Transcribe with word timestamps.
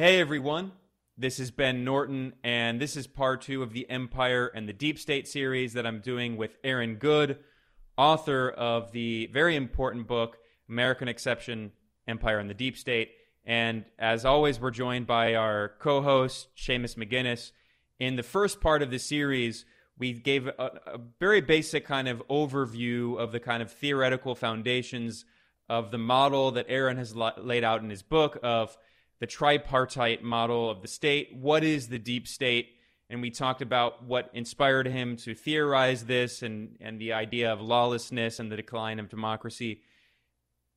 Hey 0.00 0.18
everyone, 0.18 0.72
this 1.18 1.38
is 1.38 1.50
Ben 1.50 1.84
Norton, 1.84 2.32
and 2.42 2.80
this 2.80 2.96
is 2.96 3.06
part 3.06 3.42
two 3.42 3.62
of 3.62 3.74
the 3.74 3.86
Empire 3.90 4.46
and 4.46 4.66
the 4.66 4.72
Deep 4.72 4.98
State 4.98 5.28
series 5.28 5.74
that 5.74 5.86
I'm 5.86 6.00
doing 6.00 6.38
with 6.38 6.56
Aaron 6.64 6.94
Good, 6.94 7.36
author 7.98 8.48
of 8.48 8.92
the 8.92 9.26
very 9.26 9.56
important 9.56 10.06
book, 10.06 10.38
American 10.70 11.06
Exception 11.06 11.72
Empire 12.08 12.38
and 12.38 12.48
the 12.48 12.54
Deep 12.54 12.78
State. 12.78 13.10
And 13.44 13.84
as 13.98 14.24
always, 14.24 14.58
we're 14.58 14.70
joined 14.70 15.06
by 15.06 15.34
our 15.34 15.72
co 15.80 16.00
host, 16.00 16.48
Seamus 16.56 16.96
McGinnis. 16.96 17.52
In 17.98 18.16
the 18.16 18.22
first 18.22 18.62
part 18.62 18.80
of 18.80 18.90
the 18.90 18.98
series, 18.98 19.66
we 19.98 20.14
gave 20.14 20.46
a, 20.46 20.80
a 20.86 21.00
very 21.18 21.42
basic 21.42 21.84
kind 21.84 22.08
of 22.08 22.26
overview 22.28 23.18
of 23.18 23.32
the 23.32 23.40
kind 23.40 23.62
of 23.62 23.70
theoretical 23.70 24.34
foundations 24.34 25.26
of 25.68 25.90
the 25.90 25.98
model 25.98 26.52
that 26.52 26.64
Aaron 26.70 26.96
has 26.96 27.14
la- 27.14 27.34
laid 27.36 27.64
out 27.64 27.82
in 27.82 27.90
his 27.90 28.02
book 28.02 28.38
of 28.42 28.78
the 29.20 29.26
tripartite 29.26 30.22
model 30.22 30.70
of 30.70 30.82
the 30.82 30.88
state. 30.88 31.34
What 31.34 31.62
is 31.62 31.88
the 31.88 31.98
deep 31.98 32.26
state? 32.26 32.70
And 33.10 33.20
we 33.20 33.30
talked 33.30 33.60
about 33.60 34.04
what 34.04 34.30
inspired 34.32 34.86
him 34.86 35.16
to 35.18 35.34
theorize 35.34 36.04
this 36.04 36.42
and, 36.42 36.76
and 36.80 37.00
the 37.00 37.12
idea 37.12 37.52
of 37.52 37.60
lawlessness 37.60 38.38
and 38.38 38.50
the 38.50 38.56
decline 38.56 38.98
of 38.98 39.08
democracy. 39.08 39.82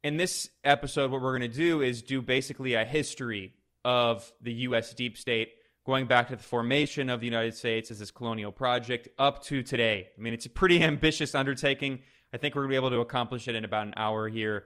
In 0.03 0.17
this 0.17 0.49
episode, 0.63 1.11
what 1.11 1.21
we're 1.21 1.37
going 1.37 1.49
to 1.49 1.57
do 1.57 1.81
is 1.81 2.01
do 2.01 2.21
basically 2.21 2.73
a 2.73 2.83
history 2.83 3.53
of 3.85 4.31
the 4.41 4.53
U.S. 4.53 4.93
deep 4.93 5.17
state, 5.17 5.53
going 5.85 6.07
back 6.07 6.29
to 6.29 6.35
the 6.35 6.43
formation 6.43 7.09
of 7.09 7.19
the 7.19 7.25
United 7.25 7.53
States 7.55 7.91
as 7.91 7.99
this 7.99 8.11
colonial 8.11 8.51
project 8.51 9.07
up 9.17 9.43
to 9.43 9.61
today. 9.61 10.07
I 10.17 10.21
mean, 10.21 10.33
it's 10.33 10.45
a 10.45 10.49
pretty 10.49 10.83
ambitious 10.83 11.35
undertaking. 11.35 11.99
I 12.33 12.37
think 12.37 12.55
we're 12.55 12.63
going 12.63 12.71
to 12.71 12.73
be 12.73 12.87
able 12.87 12.89
to 12.89 13.01
accomplish 13.01 13.47
it 13.47 13.55
in 13.55 13.63
about 13.63 13.87
an 13.87 13.93
hour 13.95 14.27
here. 14.27 14.65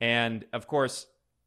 And 0.00 0.44
of 0.52 0.66
course, 0.66 1.06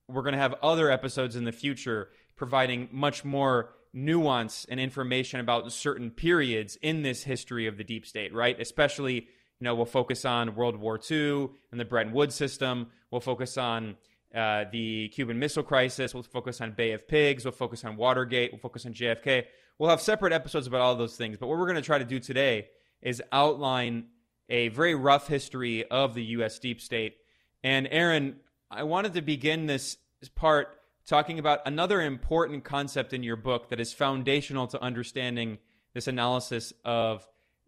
we're 0.09 0.23
going 0.23 0.33
to 0.33 0.39
have 0.39 0.55
other 0.61 0.91
episodes 0.91 1.35
in 1.35 1.43
the 1.43 1.51
future 1.51 2.09
providing 2.35 2.89
much 2.91 3.23
more 3.23 3.71
nuance 3.93 4.65
and 4.69 4.79
information 4.79 5.39
about 5.39 5.71
certain 5.71 6.11
periods 6.11 6.77
in 6.81 7.01
this 7.01 7.23
history 7.23 7.67
of 7.67 7.77
the 7.77 7.83
deep 7.83 8.05
state, 8.05 8.33
right? 8.33 8.59
Especially, 8.59 9.15
you 9.15 9.25
know, 9.61 9.75
we'll 9.75 9.85
focus 9.85 10.25
on 10.25 10.55
World 10.55 10.77
War 10.77 10.99
II 11.09 11.49
and 11.71 11.79
the 11.79 11.85
Bretton 11.85 12.13
Woods 12.13 12.35
system. 12.35 12.87
We'll 13.11 13.21
focus 13.21 13.57
on 13.57 13.97
uh, 14.33 14.65
the 14.71 15.09
Cuban 15.09 15.39
Missile 15.39 15.63
Crisis. 15.63 16.13
We'll 16.13 16.23
focus 16.23 16.61
on 16.61 16.73
Bay 16.73 16.91
of 16.91 17.07
Pigs. 17.07 17.45
We'll 17.45 17.51
focus 17.51 17.83
on 17.83 17.97
Watergate. 17.97 18.51
We'll 18.51 18.59
focus 18.59 18.85
on 18.85 18.93
JFK. 18.93 19.45
We'll 19.77 19.89
have 19.89 20.01
separate 20.01 20.33
episodes 20.33 20.67
about 20.67 20.81
all 20.81 20.95
those 20.95 21.15
things. 21.15 21.37
But 21.37 21.47
what 21.47 21.57
we're 21.57 21.65
going 21.65 21.75
to 21.75 21.81
try 21.81 21.97
to 21.97 22.05
do 22.05 22.19
today 22.19 22.67
is 23.01 23.23
outline 23.31 24.05
a 24.49 24.67
very 24.69 24.95
rough 24.95 25.27
history 25.27 25.89
of 25.89 26.13
the 26.13 26.23
U.S. 26.25 26.59
deep 26.59 26.81
state. 26.81 27.15
And 27.63 27.87
Aaron, 27.91 28.37
I 28.71 28.83
wanted 28.83 29.13
to 29.13 29.21
begin 29.23 29.65
this 29.65 29.97
part 30.35 30.79
talking 31.07 31.39
about 31.39 31.61
another 31.65 32.01
important 32.01 32.63
concept 32.63 33.13
in 33.13 33.23
your 33.23 33.35
book 33.35 33.69
that 33.69 33.79
is 33.79 33.93
foundational 33.93 34.67
to 34.67 34.81
understanding 34.81 35.57
this 35.95 36.07
analysis 36.07 36.71
of 36.85 37.27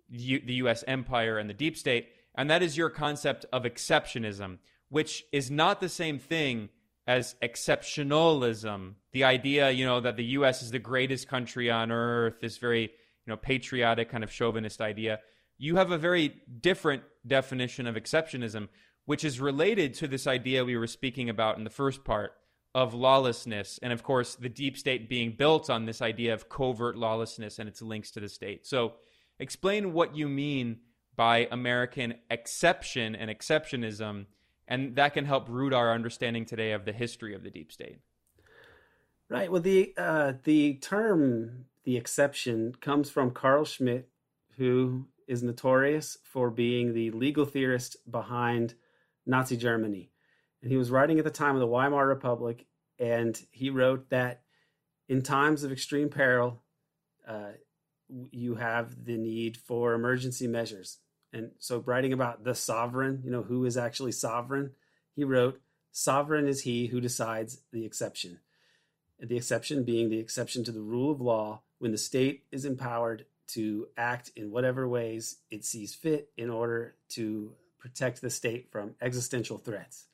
U- 0.10 0.42
the 0.46 0.54
U.S. 0.56 0.84
empire 0.86 1.40
and 1.40 1.50
the 1.50 1.56
deep 1.56 1.76
state, 1.76 2.10
and 2.36 2.52
that 2.52 2.62
is 2.62 2.78
your 2.78 2.92
concept 2.92 3.46
of 3.52 3.64
exceptionism, 3.64 4.60
which 4.90 5.26
is 5.32 5.50
not 5.50 5.80
the 5.80 5.90
same 5.90 6.20
thing 6.20 6.70
as 7.08 7.36
exceptionalism. 7.42 8.94
The 9.12 9.24
idea, 9.24 9.72
you 9.72 9.86
know, 9.86 10.02
that 10.02 10.18
the 10.18 10.26
U.S. 10.26 10.62
is 10.62 10.70
the 10.70 10.78
greatest 10.78 11.28
country 11.28 11.72
on 11.72 11.92
earth, 11.92 12.36
this 12.42 12.58
very, 12.58 12.84
you 12.84 12.90
know, 13.28 13.38
patriotic 13.38 14.12
kind 14.12 14.24
of 14.24 14.32
chauvinist 14.32 14.82
idea. 14.82 15.20
You 15.58 15.78
have 15.78 15.90
a 15.90 15.98
very 15.98 16.42
different 16.60 17.02
definition 17.26 17.88
of 17.88 17.96
exceptionism, 17.96 18.68
which 19.06 19.24
is 19.24 19.40
related 19.40 19.94
to 19.96 20.08
this 20.08 20.28
idea 20.28 20.66
we 20.66 20.78
were 20.78 20.88
speaking 20.88 21.30
about 21.30 21.58
in 21.58 21.64
the 21.64 21.70
first 21.70 22.04
part 22.04 22.34
of 22.74 22.94
lawlessness. 22.94 23.80
And 23.82 23.92
of 23.92 24.04
course, 24.04 24.36
the 24.36 24.50
deep 24.50 24.78
state 24.78 25.10
being 25.10 25.34
built 25.38 25.70
on 25.70 25.86
this 25.86 26.02
idea 26.02 26.34
of 26.34 26.50
covert 26.50 26.98
lawlessness 26.98 27.60
and 27.60 27.68
its 27.68 27.82
links 27.82 28.12
to 28.12 28.20
the 28.20 28.30
state. 28.30 28.66
So, 28.66 28.94
explain 29.40 29.94
what 29.94 30.16
you 30.16 30.30
mean 30.30 30.80
by 31.16 31.48
American 31.52 32.16
exception 32.30 33.16
and 33.16 33.30
exceptionism, 33.30 34.26
and 34.68 34.96
that 34.96 35.14
can 35.14 35.26
help 35.26 35.50
root 35.50 35.74
our 35.74 35.94
understanding 35.94 36.46
today 36.46 36.72
of 36.72 36.86
the 36.86 36.94
history 36.94 37.36
of 37.36 37.44
the 37.44 37.50
deep 37.50 37.72
state. 37.72 38.00
Right. 39.30 39.52
Well, 39.52 39.62
the 39.62 39.94
uh, 39.98 40.34
the 40.44 40.76
term 40.76 41.66
the 41.84 41.98
exception 41.98 42.76
comes 42.80 43.10
from 43.10 43.32
Carl 43.32 43.66
Schmitt, 43.66 44.10
who 44.58 45.08
is 45.28 45.42
notorious 45.42 46.18
for 46.24 46.50
being 46.50 46.94
the 46.94 47.12
legal 47.12 47.46
theorist 47.46 47.98
behind 48.10 48.76
Nazi 49.26 49.58
Germany. 49.58 50.12
And 50.62 50.72
he 50.72 50.78
was 50.78 50.92
writing 50.92 51.18
at 51.18 51.26
the 51.26 51.32
time 51.32 51.56
of 51.56 51.62
the 51.62 51.68
Weimar 51.68 52.08
Republic, 52.08 52.66
and 53.00 53.40
he 53.52 53.70
wrote 53.70 54.10
that 54.10 54.44
in 55.10 55.22
times 55.22 55.64
of 55.64 55.72
extreme 55.72 56.10
peril, 56.10 56.62
uh, 57.28 57.52
you 58.32 58.56
have 58.56 59.06
the 59.06 59.18
need 59.18 59.58
for 59.58 59.94
emergency 59.94 60.48
measures. 60.48 61.00
And 61.34 61.52
so, 61.60 61.80
writing 61.80 62.14
about 62.14 62.44
the 62.44 62.56
sovereign, 62.56 63.22
you 63.24 63.32
know, 63.32 63.44
who 63.44 63.66
is 63.66 63.78
actually 63.78 64.12
sovereign, 64.12 64.72
he 65.16 65.24
wrote, 65.24 65.62
Sovereign 65.92 66.48
is 66.48 66.62
he 66.62 66.88
who 66.88 67.02
decides 67.02 67.62
the 67.72 67.86
exception. 67.86 68.40
The 69.20 69.38
exception 69.38 69.84
being 69.84 70.10
the 70.10 70.20
exception 70.20 70.64
to 70.64 70.72
the 70.72 70.82
rule 70.82 71.12
of 71.12 71.22
law 71.22 71.62
when 71.80 71.92
the 71.92 71.98
state 71.98 72.44
is 72.52 72.66
empowered 72.66 73.26
to 73.48 73.88
act 73.98 74.32
in 74.36 74.52
whatever 74.52 74.88
ways 74.88 75.38
it 75.50 75.66
sees 75.66 75.94
fit 75.94 76.30
in 76.38 76.50
order 76.50 76.96
to 77.10 77.54
protect 77.82 78.22
the 78.22 78.30
state 78.30 78.72
from 78.72 78.96
existential 79.02 79.58
threats. 79.58 80.06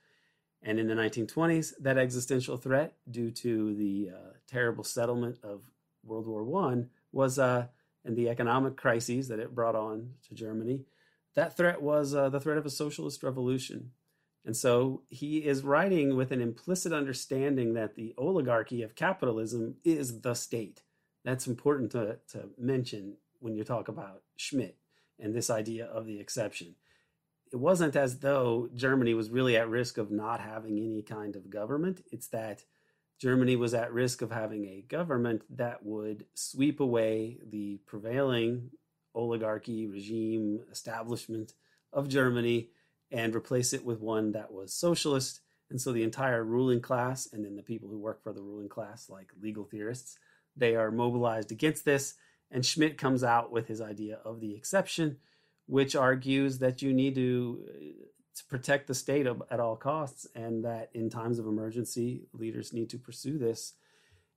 And 0.63 0.79
in 0.79 0.87
the 0.87 0.95
1920s, 0.95 1.73
that 1.81 1.97
existential 1.97 2.57
threat, 2.57 2.95
due 3.09 3.29
to 3.29 3.75
the 3.75 4.09
uh, 4.15 4.33
terrible 4.47 4.83
settlement 4.83 5.37
of 5.43 5.61
World 6.03 6.25
War 6.25 6.71
I, 6.71 6.85
was 7.11 7.37
uh, 7.37 7.67
and 8.03 8.15
the 8.15 8.29
economic 8.29 8.77
crises 8.77 9.27
that 9.27 9.39
it 9.39 9.53
brought 9.53 9.75
on 9.75 10.13
to 10.27 10.33
Germany. 10.33 10.85
That 11.35 11.55
threat 11.55 11.81
was 11.81 12.15
uh, 12.15 12.29
the 12.29 12.39
threat 12.39 12.57
of 12.57 12.65
a 12.65 12.71
socialist 12.71 13.21
revolution. 13.21 13.91
And 14.45 14.55
so 14.55 15.03
he 15.09 15.39
is 15.39 15.63
writing 15.63 16.15
with 16.15 16.31
an 16.31 16.41
implicit 16.41 16.93
understanding 16.93 17.73
that 17.73 17.95
the 17.95 18.13
oligarchy 18.17 18.81
of 18.81 18.95
capitalism 18.95 19.75
is 19.83 20.21
the 20.21 20.33
state. 20.33 20.83
That's 21.25 21.47
important 21.47 21.91
to, 21.91 22.19
to 22.29 22.49
mention 22.57 23.17
when 23.39 23.55
you 23.55 23.65
talk 23.65 23.89
about 23.89 24.21
Schmitt 24.37 24.77
and 25.19 25.35
this 25.35 25.49
idea 25.49 25.85
of 25.85 26.05
the 26.05 26.19
exception 26.19 26.75
it 27.51 27.55
wasn't 27.55 27.95
as 27.95 28.19
though 28.19 28.69
Germany 28.73 29.13
was 29.13 29.29
really 29.29 29.57
at 29.57 29.69
risk 29.69 29.97
of 29.97 30.11
not 30.11 30.39
having 30.39 30.77
any 30.77 31.01
kind 31.01 31.35
of 31.35 31.49
government. 31.49 32.01
It's 32.11 32.27
that 32.29 32.63
Germany 33.19 33.55
was 33.55 33.73
at 33.73 33.93
risk 33.93 34.21
of 34.21 34.31
having 34.31 34.65
a 34.65 34.85
government 34.87 35.43
that 35.57 35.83
would 35.85 36.25
sweep 36.33 36.79
away 36.79 37.37
the 37.49 37.79
prevailing 37.85 38.71
oligarchy 39.15 39.87
regime 39.87 40.59
establishment 40.71 41.53
of 41.91 42.07
Germany 42.07 42.69
and 43.11 43.35
replace 43.35 43.73
it 43.73 43.83
with 43.83 44.01
one 44.01 44.33
that 44.33 44.51
was 44.51 44.73
socialist. 44.73 45.41
And 45.69 45.81
so 45.81 45.91
the 45.91 46.03
entire 46.03 46.43
ruling 46.43 46.81
class, 46.81 47.27
and 47.31 47.43
then 47.43 47.55
the 47.55 47.63
people 47.63 47.89
who 47.89 47.97
work 47.97 48.21
for 48.23 48.33
the 48.33 48.41
ruling 48.41 48.69
class, 48.69 49.09
like 49.09 49.31
legal 49.41 49.65
theorists, 49.65 50.17
they 50.55 50.75
are 50.75 50.91
mobilized 50.91 51.51
against 51.51 51.85
this. 51.85 52.15
And 52.51 52.65
Schmitt 52.65 52.97
comes 52.97 53.23
out 53.23 53.51
with 53.51 53.67
his 53.67 53.81
idea 53.81 54.19
of 54.23 54.39
the 54.39 54.55
exception, 54.55 55.17
which 55.67 55.95
argues 55.95 56.59
that 56.59 56.81
you 56.81 56.93
need 56.93 57.15
to, 57.15 57.63
to 58.35 58.45
protect 58.45 58.87
the 58.87 58.95
state 58.95 59.27
at 59.27 59.59
all 59.59 59.75
costs 59.75 60.25
and 60.33 60.65
that 60.65 60.89
in 60.93 61.09
times 61.09 61.39
of 61.39 61.45
emergency, 61.45 62.23
leaders 62.33 62.73
need 62.73 62.89
to 62.89 62.97
pursue 62.97 63.37
this. 63.37 63.73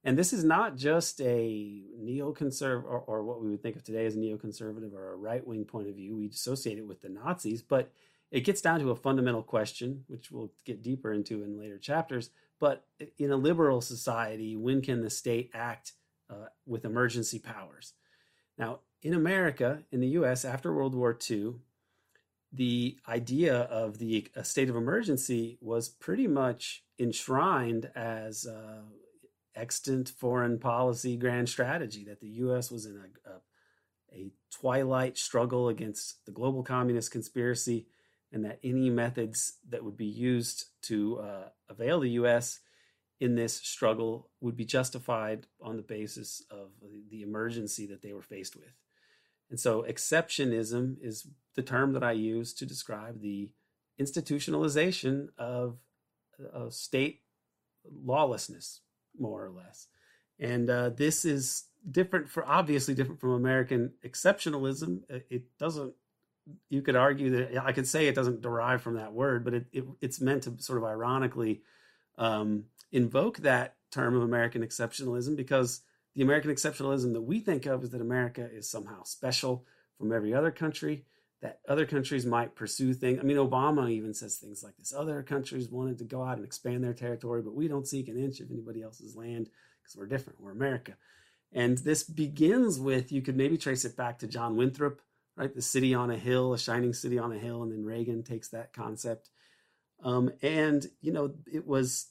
And 0.02 0.18
this 0.18 0.32
is 0.32 0.44
not 0.44 0.76
just 0.76 1.20
a 1.20 1.84
neoconservative 2.02 2.84
or, 2.84 3.00
or 3.00 3.22
what 3.22 3.42
we 3.42 3.50
would 3.50 3.62
think 3.62 3.76
of 3.76 3.84
today 3.84 4.06
as 4.06 4.16
a 4.16 4.18
neoconservative 4.18 4.94
or 4.94 5.12
a 5.12 5.16
right 5.16 5.46
wing 5.46 5.64
point 5.64 5.88
of 5.88 5.94
view. 5.94 6.16
We 6.16 6.28
associate 6.28 6.78
it 6.78 6.86
with 6.86 7.02
the 7.02 7.10
Nazis, 7.10 7.62
but 7.62 7.92
it 8.30 8.40
gets 8.40 8.60
down 8.60 8.80
to 8.80 8.90
a 8.90 8.96
fundamental 8.96 9.42
question, 9.42 10.04
which 10.06 10.30
we'll 10.30 10.52
get 10.64 10.82
deeper 10.82 11.12
into 11.12 11.42
in 11.42 11.58
later 11.58 11.78
chapters. 11.78 12.30
But 12.58 12.84
in 13.18 13.30
a 13.30 13.36
liberal 13.36 13.80
society, 13.80 14.56
when 14.56 14.80
can 14.82 15.02
the 15.02 15.10
state 15.10 15.50
act 15.52 15.92
uh, 16.30 16.46
with 16.66 16.84
emergency 16.84 17.38
powers? 17.38 17.92
Now, 18.56 18.80
in 19.02 19.14
America, 19.14 19.82
in 19.90 20.00
the 20.00 20.08
US, 20.08 20.44
after 20.44 20.72
World 20.72 20.94
War 20.94 21.16
II, 21.30 21.54
the 22.52 22.98
idea 23.08 23.54
of 23.54 23.98
the 23.98 24.28
state 24.42 24.68
of 24.68 24.76
emergency 24.76 25.56
was 25.60 25.88
pretty 25.88 26.26
much 26.26 26.84
enshrined 26.98 27.90
as 27.94 28.46
uh, 28.46 28.82
extant 29.54 30.08
foreign 30.08 30.58
policy 30.58 31.16
grand 31.16 31.48
strategy 31.48 32.04
that 32.04 32.20
the 32.20 32.28
U.S. 32.28 32.70
was 32.70 32.86
in 32.86 32.96
a, 32.96 33.30
a, 33.30 34.20
a 34.20 34.30
twilight 34.50 35.16
struggle 35.16 35.68
against 35.68 36.24
the 36.26 36.32
global 36.32 36.62
communist 36.62 37.10
conspiracy, 37.10 37.86
and 38.32 38.44
that 38.44 38.58
any 38.62 38.90
methods 38.90 39.54
that 39.68 39.84
would 39.84 39.96
be 39.96 40.06
used 40.06 40.66
to 40.82 41.18
uh, 41.18 41.48
avail 41.68 42.00
the 42.00 42.10
U.S. 42.10 42.60
in 43.20 43.36
this 43.36 43.54
struggle 43.54 44.28
would 44.40 44.56
be 44.56 44.64
justified 44.64 45.46
on 45.60 45.76
the 45.76 45.82
basis 45.82 46.42
of 46.50 46.70
the 47.10 47.22
emergency 47.22 47.86
that 47.86 48.02
they 48.02 48.12
were 48.12 48.22
faced 48.22 48.56
with. 48.56 48.72
And 49.50 49.58
so 49.58 49.82
exceptionism 49.82 50.96
is 51.02 51.26
the 51.56 51.62
term 51.62 51.92
that 51.92 52.04
I 52.04 52.12
use 52.12 52.54
to 52.54 52.66
describe 52.66 53.20
the 53.20 53.50
institutionalization 54.00 55.28
of, 55.36 55.78
of 56.52 56.72
state 56.72 57.20
lawlessness, 58.04 58.80
more 59.18 59.44
or 59.44 59.50
less. 59.50 59.88
And 60.38 60.70
uh, 60.70 60.90
this 60.90 61.24
is 61.24 61.64
different 61.90 62.28
for 62.28 62.46
obviously 62.46 62.94
different 62.94 63.20
from 63.20 63.32
American 63.32 63.92
exceptionalism. 64.04 65.00
It 65.08 65.42
doesn't. 65.58 65.94
You 66.68 66.82
could 66.82 66.96
argue 66.96 67.30
that 67.30 67.64
I 67.64 67.72
could 67.72 67.86
say 67.86 68.08
it 68.08 68.14
doesn't 68.14 68.40
derive 68.40 68.82
from 68.82 68.94
that 68.94 69.12
word, 69.12 69.44
but 69.44 69.54
it, 69.54 69.66
it 69.72 69.84
it's 70.00 70.20
meant 70.20 70.44
to 70.44 70.54
sort 70.58 70.78
of 70.78 70.84
ironically 70.84 71.60
um, 72.16 72.64
invoke 72.90 73.38
that 73.38 73.76
term 73.90 74.16
of 74.16 74.22
American 74.22 74.62
exceptionalism 74.62 75.36
because 75.36 75.82
the 76.14 76.22
American 76.22 76.50
exceptionalism 76.50 77.12
that 77.12 77.22
we 77.22 77.40
think 77.40 77.66
of 77.66 77.84
is 77.84 77.90
that 77.90 78.00
America 78.00 78.48
is 78.52 78.68
somehow 78.68 79.02
special 79.04 79.64
from 79.98 80.12
every 80.12 80.34
other 80.34 80.50
country, 80.50 81.04
that 81.40 81.60
other 81.68 81.86
countries 81.86 82.26
might 82.26 82.54
pursue 82.54 82.92
things. 82.92 83.18
I 83.20 83.22
mean, 83.22 83.36
Obama 83.36 83.90
even 83.90 84.12
says 84.12 84.36
things 84.36 84.62
like 84.62 84.76
this 84.76 84.92
other 84.92 85.22
countries 85.22 85.68
wanted 85.68 85.98
to 85.98 86.04
go 86.04 86.22
out 86.22 86.36
and 86.36 86.44
expand 86.44 86.82
their 86.82 86.94
territory, 86.94 87.42
but 87.42 87.54
we 87.54 87.68
don't 87.68 87.86
seek 87.86 88.08
an 88.08 88.18
inch 88.18 88.40
of 88.40 88.50
anybody 88.50 88.82
else's 88.82 89.14
land 89.14 89.48
because 89.82 89.96
we're 89.96 90.06
different. 90.06 90.40
We're 90.40 90.52
America. 90.52 90.94
And 91.52 91.78
this 91.78 92.04
begins 92.04 92.78
with, 92.78 93.10
you 93.10 93.22
could 93.22 93.36
maybe 93.36 93.58
trace 93.58 93.84
it 93.84 93.96
back 93.96 94.18
to 94.20 94.28
John 94.28 94.56
Winthrop, 94.56 95.00
right? 95.36 95.54
The 95.54 95.62
city 95.62 95.94
on 95.94 96.10
a 96.10 96.16
hill, 96.16 96.52
a 96.52 96.58
shining 96.58 96.92
city 96.92 97.18
on 97.18 97.32
a 97.32 97.38
hill. 97.38 97.62
And 97.62 97.72
then 97.72 97.84
Reagan 97.84 98.22
takes 98.22 98.48
that 98.48 98.72
concept. 98.72 99.30
Um, 100.02 100.30
and, 100.42 100.86
you 101.00 101.12
know, 101.12 101.34
it 101.52 101.66
was 101.66 102.08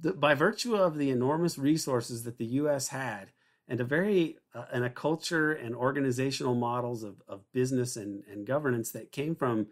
the, 0.00 0.12
by 0.12 0.34
virtue 0.34 0.74
of 0.74 0.98
the 0.98 1.10
enormous 1.10 1.56
resources 1.56 2.24
that 2.24 2.38
the 2.38 2.46
U.S. 2.46 2.88
had 2.88 3.30
and 3.70 3.80
a 3.80 3.84
very 3.84 4.36
uh, 4.52 4.64
and 4.72 4.84
a 4.84 4.90
culture 4.90 5.52
and 5.52 5.74
organizational 5.76 6.56
models 6.56 7.04
of, 7.04 7.22
of 7.28 7.40
business 7.52 7.96
and, 7.96 8.24
and 8.30 8.44
governance 8.44 8.90
that 8.90 9.12
came 9.12 9.36
from 9.36 9.68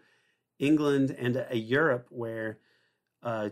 England 0.57 1.15
and 1.19 1.35
a, 1.35 1.53
a 1.53 1.57
Europe 1.57 2.07
where 2.09 2.59
uh, 3.21 3.49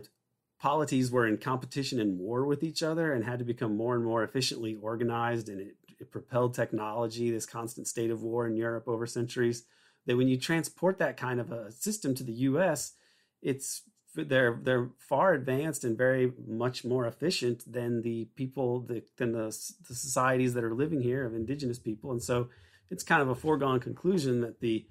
polities 0.58 1.10
were 1.10 1.26
in 1.26 1.36
competition 1.36 2.00
and 2.00 2.18
war 2.18 2.46
with 2.46 2.62
each 2.62 2.82
other 2.82 3.12
and 3.12 3.24
had 3.24 3.38
to 3.38 3.44
become 3.44 3.76
more 3.76 3.94
and 3.94 4.04
more 4.04 4.24
efficiently 4.24 4.74
organized 4.80 5.50
and 5.50 5.60
it, 5.60 5.76
it 6.00 6.10
propelled 6.10 6.54
technology 6.54 7.30
this 7.30 7.46
constant 7.46 7.86
state 7.86 8.10
of 8.10 8.22
war 8.22 8.46
in 8.46 8.56
Europe 8.56 8.88
over 8.88 9.06
centuries 9.06 9.64
that 10.06 10.16
when 10.16 10.28
you 10.28 10.38
transport 10.38 10.98
that 10.98 11.18
kind 11.18 11.38
of 11.38 11.52
a 11.52 11.70
system 11.70 12.14
to 12.14 12.24
the 12.24 12.32
US 12.32 12.94
it's 13.42 13.82
they're 14.24 14.58
they're 14.62 14.88
far 14.98 15.34
advanced 15.34 15.84
and 15.84 15.96
very 15.96 16.32
much 16.46 16.84
more 16.84 17.06
efficient 17.06 17.70
than 17.70 18.02
the 18.02 18.24
people 18.34 18.80
that 18.80 19.16
than 19.16 19.32
the, 19.32 19.46
the 19.88 19.94
societies 19.94 20.54
that 20.54 20.64
are 20.64 20.74
living 20.74 21.00
here 21.00 21.24
of 21.24 21.34
indigenous 21.34 21.78
people 21.78 22.10
and 22.10 22.22
so 22.22 22.48
it's 22.90 23.02
kind 23.02 23.22
of 23.22 23.28
a 23.28 23.34
foregone 23.34 23.80
conclusion 23.80 24.40
that 24.40 24.60
the 24.60 24.86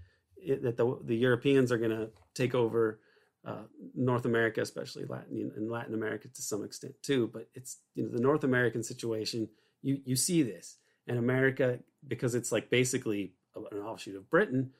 that 0.61 0.77
the 0.77 0.99
the 1.03 1.15
Europeans 1.15 1.71
are 1.71 1.77
going 1.77 1.91
to 1.91 2.09
take 2.33 2.55
over 2.55 2.99
uh, 3.45 3.63
North 3.95 4.25
America, 4.25 4.61
especially 4.61 5.05
Latin 5.05 5.51
and 5.55 5.69
Latin 5.69 5.93
America 5.93 6.27
to 6.27 6.41
some 6.41 6.63
extent 6.63 6.93
too. 7.01 7.29
But 7.31 7.49
it's 7.53 7.77
you 7.95 8.03
know 8.03 8.09
the 8.09 8.21
North 8.21 8.43
American 8.43 8.83
situation. 8.83 9.49
You 9.81 9.99
you 10.05 10.15
see 10.15 10.43
this, 10.43 10.77
and 11.07 11.17
America 11.17 11.79
because 12.07 12.35
it's 12.35 12.51
like 12.51 12.69
basically 12.69 13.33
an 13.55 13.79
offshoot 13.79 14.15
of 14.15 14.29
Britain. 14.29 14.71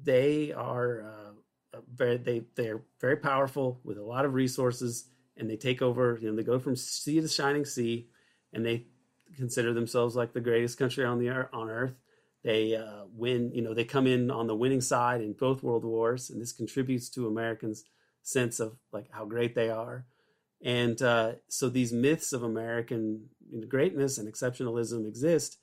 They 0.00 0.52
are 0.52 1.02
uh, 1.02 1.30
very 1.94 2.16
they 2.16 2.42
they 2.54 2.68
are 2.68 2.82
very 3.00 3.16
powerful 3.16 3.80
with 3.84 3.98
a 3.98 4.02
lot 4.02 4.24
of 4.24 4.34
resources, 4.34 5.08
and 5.36 5.48
they 5.48 5.56
take 5.56 5.82
over. 5.82 6.18
You 6.20 6.30
know, 6.30 6.36
they 6.36 6.42
go 6.42 6.58
from 6.58 6.76
sea 6.76 7.20
to 7.20 7.28
shining 7.28 7.64
sea, 7.64 8.08
and 8.52 8.64
they 8.64 8.86
consider 9.36 9.72
themselves 9.72 10.16
like 10.16 10.32
the 10.32 10.40
greatest 10.40 10.78
country 10.78 11.04
on 11.04 11.18
the 11.18 11.30
on 11.30 11.70
earth. 11.70 11.94
They 12.44 12.76
uh, 12.76 13.04
win. 13.12 13.52
You 13.52 13.62
know, 13.62 13.74
they 13.74 13.84
come 13.84 14.06
in 14.06 14.30
on 14.30 14.46
the 14.46 14.56
winning 14.56 14.80
side 14.80 15.20
in 15.20 15.32
both 15.32 15.62
world 15.62 15.84
wars, 15.84 16.30
and 16.30 16.40
this 16.40 16.52
contributes 16.52 17.08
to 17.10 17.26
Americans' 17.26 17.84
sense 18.22 18.60
of 18.60 18.76
like 18.92 19.10
how 19.10 19.24
great 19.24 19.54
they 19.54 19.70
are. 19.70 20.06
And 20.62 21.00
uh, 21.02 21.32
so 21.48 21.68
these 21.68 21.92
myths 21.92 22.32
of 22.32 22.42
American 22.42 23.28
greatness 23.68 24.18
and 24.18 24.32
exceptionalism 24.32 25.06
exist, 25.06 25.58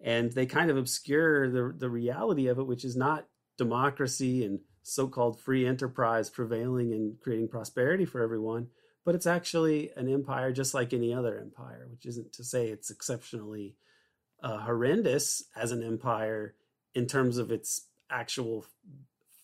and 0.00 0.32
they 0.32 0.46
kind 0.46 0.70
of 0.70 0.76
obscure 0.76 1.50
the 1.50 1.74
the 1.76 1.90
reality 1.90 2.46
of 2.48 2.58
it, 2.58 2.66
which 2.66 2.84
is 2.84 2.96
not 2.96 3.26
democracy 3.56 4.44
and 4.44 4.60
so-called 4.86 5.40
free 5.40 5.66
enterprise 5.66 6.30
prevailing 6.30 6.92
and 6.92 7.20
creating 7.20 7.48
prosperity 7.48 8.04
for 8.04 8.22
everyone 8.22 8.68
but 9.04 9.14
it's 9.14 9.26
actually 9.26 9.90
an 9.96 10.08
empire 10.08 10.52
just 10.52 10.74
like 10.74 10.92
any 10.92 11.14
other 11.14 11.38
empire 11.38 11.86
which 11.90 12.06
isn't 12.06 12.32
to 12.32 12.44
say 12.44 12.68
it's 12.68 12.90
exceptionally 12.90 13.76
uh, 14.42 14.58
horrendous 14.58 15.44
as 15.56 15.72
an 15.72 15.82
empire 15.82 16.54
in 16.94 17.06
terms 17.06 17.38
of 17.38 17.50
its 17.50 17.86
actual 18.10 18.64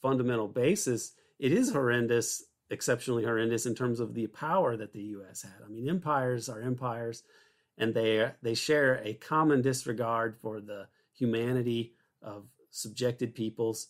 fundamental 0.01 0.49
basis. 0.49 1.13
It 1.39 1.53
is 1.53 1.73
horrendous 1.73 2.45
exceptionally 2.71 3.25
horrendous 3.25 3.67
in 3.67 3.75
terms 3.75 4.01
of 4.01 4.15
the 4.15 4.27
power 4.29 4.79
that 4.79 4.95
the 4.95 5.03
us 5.03 5.43
had. 5.43 5.63
I 5.63 5.69
mean 5.69 5.89
empires 5.89 6.49
are 6.49 6.61
empires 6.61 7.23
and 7.77 7.93
they 7.93 8.31
they 8.43 8.55
share 8.55 9.03
a 9.05 9.15
common 9.15 9.61
disregard 9.61 10.37
for 10.41 10.61
the 10.61 10.87
humanity 11.15 11.93
of 12.23 12.47
subjected 12.71 13.35
peoples 13.35 13.89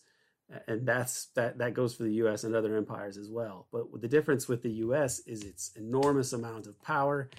and 0.67 0.85
that's 0.85 1.27
that 1.35 1.57
that 1.57 1.73
goes 1.73 1.95
for 1.95 2.03
the 2.03 2.13
US 2.13 2.43
and 2.43 2.55
other 2.55 2.75
empires 2.75 3.17
as 3.17 3.29
well. 3.29 3.67
But 3.71 4.01
the 4.01 4.07
difference 4.07 4.47
with 4.47 4.61
the 4.61 4.71
US 4.71 5.19
is 5.19 5.43
its 5.43 5.71
enormous 5.75 6.33
amount 6.33 6.67
of 6.67 6.81
power. 6.81 7.29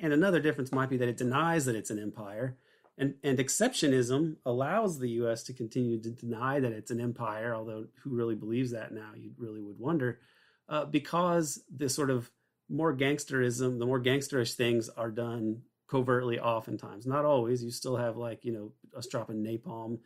And 0.00 0.12
another 0.12 0.40
difference 0.40 0.72
might 0.72 0.90
be 0.90 0.96
that 0.96 1.08
it 1.08 1.16
denies 1.16 1.64
that 1.66 1.76
it's 1.76 1.90
an 1.90 1.98
empire. 1.98 2.56
And, 2.98 3.14
and 3.22 3.38
exceptionism 3.38 4.36
allows 4.44 4.98
the 4.98 5.10
US 5.10 5.42
to 5.44 5.52
continue 5.52 6.00
to 6.00 6.10
deny 6.10 6.60
that 6.60 6.72
it's 6.72 6.90
an 6.90 7.00
empire, 7.00 7.54
although 7.54 7.86
who 8.02 8.10
really 8.10 8.34
believes 8.34 8.70
that 8.72 8.92
now, 8.92 9.12
you 9.16 9.30
really 9.38 9.60
would 9.60 9.78
wonder, 9.78 10.20
uh, 10.68 10.84
because 10.84 11.62
the 11.74 11.88
sort 11.88 12.10
of 12.10 12.30
more 12.68 12.94
gangsterism, 12.96 13.78
the 13.78 13.86
more 13.86 14.00
gangsterish 14.00 14.54
things 14.54 14.88
are 14.90 15.10
done 15.10 15.62
covertly 15.88 16.40
oftentimes. 16.40 17.06
Not 17.06 17.24
always. 17.24 17.62
You 17.62 17.70
still 17.70 17.96
have 17.96 18.16
like, 18.16 18.44
you 18.44 18.52
know, 18.52 18.72
us 18.96 19.06
dropping 19.06 19.42
napalm 19.42 19.98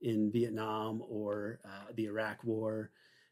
in 0.00 0.30
Vietnam 0.30 1.02
or 1.08 1.60
uh, 1.64 1.92
the 1.94 2.06
Iraq 2.06 2.44
War 2.44 2.90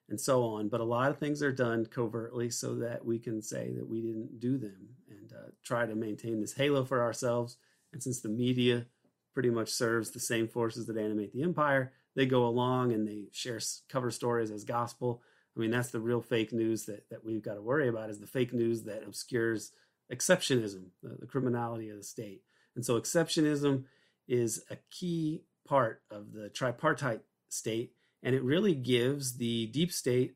and 0.09 0.21
so 0.21 0.45
on. 0.45 0.69
But 0.69 0.81
a 0.81 0.85
lot 0.85 1.11
of 1.11 1.19
things 1.19 1.43
are 1.43 1.53
done 1.53 1.87
covertly 1.87 2.51
so 2.51 2.77
that 2.77 3.05
we 3.05 3.19
can 3.19 3.41
say 3.41 3.73
that 3.73 3.89
we 3.89 4.01
didn't 4.01 4.41
do 4.41 4.59
them 4.59 4.89
and 5.09 5.33
uh, 5.33 5.51
try 5.65 5.87
to 5.87 5.95
maintain 5.95 6.41
this 6.41 6.55
halo 6.55 6.85
for 6.85 7.03
ourselves. 7.03 7.57
And 7.93 8.03
since 8.03 8.21
the 8.21 8.29
media 8.29 8.87
pretty 9.35 9.51
much 9.51 9.71
serves 9.71 10.11
the 10.11 10.21
same 10.21 10.49
forces 10.49 10.87
that 10.87 10.99
animate 10.99 11.33
the 11.33 11.43
empire, 11.43 11.93
they 12.15 12.27
go 12.27 12.47
along 12.47 12.93
and 12.93 13.07
they 13.07 13.29
share 13.33 13.61
cover 13.89 14.11
stories 14.11 14.51
as 14.51 14.65
gospel. 14.65 15.23
I 15.57 15.61
mean, 15.61 15.71
that's 15.71 15.91
the 15.91 16.01
real 16.01 16.21
fake 16.21 16.53
news 16.53 16.87
that, 16.87 17.09
that 17.11 17.25
we've 17.25 17.43
got 17.43 17.55
to 17.55 17.63
worry 17.63 17.89
about 17.89 18.11
is 18.11 18.19
the 18.19 18.27
fake 18.27 18.53
news 18.53 18.85
that 18.85 19.05
obscures 19.05 19.73
exceptionism, 20.13 20.87
the, 21.03 21.17
the 21.21 21.27
criminality 21.27 21.89
of 21.91 21.97
the 21.97 22.03
state. 22.03 22.43
And 22.75 22.85
so 22.85 23.01
exceptionism 23.01 23.85
is 24.29 24.65
a 24.71 24.77
key 24.91 25.45
part 25.67 26.03
of 26.11 26.33
the 26.33 26.49
tripartite 26.49 27.23
state, 27.49 27.93
and 28.23 28.35
it 28.35 28.43
really 28.43 28.75
gives 28.75 29.37
the 29.37 29.67
deep 29.67 29.93
state 29.93 30.35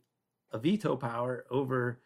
a 0.52 0.59
veto 0.59 0.97
power 0.97 1.45
over 1.50 2.00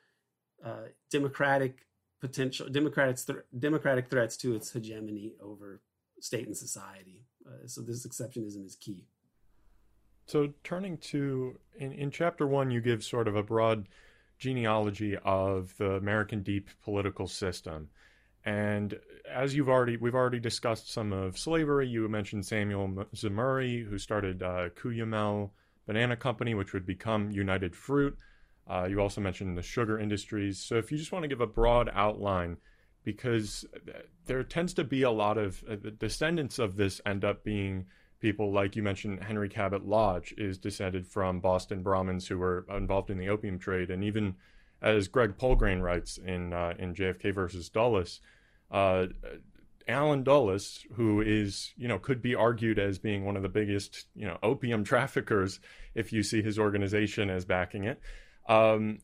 uh, 0.64 0.88
democratic 1.10 1.86
potential 2.20 2.68
democratic 2.68 3.16
th- 3.16 3.38
democratic 3.58 4.08
threats 4.08 4.36
to 4.36 4.54
its 4.54 4.70
hegemony 4.72 5.34
over 5.40 5.80
state 6.20 6.46
and 6.46 6.56
society. 6.56 7.24
Uh, 7.46 7.66
so 7.66 7.80
this 7.80 8.06
exceptionism 8.06 8.64
is 8.64 8.76
key. 8.76 9.06
So 10.26 10.52
turning 10.62 10.98
to 10.98 11.58
in, 11.78 11.92
in 11.92 12.10
chapter 12.10 12.46
one, 12.46 12.70
you 12.70 12.80
give 12.80 13.02
sort 13.02 13.26
of 13.26 13.36
a 13.36 13.42
broad 13.42 13.88
genealogy 14.38 15.16
of 15.24 15.74
the 15.76 15.92
American 15.92 16.42
deep 16.42 16.70
political 16.82 17.26
system. 17.26 17.88
And 18.44 18.98
as 19.30 19.54
you've 19.54 19.68
already, 19.68 19.96
we've 19.96 20.14
already 20.14 20.40
discussed 20.40 20.90
some 20.90 21.12
of 21.12 21.38
slavery. 21.38 21.88
You 21.88 22.08
mentioned 22.08 22.46
Samuel 22.46 23.06
Zemurray, 23.14 23.86
who 23.86 23.98
started 23.98 24.42
uh, 24.42 24.70
Cuyamel 24.70 25.50
Banana 25.86 26.16
Company, 26.16 26.54
which 26.54 26.72
would 26.72 26.86
become 26.86 27.30
United 27.30 27.76
Fruit. 27.76 28.16
Uh, 28.68 28.86
you 28.88 29.00
also 29.00 29.20
mentioned 29.20 29.58
the 29.58 29.62
sugar 29.62 29.98
industries. 29.98 30.58
So 30.58 30.76
if 30.76 30.90
you 30.90 30.98
just 30.98 31.12
want 31.12 31.24
to 31.24 31.28
give 31.28 31.40
a 31.40 31.46
broad 31.46 31.90
outline, 31.92 32.56
because 33.04 33.64
there 34.26 34.42
tends 34.42 34.74
to 34.74 34.84
be 34.84 35.02
a 35.02 35.10
lot 35.10 35.38
of 35.38 35.62
uh, 35.68 35.76
the 35.80 35.90
descendants 35.90 36.58
of 36.58 36.76
this 36.76 37.00
end 37.06 37.24
up 37.24 37.42
being 37.44 37.86
people 38.20 38.52
like 38.52 38.76
you 38.76 38.82
mentioned 38.82 39.22
henry 39.22 39.48
cabot 39.48 39.86
lodge 39.86 40.34
is 40.36 40.58
descended 40.58 41.06
from 41.06 41.40
boston 41.40 41.82
brahmins 41.82 42.26
who 42.26 42.38
were 42.38 42.66
involved 42.70 43.10
in 43.10 43.18
the 43.18 43.28
opium 43.28 43.58
trade 43.58 43.90
and 43.90 44.04
even 44.04 44.34
as 44.82 45.08
Greg 45.08 45.36
Poulgrain 45.36 45.82
writes 45.82 46.18
in 46.18 46.52
uh, 46.52 46.74
in 46.78 46.94
JFK 46.94 47.34
versus 47.34 47.68
Dulles, 47.68 48.20
uh, 48.70 49.06
Allen 49.88 50.22
Dulles, 50.22 50.86
who 50.94 51.20
is 51.20 51.72
you 51.76 51.88
know 51.88 51.98
could 51.98 52.22
be 52.22 52.34
argued 52.34 52.78
as 52.78 52.98
being 52.98 53.24
one 53.24 53.36
of 53.36 53.42
the 53.42 53.48
biggest 53.48 54.06
you 54.14 54.26
know 54.26 54.38
opium 54.42 54.84
traffickers 54.92 55.60
if 55.94 56.12
you 56.12 56.22
see 56.22 56.42
his 56.42 56.58
organization 56.58 57.30
as 57.30 57.44
backing 57.44 57.84
it, 57.84 58.00
um, 58.48 58.98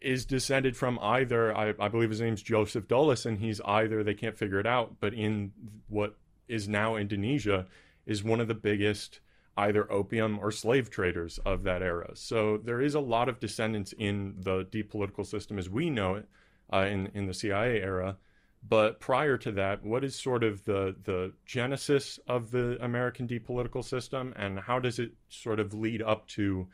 is 0.00 0.26
descended 0.26 0.76
from 0.76 0.98
either 1.00 1.56
I, 1.56 1.74
I 1.78 1.88
believe 1.88 2.10
his 2.10 2.20
name's 2.20 2.42
Joseph 2.42 2.88
Dulles, 2.88 3.26
and 3.26 3.38
he's 3.38 3.60
either 3.62 4.02
they 4.02 4.14
can't 4.14 4.36
figure 4.36 4.60
it 4.60 4.66
out, 4.66 4.96
but 5.00 5.14
in 5.14 5.52
what 5.88 6.16
is 6.48 6.68
now 6.68 6.96
Indonesia 6.96 7.66
is 8.06 8.22
one 8.22 8.40
of 8.40 8.48
the 8.48 8.54
biggest 8.54 9.20
either 9.56 9.90
opium 9.90 10.38
or 10.40 10.50
slave 10.50 10.90
traders 10.90 11.38
of 11.44 11.62
that 11.62 11.82
era. 11.82 12.10
So 12.14 12.58
there 12.58 12.80
is 12.80 12.94
a 12.94 13.00
lot 13.00 13.28
of 13.28 13.38
descendants 13.38 13.94
in 13.96 14.34
the 14.38 14.66
deep 14.70 14.90
political 14.90 15.24
system 15.24 15.58
as 15.58 15.70
we 15.70 15.90
know 15.90 16.14
it 16.16 16.28
uh, 16.72 16.86
in, 16.86 17.10
in 17.14 17.26
the 17.26 17.34
CIA 17.34 17.80
era 17.80 18.16
But 18.66 18.98
prior 18.98 19.36
to 19.38 19.52
that, 19.52 19.84
what 19.84 20.04
is 20.04 20.16
sort 20.16 20.42
of 20.42 20.64
the 20.64 20.96
the 21.04 21.32
genesis 21.44 22.18
of 22.26 22.50
the 22.50 22.82
American 22.82 23.26
deep 23.26 23.44
political 23.44 23.82
system, 23.82 24.32
and 24.36 24.58
how 24.58 24.78
does 24.78 24.98
it 24.98 25.12
sort 25.28 25.60
of 25.60 25.74
lead 25.74 26.00
up 26.00 26.26
to 26.28 26.68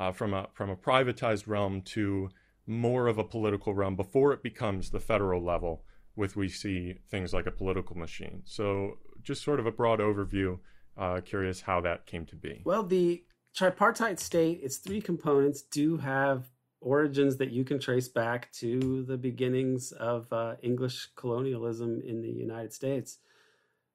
uh, 0.00 0.10
from 0.12 0.34
a 0.34 0.48
from 0.52 0.68
a 0.70 0.76
privatized 0.76 1.46
realm 1.46 1.82
to 1.82 2.30
more 2.66 3.06
of 3.06 3.18
a 3.18 3.24
political 3.24 3.72
realm 3.72 3.94
before 3.94 4.32
it 4.32 4.42
becomes 4.42 4.90
the 4.90 5.00
federal 5.00 5.42
level 5.42 5.84
with 6.16 6.34
we 6.34 6.48
see 6.48 6.98
things 7.08 7.32
like 7.32 7.46
a 7.46 7.52
political 7.52 7.96
machine. 7.96 8.42
So 8.44 8.98
just 9.22 9.44
sort 9.44 9.60
of 9.60 9.66
a 9.66 9.72
broad 9.72 10.00
overview. 10.00 10.58
Uh, 10.98 11.20
curious 11.20 11.60
how 11.60 11.80
that 11.80 12.06
came 12.06 12.26
to 12.26 12.34
be. 12.34 12.60
Well, 12.64 12.82
the 12.82 13.22
tripartite 13.54 14.18
state, 14.18 14.60
its 14.62 14.78
three 14.78 15.00
components 15.00 15.62
do 15.62 15.96
have 15.98 16.50
origins 16.80 17.36
that 17.36 17.50
you 17.50 17.64
can 17.64 17.78
trace 17.78 18.08
back 18.08 18.50
to 18.52 19.04
the 19.04 19.16
beginnings 19.16 19.92
of 19.92 20.32
uh, 20.32 20.56
English 20.62 21.08
colonialism 21.16 22.00
in 22.04 22.20
the 22.20 22.28
United 22.28 22.72
States. 22.72 23.18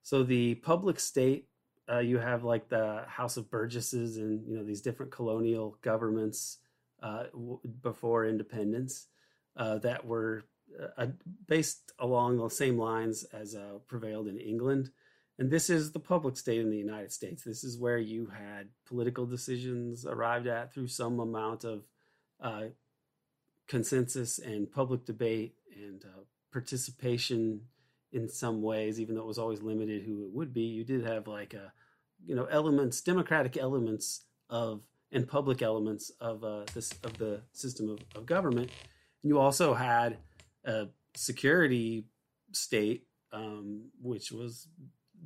So 0.02 0.24
the 0.24 0.56
public 0.56 1.00
state, 1.00 1.48
uh, 1.92 2.00
you 2.00 2.20
have 2.20 2.44
like 2.44 2.70
the 2.70 3.04
House 3.08 3.36
of 3.36 3.50
Burgesses 3.50 4.18
and 4.18 4.46
you 4.48 4.58
know 4.58 4.64
these 4.64 4.82
different 4.82 5.12
colonial 5.12 5.78
governments 5.82 6.60
uh, 7.02 7.24
w- 7.34 7.60
before 7.82 8.26
independence 8.26 9.08
uh, 9.58 9.78
that 9.80 10.06
were 10.06 10.46
uh, 10.98 11.08
based 11.48 11.92
along 12.00 12.38
the 12.38 12.50
same 12.50 12.78
lines 12.78 13.26
as 13.26 13.56
uh, 13.56 13.80
prevailed 13.88 14.28
in 14.28 14.38
England. 14.38 14.90
And 15.40 15.50
this 15.50 15.70
is 15.70 15.92
the 15.92 16.00
public 16.00 16.38
state 16.38 16.62
in 16.62 16.70
the 16.70 16.78
United 16.78 17.12
States. 17.12 17.44
This 17.44 17.64
is 17.64 17.80
where 17.80 17.98
you 17.98 18.28
had 18.28 18.70
political 18.86 19.26
decisions 19.26 20.06
arrived 20.06 20.48
at 20.48 20.74
through 20.74 20.88
some 20.88 21.20
amount 21.20 21.64
of 21.64 21.84
uh, 22.40 22.66
consensus 23.68 24.38
and 24.38 24.72
public 24.72 25.06
debate 25.06 25.56
and 25.76 26.04
uh, 26.06 26.22
participation 26.52 27.62
in 28.12 28.30
some 28.30 28.62
ways, 28.62 29.00
even 29.00 29.16
though 29.16 29.22
it 29.22 29.28
was 29.28 29.40
always 29.40 29.64
limited 29.64 30.04
who 30.04 30.26
it 30.26 30.32
would 30.32 30.54
be. 30.54 30.62
You 30.62 30.84
did 30.84 31.04
have 31.06 31.28
like 31.28 31.56
a, 31.56 31.74
you 32.24 32.36
know, 32.36 32.46
elements, 32.46 33.02
democratic 33.02 33.58
elements 33.58 34.26
of 34.50 34.82
and 35.12 35.28
public 35.28 35.62
elements 35.62 36.12
of 36.20 36.44
uh, 36.44 36.64
this 36.74 36.92
of 37.04 37.18
the 37.18 37.42
system 37.54 37.90
of, 37.90 38.00
of 38.16 38.26
government. 38.26 38.70
And 39.22 39.30
you 39.30 39.40
also 39.40 39.74
had 39.74 40.18
a 40.66 40.88
security 41.16 42.06
state, 42.52 43.08
um, 43.32 43.90
which 44.02 44.32
was 44.32 44.68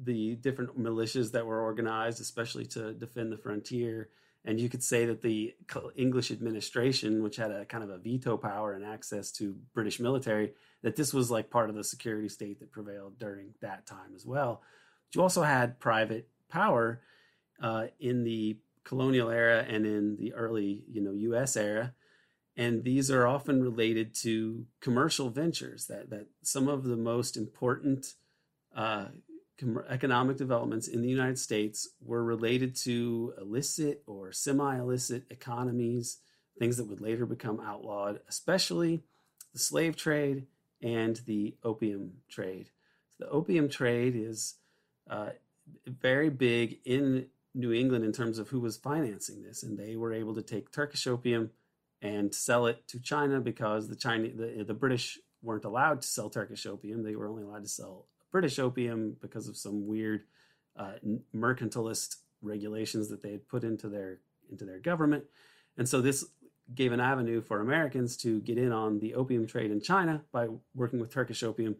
the 0.03 0.35
different 0.35 0.79
militias 0.79 1.31
that 1.31 1.45
were 1.45 1.61
organized, 1.61 2.21
especially 2.21 2.65
to 2.67 2.93
defend 2.93 3.31
the 3.31 3.37
frontier. 3.37 4.09
And 4.45 4.59
you 4.59 4.69
could 4.69 4.83
say 4.83 5.05
that 5.05 5.21
the 5.21 5.55
English 5.95 6.31
administration, 6.31 7.23
which 7.23 7.35
had 7.35 7.51
a 7.51 7.65
kind 7.65 7.83
of 7.83 7.89
a 7.89 7.97
veto 7.97 8.37
power 8.37 8.73
and 8.73 8.85
access 8.85 9.31
to 9.33 9.57
British 9.73 9.99
military, 9.99 10.53
that 10.83 10.95
this 10.95 11.13
was 11.13 11.29
like 11.29 11.49
part 11.49 11.69
of 11.69 11.75
the 11.75 11.83
security 11.83 12.29
state 12.29 12.59
that 12.59 12.71
prevailed 12.71 13.19
during 13.19 13.53
that 13.61 13.85
time 13.85 14.13
as 14.15 14.25
well. 14.25 14.61
But 15.07 15.15
you 15.15 15.21
also 15.21 15.43
had 15.43 15.79
private 15.79 16.29
power 16.49 17.01
uh, 17.61 17.87
in 17.99 18.23
the 18.23 18.57
colonial 18.83 19.29
era 19.29 19.65
and 19.67 19.85
in 19.85 20.15
the 20.17 20.33
early, 20.33 20.83
you 20.89 21.01
know, 21.01 21.11
U.S. 21.11 21.57
era 21.57 21.93
and 22.57 22.83
these 22.83 23.11
are 23.11 23.27
often 23.27 23.61
related 23.61 24.15
to 24.15 24.65
commercial 24.81 25.29
ventures 25.29 25.85
that 25.85 26.09
that 26.09 26.25
some 26.41 26.67
of 26.67 26.83
the 26.83 26.97
most 26.97 27.37
important 27.37 28.15
uh, 28.75 29.05
economic 29.89 30.37
developments 30.37 30.87
in 30.87 31.01
the 31.01 31.09
United 31.09 31.39
States 31.39 31.89
were 32.01 32.23
related 32.23 32.75
to 32.75 33.33
illicit 33.39 34.03
or 34.05 34.31
semi-illicit 34.31 35.25
economies, 35.29 36.19
things 36.59 36.77
that 36.77 36.87
would 36.87 37.01
later 37.01 37.25
become 37.25 37.59
outlawed, 37.59 38.19
especially 38.27 39.03
the 39.53 39.59
slave 39.59 39.95
trade 39.95 40.45
and 40.81 41.17
the 41.25 41.55
opium 41.63 42.13
trade. 42.29 42.69
So 43.17 43.25
the 43.25 43.31
opium 43.31 43.69
trade 43.69 44.15
is 44.15 44.55
uh, 45.09 45.29
very 45.85 46.29
big 46.29 46.79
in 46.85 47.27
New 47.55 47.73
England 47.73 48.05
in 48.05 48.11
terms 48.11 48.37
of 48.37 48.49
who 48.49 48.59
was 48.59 48.77
financing 48.77 49.41
this, 49.41 49.63
and 49.63 49.77
they 49.77 49.95
were 49.95 50.13
able 50.13 50.35
to 50.35 50.43
take 50.43 50.71
Turkish 50.71 51.07
opium 51.07 51.49
and 52.01 52.33
sell 52.33 52.67
it 52.67 52.87
to 52.89 52.99
China 52.99 53.39
because 53.39 53.87
the 53.87 53.95
China 53.95 54.29
the, 54.35 54.63
the 54.63 54.73
British 54.73 55.17
weren't 55.41 55.65
allowed 55.65 56.01
to 56.03 56.07
sell 56.07 56.29
Turkish 56.29 56.67
opium. 56.67 57.01
They 57.01 57.15
were 57.15 57.27
only 57.27 57.43
allowed 57.43 57.63
to 57.63 57.69
sell 57.69 58.05
British 58.37 58.59
opium 58.59 59.17
because 59.19 59.47
of 59.47 59.57
some 59.57 59.87
weird 59.87 60.21
uh, 60.75 60.93
mercantilist 61.35 62.17
regulations 62.43 63.09
that 63.09 63.23
they 63.23 63.31
had 63.31 63.47
put 63.47 63.63
into 63.63 63.89
their 63.89 64.19
into 64.51 64.63
their 64.63 64.77
government. 64.77 65.23
And 65.75 65.89
so 65.89 66.01
this 66.01 66.23
gave 66.75 66.91
an 66.91 66.99
avenue 66.99 67.41
for 67.41 67.61
Americans 67.61 68.15
to 68.17 68.39
get 68.41 68.59
in 68.59 68.71
on 68.71 68.99
the 68.99 69.15
opium 69.15 69.47
trade 69.47 69.71
in 69.71 69.81
China 69.81 70.21
by 70.31 70.49
working 70.75 70.99
with 70.99 71.11
Turkish 71.11 71.41
opium. 71.41 71.77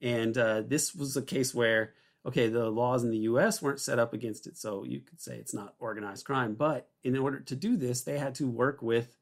And 0.00 0.38
uh, 0.38 0.62
this 0.62 0.94
was 0.94 1.18
a 1.18 1.22
case 1.22 1.54
where, 1.54 1.92
okay, 2.24 2.48
the 2.48 2.70
laws 2.70 3.04
in 3.04 3.10
the 3.10 3.28
US 3.30 3.60
weren't 3.60 3.78
set 3.78 3.98
up 3.98 4.14
against 4.14 4.46
it. 4.46 4.56
So 4.56 4.84
you 4.84 5.00
could 5.00 5.20
say 5.20 5.36
it's 5.36 5.52
not 5.52 5.74
organized 5.78 6.24
crime. 6.24 6.54
But 6.54 6.88
in 7.04 7.14
order 7.18 7.40
to 7.40 7.54
do 7.54 7.76
this, 7.76 8.04
they 8.04 8.16
had 8.16 8.36
to 8.36 8.48
work 8.48 8.80
with 8.80 9.18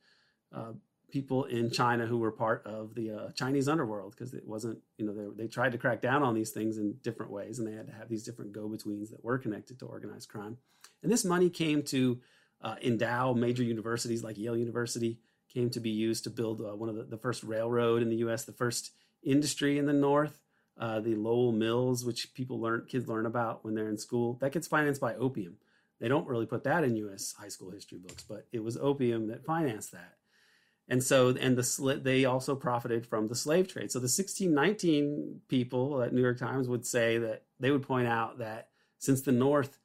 uh, 0.54 0.74
people 1.10 1.44
in 1.44 1.70
China 1.70 2.06
who 2.06 2.18
were 2.18 2.30
part 2.30 2.66
of 2.66 2.94
the 2.94 3.10
uh, 3.10 3.30
Chinese 3.32 3.68
underworld 3.68 4.12
because 4.12 4.34
it 4.34 4.46
wasn't, 4.46 4.78
you 4.98 5.06
know, 5.06 5.14
they, 5.14 5.44
they 5.44 5.48
tried 5.48 5.72
to 5.72 5.78
crack 5.78 6.02
down 6.02 6.22
on 6.22 6.34
these 6.34 6.50
things 6.50 6.78
in 6.78 6.94
different 7.02 7.32
ways 7.32 7.58
and 7.58 7.66
they 7.66 7.72
had 7.72 7.86
to 7.86 7.92
have 7.92 8.08
these 8.08 8.24
different 8.24 8.52
go 8.52 8.68
betweens 8.68 9.10
that 9.10 9.24
were 9.24 9.38
connected 9.38 9.78
to 9.78 9.86
organized 9.86 10.28
crime. 10.28 10.58
And 11.02 11.10
this 11.10 11.24
money 11.24 11.48
came 11.48 11.82
to 11.84 12.20
uh, 12.60 12.76
endow 12.82 13.32
major 13.32 13.62
universities 13.62 14.22
like 14.22 14.36
Yale 14.36 14.56
University, 14.56 15.20
came 15.52 15.70
to 15.70 15.80
be 15.80 15.90
used 15.90 16.24
to 16.24 16.30
build 16.30 16.60
uh, 16.60 16.76
one 16.76 16.88
of 16.88 16.96
the, 16.96 17.04
the, 17.04 17.16
first 17.16 17.42
railroad 17.42 18.02
in 18.02 18.10
the 18.10 18.16
US, 18.16 18.44
the 18.44 18.52
first 18.52 18.92
industry 19.22 19.78
in 19.78 19.86
the 19.86 19.92
North. 19.92 20.40
Uh, 20.80 21.00
the 21.00 21.16
Lowell 21.16 21.50
Mills, 21.50 22.04
which 22.04 22.32
people 22.34 22.60
learn, 22.60 22.84
kids 22.86 23.08
learn 23.08 23.26
about 23.26 23.64
when 23.64 23.74
they're 23.74 23.88
in 23.88 23.98
school, 23.98 24.38
that 24.40 24.52
gets 24.52 24.68
financed 24.68 25.00
by 25.00 25.12
opium. 25.16 25.56
They 25.98 26.06
don't 26.06 26.28
really 26.28 26.46
put 26.46 26.62
that 26.62 26.84
in 26.84 26.94
U.S. 26.98 27.34
high 27.36 27.48
school 27.48 27.72
history 27.72 27.98
books, 27.98 28.22
but 28.22 28.46
it 28.52 28.62
was 28.62 28.76
opium 28.76 29.26
that 29.26 29.44
financed 29.44 29.90
that 29.90 30.17
and 30.88 31.02
so 31.02 31.30
and 31.30 31.56
the 31.56 32.00
they 32.02 32.24
also 32.24 32.54
profited 32.54 33.06
from 33.06 33.28
the 33.28 33.34
slave 33.34 33.68
trade. 33.68 33.92
So 33.92 33.98
the 33.98 34.04
1619 34.04 35.42
people 35.48 36.02
at 36.02 36.12
New 36.12 36.22
York 36.22 36.38
Times 36.38 36.68
would 36.68 36.86
say 36.86 37.18
that 37.18 37.42
they 37.60 37.70
would 37.70 37.82
point 37.82 38.08
out 38.08 38.38
that 38.38 38.68
since 38.98 39.20
the 39.20 39.32
North, 39.32 39.78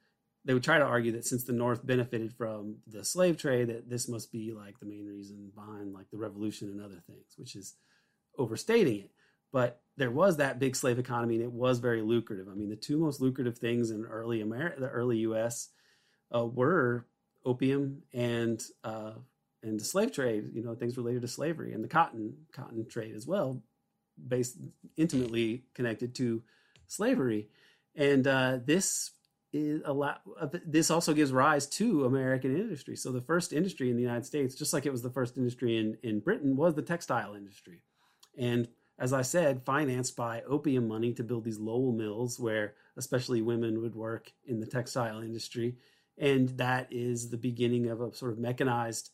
they 0.44 0.54
would 0.54 0.64
try 0.64 0.78
to 0.78 0.84
argue 0.84 1.12
that 1.12 1.26
since 1.26 1.44
the 1.44 1.52
North 1.52 1.86
benefited 1.86 2.32
from 2.32 2.76
the 2.86 3.04
slave 3.04 3.36
trade, 3.36 3.68
that 3.68 3.90
this 3.90 4.08
must 4.08 4.32
be 4.32 4.52
like 4.52 4.78
the 4.78 4.86
main 4.86 5.06
reason 5.06 5.52
behind 5.54 5.92
like 5.92 6.10
the 6.10 6.16
revolution 6.16 6.68
and 6.68 6.80
other 6.80 7.02
things, 7.06 7.34
which 7.36 7.54
is 7.54 7.74
overstating 8.38 9.00
it. 9.00 9.10
But 9.52 9.82
there 9.96 10.10
was 10.10 10.38
that 10.38 10.58
big 10.58 10.74
slave 10.74 10.98
economy, 10.98 11.36
and 11.36 11.44
it 11.44 11.52
was 11.52 11.78
very 11.78 12.02
lucrative. 12.02 12.48
I 12.48 12.54
mean, 12.54 12.70
the 12.70 12.76
two 12.76 12.98
most 12.98 13.20
lucrative 13.20 13.58
things 13.58 13.90
in 13.90 14.04
early 14.04 14.40
America, 14.40 14.80
the 14.80 14.88
early 14.88 15.18
U.S., 15.18 15.68
uh, 16.34 16.44
were 16.44 17.06
opium 17.44 18.02
and 18.12 18.60
uh, 18.82 19.12
and 19.64 19.80
the 19.80 19.84
slave 19.84 20.12
trade, 20.12 20.50
you 20.52 20.62
know, 20.62 20.74
things 20.74 20.96
related 20.96 21.22
to 21.22 21.28
slavery 21.28 21.72
and 21.72 21.82
the 21.82 21.88
cotton 21.88 22.34
cotton 22.52 22.86
trade 22.88 23.14
as 23.14 23.26
well, 23.26 23.62
based 24.28 24.56
intimately 24.96 25.64
connected 25.74 26.14
to 26.16 26.42
slavery, 26.86 27.48
and 27.96 28.26
uh, 28.26 28.58
this 28.64 29.10
is 29.52 29.82
a 29.84 29.92
lot. 29.92 30.22
This 30.66 30.90
also 30.90 31.14
gives 31.14 31.32
rise 31.32 31.66
to 31.66 32.04
American 32.04 32.56
industry. 32.56 32.96
So 32.96 33.12
the 33.12 33.20
first 33.20 33.52
industry 33.52 33.90
in 33.90 33.96
the 33.96 34.02
United 34.02 34.26
States, 34.26 34.54
just 34.54 34.72
like 34.72 34.86
it 34.86 34.92
was 34.92 35.02
the 35.02 35.10
first 35.10 35.38
industry 35.38 35.76
in 35.78 35.96
in 36.02 36.20
Britain, 36.20 36.56
was 36.56 36.74
the 36.74 36.82
textile 36.82 37.34
industry, 37.34 37.82
and 38.38 38.68
as 38.98 39.12
I 39.12 39.22
said, 39.22 39.64
financed 39.64 40.14
by 40.16 40.42
opium 40.42 40.86
money 40.86 41.12
to 41.14 41.24
build 41.24 41.44
these 41.44 41.58
Lowell 41.58 41.92
mills, 41.92 42.38
where 42.38 42.74
especially 42.96 43.42
women 43.42 43.82
would 43.82 43.96
work 43.96 44.30
in 44.46 44.60
the 44.60 44.66
textile 44.66 45.20
industry, 45.20 45.76
and 46.16 46.50
that 46.58 46.92
is 46.92 47.30
the 47.30 47.36
beginning 47.36 47.88
of 47.88 48.00
a 48.00 48.14
sort 48.14 48.32
of 48.32 48.38
mechanized 48.38 49.10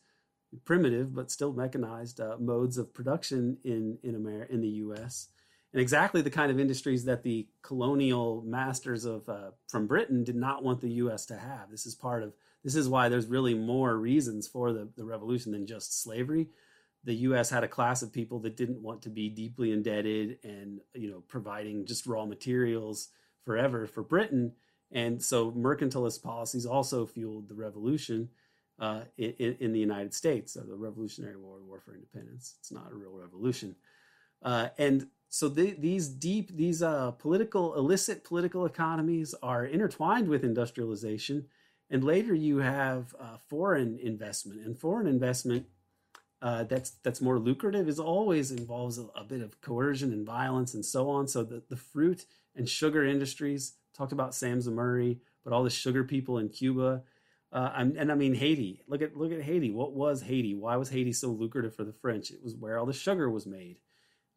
primitive 0.65 1.13
but 1.13 1.31
still 1.31 1.53
mechanized 1.53 2.19
uh, 2.19 2.35
modes 2.39 2.77
of 2.77 2.93
production 2.93 3.57
in 3.63 3.97
in 4.03 4.15
America 4.15 4.53
in 4.53 4.61
the 4.61 4.67
U.S. 4.67 5.29
and 5.73 5.81
exactly 5.81 6.21
the 6.21 6.29
kind 6.29 6.51
of 6.51 6.59
industries 6.59 7.05
that 7.05 7.23
the 7.23 7.47
colonial 7.61 8.43
masters 8.45 9.05
of 9.05 9.27
uh, 9.29 9.51
from 9.67 9.87
Britain 9.87 10.23
did 10.23 10.35
not 10.35 10.63
want 10.63 10.81
the 10.81 10.91
U.S. 10.93 11.25
to 11.27 11.37
have. 11.37 11.69
This 11.69 11.85
is 11.85 11.95
part 11.95 12.23
of 12.23 12.33
this 12.63 12.75
is 12.75 12.89
why 12.89 13.09
there's 13.09 13.27
really 13.27 13.53
more 13.53 13.97
reasons 13.97 14.47
for 14.47 14.71
the, 14.71 14.89
the 14.95 15.05
revolution 15.05 15.51
than 15.51 15.65
just 15.65 16.03
slavery. 16.03 16.47
The 17.03 17.15
U.S. 17.15 17.49
had 17.49 17.63
a 17.63 17.67
class 17.67 18.03
of 18.03 18.13
people 18.13 18.39
that 18.41 18.57
didn't 18.57 18.83
want 18.83 19.01
to 19.03 19.09
be 19.09 19.29
deeply 19.29 19.71
indebted 19.71 20.37
and 20.43 20.81
you 20.93 21.09
know 21.09 21.23
providing 21.27 21.85
just 21.85 22.05
raw 22.05 22.25
materials 22.25 23.09
forever 23.45 23.87
for 23.87 24.03
Britain, 24.03 24.53
and 24.91 25.21
so 25.23 25.51
mercantilist 25.51 26.21
policies 26.21 26.65
also 26.65 27.05
fueled 27.05 27.47
the 27.47 27.55
revolution 27.55 28.29
uh, 28.81 29.01
in, 29.17 29.55
in, 29.59 29.71
the 29.71 29.79
United 29.79 30.11
States, 30.11 30.55
of 30.55 30.67
the 30.67 30.75
Revolutionary 30.75 31.37
War, 31.37 31.59
War 31.65 31.79
for 31.79 31.93
Independence. 31.93 32.55
It's 32.59 32.71
not 32.71 32.91
a 32.91 32.95
real 32.95 33.11
revolution. 33.11 33.75
Uh, 34.41 34.69
and 34.79 35.05
so 35.29 35.47
the, 35.47 35.75
these 35.77 36.07
deep, 36.07 36.57
these 36.57 36.81
uh, 36.81 37.11
political, 37.11 37.75
illicit 37.75 38.23
political 38.23 38.65
economies 38.65 39.35
are 39.43 39.65
intertwined 39.65 40.27
with 40.27 40.43
industrialization. 40.43 41.45
And 41.91 42.03
later 42.03 42.33
you 42.33 42.57
have 42.57 43.15
uh, 43.19 43.37
foreign 43.47 43.99
investment. 44.01 44.65
And 44.65 44.77
foreign 44.77 45.05
investment 45.07 45.67
uh, 46.41 46.63
that's 46.63 46.91
that's 47.03 47.21
more 47.21 47.37
lucrative 47.37 47.87
is 47.87 47.99
always 47.99 48.49
involves 48.49 48.97
a, 48.97 49.03
a, 49.15 49.23
bit 49.23 49.41
of 49.41 49.61
coercion 49.61 50.11
and 50.11 50.25
violence 50.25 50.73
and 50.73 50.83
so 50.83 51.07
on. 51.07 51.27
So 51.27 51.43
the, 51.43 51.61
the 51.69 51.75
fruit 51.77 52.25
and 52.55 52.67
sugar 52.67 53.05
industries 53.05 53.73
talked 53.95 54.11
about 54.11 54.33
Sam 54.33 54.57
Zemurray, 54.57 55.19
but 55.43 55.53
all 55.53 55.63
the 55.63 55.69
sugar 55.69 56.03
people 56.03 56.39
in 56.39 56.49
Cuba, 56.49 57.03
uh, 57.51 57.71
and, 57.75 57.97
and, 57.97 58.11
I 58.11 58.15
mean 58.15 58.33
Haiti. 58.33 58.81
Look 58.87 59.01
at 59.01 59.15
look 59.15 59.31
at 59.31 59.41
Haiti. 59.41 59.71
What 59.71 59.93
was 59.93 60.21
Haiti? 60.21 60.55
Why 60.55 60.77
was 60.77 60.89
Haiti 60.89 61.11
so 61.11 61.29
lucrative 61.29 61.75
for 61.75 61.83
the 61.83 61.93
French? 61.93 62.31
It 62.31 62.41
was 62.43 62.55
where 62.55 62.77
all 62.77 62.85
the 62.85 62.93
sugar 62.93 63.29
was 63.29 63.45
made 63.45 63.77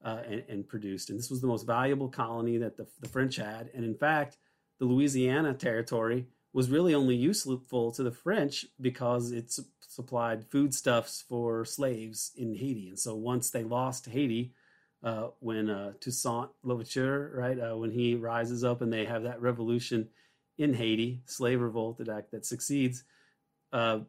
uh, 0.05 0.23
and, 0.29 0.45
and, 0.49 0.69
produced, 0.69 1.11
and 1.11 1.19
this 1.19 1.31
was 1.31 1.41
the 1.41 1.47
most 1.47 1.67
valuable 1.67 2.09
colony 2.09 2.59
that 2.59 2.77
the, 2.77 2.87
the 3.01 3.09
French 3.09 3.37
had. 3.37 3.71
And 3.75 3.85
in 3.85 3.95
fact, 3.95 4.37
the 4.79 4.85
Louisiana 4.85 5.55
territory 5.55 6.27
was 6.53 6.71
really 6.71 6.95
only 6.95 7.17
useful 7.17 7.91
to 7.93 8.03
the 8.03 8.13
French 8.13 8.67
because 8.81 9.33
it 9.33 9.51
su- 9.51 9.65
supplied 9.81 10.45
foodstuffs 10.51 11.25
for 11.29 11.65
slaves 11.65 12.33
in 12.37 12.55
Haiti. 12.55 12.89
And 12.89 12.99
so 12.99 13.15
once 13.15 13.51
they 13.51 13.65
lost 13.65 14.07
Haiti, 14.07 14.53
uh, 15.03 15.29
when 15.41 15.69
uh, 15.69 15.93
Toussaint 16.01 16.51
Louverture, 16.63 17.33
right, 17.35 17.59
uh, 17.59 17.77
when 17.77 17.91
he 17.91 18.15
rises 18.15 18.65
up 18.65 18.83
and 18.83 18.93
they 18.93 19.05
have 19.05 19.25
that 19.25 19.41
revolution 19.41 20.09
in 20.59 20.75
Haiti, 20.75 21.23
slave 21.27 21.61
revolt 21.61 21.99
that 21.99 22.31
that 22.31 22.47
succeeds, 22.47 23.05
uh, 23.73 24.01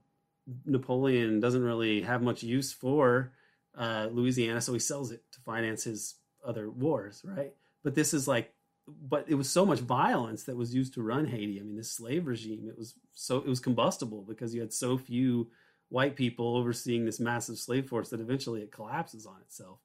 Napoleon 0.65 1.39
doesn't 1.39 1.63
really 1.63 2.01
have 2.01 2.21
much 2.21 2.43
use 2.43 2.71
for 2.71 3.31
uh, 3.77 4.07
Louisiana, 4.11 4.61
so 4.61 4.73
he 4.73 4.79
sells 4.79 5.11
it 5.11 5.23
to 5.31 5.39
finance 5.41 5.83
his 5.83 6.15
other 6.45 6.69
wars, 6.69 7.21
right? 7.25 7.53
But 7.83 7.95
this 7.95 8.13
is 8.13 8.27
like 8.27 8.53
but 8.87 9.25
it 9.27 9.35
was 9.35 9.49
so 9.49 9.65
much 9.65 9.79
violence 9.79 10.43
that 10.43 10.55
was 10.55 10.75
used 10.75 10.93
to 10.93 11.01
run 11.01 11.25
Haiti. 11.25 11.59
I 11.59 11.63
mean, 11.63 11.75
this 11.75 11.91
slave 11.91 12.27
regime, 12.27 12.67
it 12.69 12.77
was 12.77 12.93
so 13.13 13.37
it 13.37 13.47
was 13.47 13.59
combustible 13.59 14.21
because 14.21 14.53
you 14.53 14.61
had 14.61 14.73
so 14.73 14.97
few 14.97 15.47
white 15.89 16.15
people 16.15 16.55
overseeing 16.57 17.05
this 17.05 17.19
massive 17.19 17.57
slave 17.57 17.87
force 17.87 18.09
that 18.09 18.19
eventually 18.19 18.61
it 18.61 18.71
collapses 18.71 19.25
on 19.25 19.41
itself. 19.41 19.79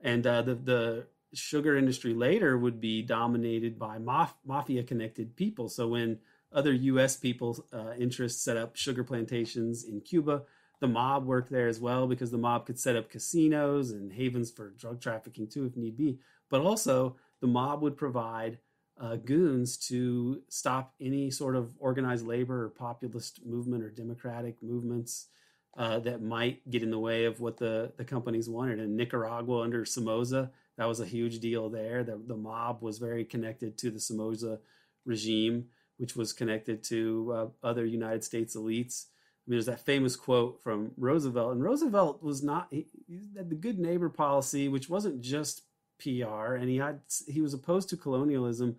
And 0.00 0.26
uh, 0.26 0.42
the 0.42 0.54
the 0.54 1.06
sugar 1.34 1.76
industry 1.76 2.14
later 2.14 2.56
would 2.58 2.80
be 2.80 3.02
dominated 3.02 3.78
by 3.78 3.98
maf- 3.98 4.34
mafia 4.44 4.82
connected 4.82 5.36
people. 5.36 5.68
So 5.68 5.88
when 5.88 6.18
other 6.52 6.72
U.S. 6.72 7.16
people 7.16 7.64
uh, 7.72 7.92
interests 7.98 8.42
set 8.42 8.56
up 8.56 8.76
sugar 8.76 9.04
plantations 9.04 9.84
in 9.84 10.00
Cuba, 10.00 10.42
the 10.80 10.88
mob 10.88 11.26
worked 11.26 11.50
there 11.50 11.68
as 11.68 11.80
well 11.80 12.06
because 12.06 12.30
the 12.30 12.38
mob 12.38 12.66
could 12.66 12.78
set 12.78 12.96
up 12.96 13.10
casinos 13.10 13.90
and 13.90 14.12
havens 14.12 14.50
for 14.50 14.70
drug 14.70 15.00
trafficking 15.00 15.48
too, 15.48 15.66
if 15.66 15.76
need 15.76 15.96
be. 15.96 16.18
But 16.50 16.60
also 16.60 17.16
the 17.40 17.46
mob 17.46 17.82
would 17.82 17.96
provide 17.96 18.58
uh, 19.00 19.16
goons 19.16 19.76
to 19.76 20.42
stop 20.48 20.94
any 21.00 21.30
sort 21.30 21.56
of 21.56 21.74
organized 21.78 22.26
labor 22.26 22.64
or 22.64 22.68
populist 22.68 23.44
movement 23.44 23.82
or 23.82 23.90
democratic 23.90 24.62
movements 24.62 25.28
uh, 25.76 25.98
that 26.00 26.22
might 26.22 26.68
get 26.70 26.82
in 26.82 26.90
the 26.90 26.98
way 26.98 27.24
of 27.24 27.40
what 27.40 27.56
the, 27.56 27.92
the 27.96 28.04
companies 28.04 28.48
wanted. 28.48 28.78
In 28.78 28.96
Nicaragua 28.96 29.62
under 29.62 29.84
Somoza, 29.84 30.50
that 30.76 30.88
was 30.88 31.00
a 31.00 31.06
huge 31.06 31.40
deal 31.40 31.70
there. 31.70 32.02
The, 32.02 32.20
the 32.26 32.36
mob 32.36 32.82
was 32.82 32.98
very 32.98 33.24
connected 33.24 33.78
to 33.78 33.90
the 33.90 34.00
Somoza 34.00 34.58
regime, 35.04 35.66
which 35.98 36.16
was 36.16 36.32
connected 36.32 36.82
to 36.84 37.34
uh, 37.34 37.66
other 37.66 37.84
United 37.84 38.24
States 38.24 38.56
elites. 38.56 39.06
I 39.46 39.50
mean, 39.50 39.56
there's 39.56 39.66
that 39.66 39.84
famous 39.84 40.16
quote 40.16 40.62
from 40.62 40.92
Roosevelt, 40.96 41.52
and 41.52 41.62
Roosevelt 41.62 42.22
was 42.22 42.42
not 42.42 42.68
he, 42.70 42.86
he 43.06 43.20
had 43.36 43.50
the 43.50 43.56
good 43.56 43.78
neighbor 43.78 44.08
policy, 44.08 44.68
which 44.68 44.88
wasn't 44.88 45.20
just 45.20 45.62
PR, 45.98 46.54
and 46.54 46.68
he 46.68 46.78
had 46.78 47.00
he 47.28 47.40
was 47.40 47.54
opposed 47.54 47.88
to 47.90 47.96
colonialism, 47.96 48.76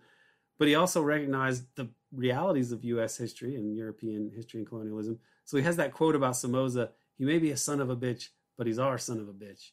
but 0.58 0.68
he 0.68 0.74
also 0.74 1.02
recognized 1.02 1.64
the 1.76 1.88
realities 2.12 2.72
of 2.72 2.84
U.S. 2.84 3.16
history 3.16 3.54
and 3.54 3.76
European 3.76 4.30
history 4.34 4.60
and 4.60 4.68
colonialism. 4.68 5.18
So 5.44 5.56
he 5.56 5.62
has 5.62 5.76
that 5.76 5.92
quote 5.92 6.16
about 6.16 6.36
Somoza: 6.36 6.90
"He 7.16 7.24
may 7.24 7.38
be 7.38 7.52
a 7.52 7.56
son 7.56 7.80
of 7.80 7.88
a 7.88 7.96
bitch, 7.96 8.28
but 8.58 8.66
he's 8.66 8.78
our 8.78 8.98
son 8.98 9.20
of 9.20 9.28
a 9.28 9.32
bitch." 9.32 9.70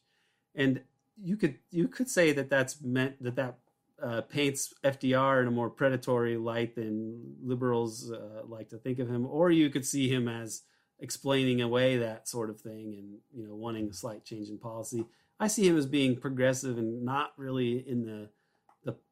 And 0.56 0.82
you 1.22 1.38
could 1.38 1.58
you 1.72 1.88
could 1.88 2.10
say 2.10 2.32
that 2.32 2.50
that's 2.50 2.82
meant 2.82 3.22
that 3.24 3.36
that 3.36 3.60
uh, 4.02 4.22
paints 4.22 4.74
FDR 4.84 5.42
in 5.42 5.48
a 5.48 5.52
more 5.52 5.70
predatory 5.70 6.38
light 6.38 6.76
than 6.76 7.36
liberals 7.42 8.12
uh, 8.12 8.42
like 8.48 8.70
to 8.70 8.78
think 8.78 9.00
of 9.00 9.10
him, 9.10 9.26
or 9.26 9.52
you 9.52 9.70
could 9.70 9.86
see 9.86 10.10
him 10.10 10.28
as 10.28 10.64
explaining 11.00 11.62
away 11.62 11.98
that 11.98 12.28
sort 12.28 12.50
of 12.50 12.60
thing 12.62 12.96
and 12.98 13.18
you 13.34 13.48
know 13.48 13.56
wanting 13.56 13.90
a 13.90 13.94
slight 13.94 14.24
change 14.26 14.50
in 14.50 14.58
policy. 14.58 15.06
I 15.40 15.48
see 15.48 15.68
him 15.68 15.78
as 15.78 15.86
being 15.86 16.16
progressive 16.16 16.78
and 16.78 17.04
not 17.04 17.34
really 17.38 17.88
in 17.88 18.06
the 18.06 18.30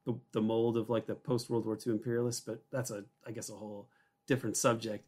the, 0.05 0.15
the 0.31 0.41
mold 0.41 0.77
of 0.77 0.89
like 0.89 1.05
the 1.05 1.15
post 1.15 1.49
World 1.49 1.65
War 1.65 1.77
II 1.85 1.93
imperialists, 1.93 2.41
but 2.41 2.63
that's 2.71 2.91
a 2.91 3.03
I 3.25 3.31
guess 3.31 3.49
a 3.49 3.53
whole 3.53 3.89
different 4.27 4.57
subject. 4.57 5.07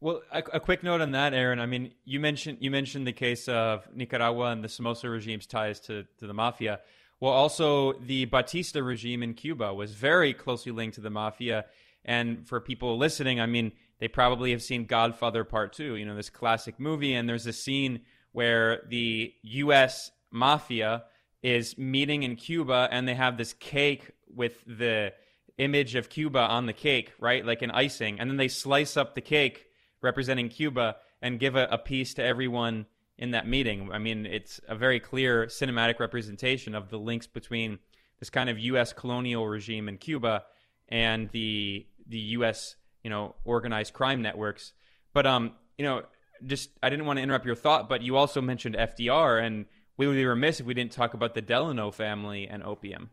Well, 0.00 0.22
a, 0.32 0.42
a, 0.54 0.60
quick 0.60 0.82
note 0.82 1.00
on 1.02 1.12
that, 1.12 1.34
Aaron. 1.34 1.60
I 1.60 1.66
mean, 1.66 1.92
you 2.04 2.20
mentioned 2.20 2.58
you 2.60 2.70
mentioned 2.70 3.06
the 3.06 3.12
case 3.12 3.48
of 3.48 3.86
Nicaragua 3.94 4.46
and 4.46 4.64
the 4.64 4.68
Somoza 4.68 5.10
regime's 5.10 5.46
ties 5.46 5.80
to, 5.80 6.04
to 6.18 6.26
the 6.26 6.32
mafia. 6.32 6.80
Well, 7.20 7.32
also 7.32 7.92
the 7.92 8.24
Batista 8.24 8.80
regime 8.80 9.22
in 9.22 9.34
Cuba 9.34 9.74
was 9.74 9.92
very 9.92 10.32
closely 10.32 10.72
linked 10.72 10.94
to 10.94 11.02
the 11.02 11.10
mafia. 11.10 11.66
And 12.02 12.48
for 12.48 12.60
people 12.60 12.96
listening, 12.96 13.40
I 13.40 13.46
mean, 13.46 13.72
they 13.98 14.08
probably 14.08 14.52
have 14.52 14.62
seen 14.62 14.86
Godfather 14.86 15.44
Part 15.44 15.74
Two. 15.74 15.96
You 15.96 16.06
know, 16.06 16.16
this 16.16 16.30
classic 16.30 16.80
movie, 16.80 17.12
and 17.12 17.28
there's 17.28 17.46
a 17.46 17.52
scene 17.52 18.00
where 18.32 18.82
the 18.88 19.34
U.S 19.42 20.10
mafia 20.30 21.04
is 21.42 21.76
meeting 21.78 22.22
in 22.22 22.36
Cuba 22.36 22.88
and 22.90 23.06
they 23.06 23.14
have 23.14 23.36
this 23.36 23.52
cake 23.54 24.10
with 24.34 24.62
the 24.66 25.12
image 25.58 25.94
of 25.94 26.08
Cuba 26.08 26.38
on 26.38 26.66
the 26.66 26.72
cake, 26.72 27.12
right? 27.18 27.44
Like 27.44 27.62
an 27.62 27.70
icing. 27.70 28.20
And 28.20 28.30
then 28.30 28.36
they 28.36 28.48
slice 28.48 28.96
up 28.96 29.14
the 29.14 29.20
cake 29.20 29.66
representing 30.02 30.48
Cuba 30.48 30.96
and 31.22 31.38
give 31.38 31.56
a, 31.56 31.68
a 31.70 31.78
piece 31.78 32.14
to 32.14 32.24
everyone 32.24 32.86
in 33.18 33.32
that 33.32 33.46
meeting. 33.46 33.90
I 33.92 33.98
mean, 33.98 34.26
it's 34.26 34.60
a 34.66 34.74
very 34.74 34.98
clear 34.98 35.46
cinematic 35.46 36.00
representation 36.00 36.74
of 36.74 36.88
the 36.88 36.98
links 36.98 37.26
between 37.26 37.78
this 38.18 38.30
kind 38.30 38.48
of 38.48 38.58
U.S. 38.58 38.92
colonial 38.92 39.46
regime 39.46 39.88
in 39.88 39.98
Cuba 39.98 40.44
and 40.88 41.30
the 41.30 41.86
the 42.06 42.18
U.S. 42.18 42.76
you 43.04 43.10
know 43.10 43.34
organized 43.44 43.92
crime 43.92 44.22
networks. 44.22 44.72
But 45.12 45.26
um, 45.26 45.52
you 45.78 45.84
know, 45.84 46.02
just 46.46 46.70
I 46.82 46.90
didn't 46.90 47.06
want 47.06 47.18
to 47.18 47.22
interrupt 47.22 47.46
your 47.46 47.54
thought, 47.54 47.88
but 47.88 48.02
you 48.02 48.16
also 48.16 48.40
mentioned 48.40 48.76
FDR, 48.76 49.42
and 49.44 49.66
we 49.96 50.06
would 50.06 50.14
be 50.14 50.24
remiss 50.24 50.60
if 50.60 50.66
we 50.66 50.74
didn't 50.74 50.92
talk 50.92 51.14
about 51.14 51.34
the 51.34 51.42
Delano 51.42 51.90
family 51.90 52.48
and 52.48 52.62
opium. 52.62 53.10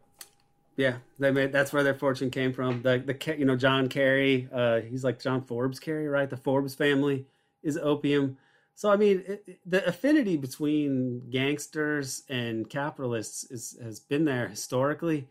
Yeah, 0.78 0.98
they 1.18 1.32
made 1.32 1.52
that's 1.52 1.74
where 1.74 1.84
their 1.84 1.96
fortune 1.96 2.30
came 2.30 2.54
from. 2.54 2.84
The 2.84 3.00
the 3.00 3.36
you 3.36 3.46
know 3.46 3.56
John 3.56 3.90
Kerry, 3.90 4.48
uh, 4.54 4.82
he's 4.82 5.04
like 5.04 5.20
John 5.20 5.42
Forbes 5.42 5.80
Kerry, 5.80 6.08
right? 6.08 6.30
The 6.30 6.38
Forbes 6.38 6.76
family 6.76 7.26
is 7.64 7.78
opium. 7.78 8.38
So 8.76 8.92
I 8.92 8.96
mean, 8.96 9.24
it, 9.26 9.60
the 9.66 9.84
affinity 9.88 10.38
between 10.38 11.32
gangsters 11.32 12.22
and 12.30 12.70
capitalists 12.70 13.44
is, 13.50 13.76
has 13.82 14.00
been 14.00 14.26
there 14.26 14.48
historically, 14.48 15.28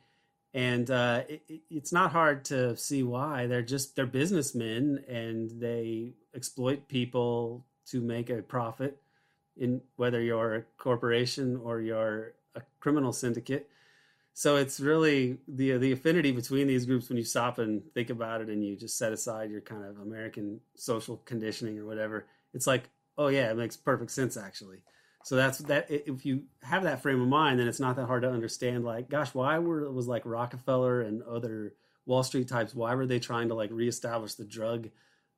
and 0.52 0.90
uh, 0.90 1.22
it, 1.28 1.42
it's 1.70 1.92
not 1.92 2.10
hard 2.10 2.44
to 2.46 2.76
see 2.76 3.04
why. 3.04 3.46
They're 3.46 3.62
just 3.62 3.94
they're 3.94 4.04
businessmen 4.04 5.04
and 5.08 5.48
they 5.60 6.14
exploit 6.34 6.88
people 6.88 7.64
to 7.86 8.00
make 8.00 8.30
a 8.30 8.42
profit 8.42 9.00
in 9.56 9.80
whether 9.94 10.20
you're 10.20 10.54
a 10.56 10.62
corporation 10.76 11.60
or 11.62 11.80
you're 11.80 12.32
a 12.56 12.62
criminal 12.80 13.12
syndicate. 13.12 13.70
So 14.38 14.56
it's 14.56 14.80
really 14.80 15.38
the 15.48 15.78
the 15.78 15.92
affinity 15.92 16.30
between 16.30 16.66
these 16.66 16.84
groups 16.84 17.08
when 17.08 17.16
you 17.16 17.24
stop 17.24 17.58
and 17.58 17.80
think 17.94 18.10
about 18.10 18.42
it 18.42 18.50
and 18.50 18.62
you 18.62 18.76
just 18.76 18.98
set 18.98 19.10
aside 19.10 19.50
your 19.50 19.62
kind 19.62 19.82
of 19.82 19.98
American 19.98 20.60
social 20.74 21.16
conditioning 21.24 21.78
or 21.78 21.86
whatever. 21.86 22.26
It's 22.52 22.66
like, 22.66 22.90
oh 23.16 23.28
yeah, 23.28 23.50
it 23.50 23.56
makes 23.56 23.78
perfect 23.78 24.10
sense 24.10 24.36
actually. 24.36 24.82
So 25.24 25.36
that's 25.36 25.60
that. 25.60 25.86
If 25.88 26.26
you 26.26 26.42
have 26.60 26.82
that 26.82 27.00
frame 27.00 27.22
of 27.22 27.28
mind, 27.28 27.58
then 27.58 27.66
it's 27.66 27.80
not 27.80 27.96
that 27.96 28.08
hard 28.08 28.24
to 28.24 28.30
understand. 28.30 28.84
Like, 28.84 29.08
gosh, 29.08 29.32
why 29.32 29.58
were 29.58 29.90
was 29.90 30.06
like 30.06 30.26
Rockefeller 30.26 31.00
and 31.00 31.22
other 31.22 31.72
Wall 32.04 32.22
Street 32.22 32.46
types? 32.46 32.74
Why 32.74 32.94
were 32.94 33.06
they 33.06 33.18
trying 33.18 33.48
to 33.48 33.54
like 33.54 33.70
reestablish 33.70 34.34
the 34.34 34.44
drug, 34.44 34.90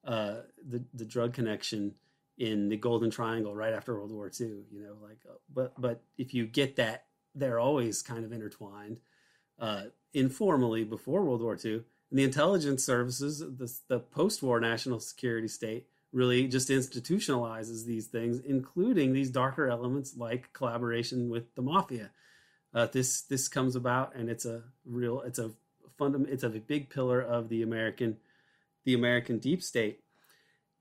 uh, 0.05 0.39
the 0.69 0.83
the 0.93 1.07
drug 1.07 1.35
connection? 1.35 1.95
in 2.41 2.69
the 2.69 2.77
Golden 2.77 3.11
Triangle 3.11 3.53
right 3.53 3.73
after 3.73 3.97
World 3.97 4.13
War 4.13 4.31
II. 4.41 4.47
You 4.71 4.81
know, 4.81 4.97
like, 5.03 5.19
uh, 5.29 5.35
but 5.53 5.73
but 5.77 6.05
if 6.17 6.35
you 6.35 6.47
get 6.47 6.77
that, 6.77 7.08
they're 7.39 7.61
always 7.61 8.03
kind 8.03 8.25
of 8.25 8.33
intertwined 8.33 9.01
uh, 9.59 9.85
informally 10.13 10.85
before 10.85 11.25
World 11.25 11.43
War 11.43 11.59
II. 11.63 11.83
And 12.11 12.19
the 12.19 12.25
intelligence 12.25 12.85
services, 12.85 13.41
the, 13.41 13.73
the 13.89 14.01
post-war 14.01 14.61
national 14.61 15.01
security 15.01 15.49
state, 15.49 15.87
really 16.13 16.49
just 16.49 16.71
institutionalizes 16.71 17.85
these 17.85 18.07
things, 18.07 18.41
including 18.41 19.13
these 19.13 19.31
darker 19.31 19.69
elements 19.69 20.17
like 20.17 20.53
collaboration 20.53 21.29
with 21.29 21.55
the 21.55 21.63
mafia. 21.63 22.11
Uh, 22.73 22.87
this 22.87 23.23
this 23.23 23.49
comes 23.49 23.77
about, 23.77 24.15
and 24.15 24.31
it's 24.31 24.47
a 24.47 24.63
real, 24.87 25.21
it's 25.23 25.39
a 25.39 25.51
fundamental, 25.99 26.33
it's 26.33 26.45
a 26.45 26.49
big 26.49 26.89
pillar 26.89 27.21
of 27.21 27.49
the 27.49 27.63
American, 27.63 28.17
the 28.85 28.95
American 28.95 29.39
deep 29.39 29.63
state 29.63 30.01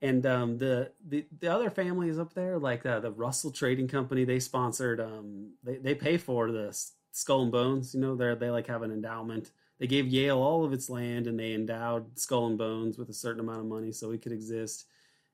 and 0.00 0.24
um, 0.26 0.58
the, 0.58 0.92
the 1.08 1.26
the 1.40 1.52
other 1.52 1.70
families 1.70 2.18
up 2.18 2.32
there, 2.32 2.58
like 2.58 2.86
uh, 2.86 3.00
the 3.00 3.10
Russell 3.10 3.50
Trading 3.50 3.88
Company, 3.88 4.24
they 4.24 4.38
sponsored. 4.38 5.00
Um, 5.00 5.52
they 5.64 5.76
they 5.76 5.94
pay 5.94 6.16
for 6.18 6.52
the 6.52 6.76
Skull 7.10 7.42
and 7.42 7.52
Bones. 7.52 7.94
You 7.94 8.00
know, 8.00 8.14
they 8.14 8.34
they 8.34 8.50
like 8.50 8.68
have 8.68 8.82
an 8.82 8.92
endowment. 8.92 9.50
They 9.80 9.86
gave 9.86 10.06
Yale 10.06 10.38
all 10.38 10.64
of 10.64 10.72
its 10.72 10.88
land, 10.88 11.26
and 11.26 11.38
they 11.38 11.52
endowed 11.52 12.18
Skull 12.18 12.46
and 12.46 12.58
Bones 12.58 12.96
with 12.96 13.10
a 13.10 13.14
certain 13.14 13.40
amount 13.40 13.60
of 13.60 13.66
money 13.66 13.92
so 13.92 14.12
it 14.12 14.22
could 14.22 14.32
exist. 14.32 14.86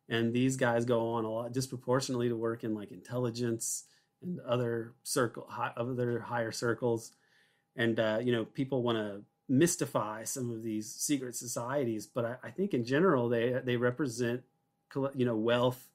And 0.08 0.32
these 0.32 0.56
guys 0.56 0.84
go 0.84 1.12
on 1.12 1.24
a 1.24 1.30
lot 1.30 1.52
disproportionately 1.52 2.28
to 2.28 2.36
work 2.36 2.64
in 2.64 2.74
like 2.74 2.90
intelligence 2.90 3.84
and 4.22 4.40
other 4.40 4.94
circle 5.02 5.46
high, 5.48 5.72
other 5.76 6.20
higher 6.20 6.52
circles, 6.52 7.12
and 7.76 8.00
uh, 8.00 8.18
you 8.22 8.32
know 8.32 8.46
people 8.46 8.82
want 8.82 8.96
to 8.96 9.22
mystify 9.46 10.24
some 10.24 10.50
of 10.50 10.62
these 10.62 10.90
secret 10.90 11.36
societies, 11.36 12.06
but 12.06 12.24
I, 12.24 12.36
I, 12.44 12.50
think 12.50 12.72
in 12.72 12.82
general 12.82 13.28
they 13.28 13.60
they 13.62 13.76
represent 13.76 14.42
you 15.14 15.24
know 15.24 15.36
wealth 15.36 15.88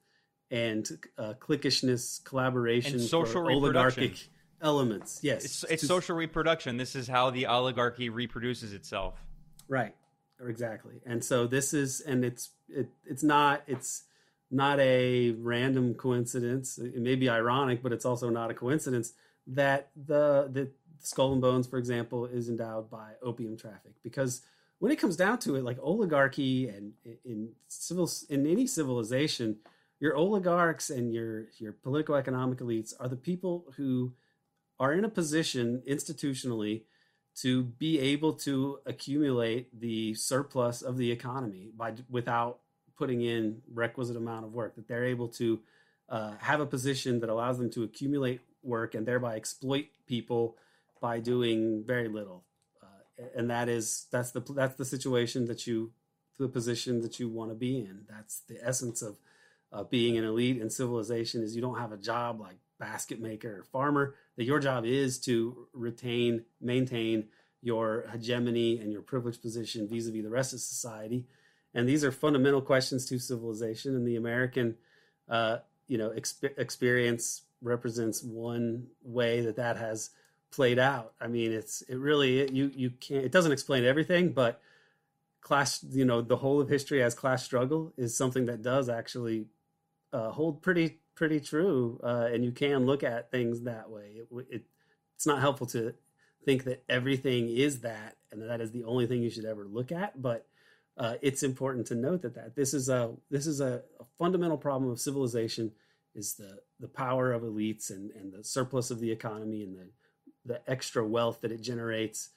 and 0.52 0.90
uh, 1.18 1.34
cliquishness, 1.40 2.24
collaboration, 2.24 2.96
and 2.96 3.02
social 3.02 3.50
oligarchic 3.50 4.16
elements. 4.62 5.20
Yes, 5.22 5.46
it's, 5.46 5.64
it's 5.66 5.88
social 5.88 6.16
reproduction. 6.16 6.78
This 6.78 6.96
is 6.96 7.08
how 7.08 7.30
the 7.30 7.46
oligarchy 7.48 8.10
reproduces 8.10 8.74
itself. 8.74 9.16
Right. 9.68 9.96
Exactly. 10.48 11.02
And 11.06 11.24
so 11.24 11.48
this 11.48 11.74
is, 11.74 12.02
and 12.02 12.24
it's 12.24 12.52
it 12.70 12.88
it's 13.06 13.24
not 13.24 13.64
it's 13.68 14.04
not 14.50 14.80
a 14.80 15.32
random 15.32 15.94
coincidence. 15.94 16.78
It 16.78 17.02
may 17.02 17.16
be 17.16 17.30
ironic, 17.30 17.84
but 17.84 17.92
it's 17.92 18.06
also 18.06 18.30
not 18.30 18.50
a 18.50 18.54
coincidence 18.54 19.14
that 19.48 19.90
the 19.96 20.50
the 20.52 20.72
Skull 21.02 21.34
and 21.34 21.42
Bones, 21.42 21.68
for 21.68 21.78
example, 21.78 22.26
is 22.26 22.50
endowed 22.50 22.90
by 22.90 23.12
opium 23.22 23.58
traffic 23.58 23.94
because 24.04 24.42
when 24.80 24.92
it 24.92 25.00
comes 25.00 25.16
down 25.16 25.38
to 25.40 25.56
it, 25.56 25.64
like 25.64 25.78
oligarchy 25.82 26.68
and 26.70 26.94
in 27.26 27.50
civil 27.68 28.10
in 28.30 28.48
any 28.48 28.66
civilization, 28.66 29.58
your 30.00 30.16
oligarchs 30.16 30.90
and 30.90 31.14
your 31.14 31.48
your 31.58 31.74
political 31.74 32.16
economic 32.16 32.60
elites 32.60 32.94
are 33.00 33.10
the 33.10 33.16
people 33.16 33.66
who 33.76 34.14
are 34.80 34.94
in 34.94 35.04
a 35.04 35.10
position 35.10 35.82
institutionally 35.88 36.84
to 37.36 37.64
be 37.64 38.00
able 38.00 38.34
to 38.34 38.80
accumulate 38.86 39.80
the 39.80 40.14
surplus 40.14 40.82
of 40.82 40.98
the 40.98 41.12
economy 41.12 41.70
by 41.76 41.94
without 42.10 42.60
putting 42.98 43.22
in 43.22 43.62
requisite 43.74 44.16
amount 44.16 44.46
of 44.46 44.54
work 44.54 44.76
that 44.76 44.88
they're 44.88 45.06
able 45.06 45.28
to 45.28 45.60
uh, 46.10 46.34
have 46.40 46.60
a 46.60 46.66
position 46.66 47.20
that 47.20 47.30
allows 47.30 47.58
them 47.58 47.70
to 47.70 47.84
accumulate 47.84 48.42
work 48.64 48.96
and 48.96 49.06
thereby 49.06 49.36
exploit 49.36 49.86
people 50.08 50.56
by 51.02 51.20
doing 51.20 51.84
very 51.86 52.08
little 52.08 52.44
and 53.36 53.50
that 53.50 53.70
is 53.70 54.08
that's 54.12 54.32
the 54.32 54.42
that's 54.56 54.76
the 54.76 54.86
situation 54.86 55.46
that 55.46 55.68
you 55.68 55.92
the 56.38 56.48
position 56.48 57.02
that 57.02 57.20
you 57.20 57.28
want 57.30 57.52
to 57.52 57.56
be 57.56 57.80
in. 57.80 58.06
That's 58.10 58.42
the 58.48 58.58
essence 58.66 59.02
of 59.02 59.18
uh, 59.72 59.84
being 59.84 60.18
an 60.18 60.24
elite 60.24 60.60
in 60.60 60.70
civilization 60.70 61.44
is 61.44 61.56
you 61.56 61.62
don't 61.62 61.78
have 61.78 61.92
a 61.92 61.98
job 61.98 62.40
like 62.40 62.58
basket 62.80 63.20
maker 63.20 63.60
or 63.60 63.64
farmer. 63.64 64.16
That 64.38 64.46
your 64.46 64.60
job 64.60 64.86
is 64.86 65.20
to 65.22 65.68
retain 65.74 66.46
maintain 66.62 67.28
your 67.62 68.06
hegemony 68.12 68.80
and 68.80 68.92
your 68.92 69.02
privileged 69.02 69.42
position 69.42 69.88
vis-a-vis 69.88 70.24
the 70.24 70.30
rest 70.30 70.54
of 70.54 70.62
society. 70.62 71.26
And 71.74 71.88
these 71.88 72.06
are 72.06 72.12
fundamental 72.12 72.62
questions 72.62 73.06
to 73.08 73.20
civilization. 73.20 73.96
And 73.96 74.08
the 74.08 74.16
american 74.16 74.76
uh, 75.28 75.58
you 75.88 75.98
know 75.98 76.10
exp- 76.10 76.58
experience 76.58 77.44
represents 77.62 78.24
one 78.24 78.88
way 79.04 79.42
that 79.42 79.58
that 79.58 79.76
has 79.76 80.12
played 80.52 80.80
out 80.80 81.14
i 81.22 81.28
mean 81.28 81.52
it's 81.52 81.82
it 81.84 81.98
really 81.98 82.40
it, 82.40 82.52
you 82.52 82.72
you 82.76 82.90
can't 82.90 83.24
it 83.24 83.32
doesn't 83.32 83.52
explain 83.52 83.84
everything 83.84 84.32
but 84.32 84.62
class 85.42 85.84
you 85.90 86.06
know 86.06 86.22
the 86.22 86.38
whole 86.38 86.60
of 86.60 86.70
history 86.70 87.02
as 87.04 87.14
class 87.14 87.44
struggle 87.44 87.94
is 87.98 88.18
something 88.18 88.46
that 88.46 88.62
does 88.62 88.90
actually 88.90 89.46
uh, 90.12 90.32
hold 90.32 90.62
pretty 90.62 91.00
pretty 91.20 91.42
true, 91.42 92.00
uh, 92.02 92.30
and 92.32 92.46
you 92.46 92.52
can 92.54 92.86
look 92.86 93.04
at 93.04 93.30
things 93.30 93.64
that 93.64 93.90
way. 93.90 94.16
It, 94.16 94.46
it, 94.50 94.64
it's 95.16 95.28
not 95.28 95.42
helpful 95.42 95.68
to 95.68 95.94
think 96.46 96.64
that 96.64 96.84
everything 96.88 97.50
is 97.50 97.82
that, 97.82 98.16
and 98.32 98.42
that, 98.42 98.48
that 98.48 98.62
is 98.62 98.72
the 98.72 98.86
only 98.86 99.06
thing 99.06 99.22
you 99.22 99.30
should 99.30 99.44
ever 99.44 99.66
look 99.66 99.92
at. 99.92 100.22
But 100.22 100.48
uh, 100.98 101.16
it's 101.22 101.44
important 101.44 101.88
to 101.88 101.96
note 101.96 102.22
that 102.22 102.36
that 102.36 102.56
this 102.56 102.74
is 102.74 102.88
a 102.90 103.12
this 103.30 103.46
is 103.46 103.60
a, 103.60 103.84
a, 104.00 104.06
fundamental 104.18 104.58
problem 104.58 104.90
of 104.90 105.00
civilization 105.00 105.74
is 106.16 106.36
the 106.36 106.60
the 106.80 106.88
power 106.88 107.34
of 107.34 107.44
elites 107.44 107.90
and 107.90 108.12
and 108.12 108.32
the 108.32 108.44
surplus 108.44 108.90
of 108.90 109.00
the 109.00 109.12
economy 109.12 109.64
and 109.64 109.76
the 109.76 109.90
the 110.46 110.62
extra 110.70 111.06
wealth 111.06 111.42
that 111.42 111.52
it 111.52 111.62
generates. 111.62 112.30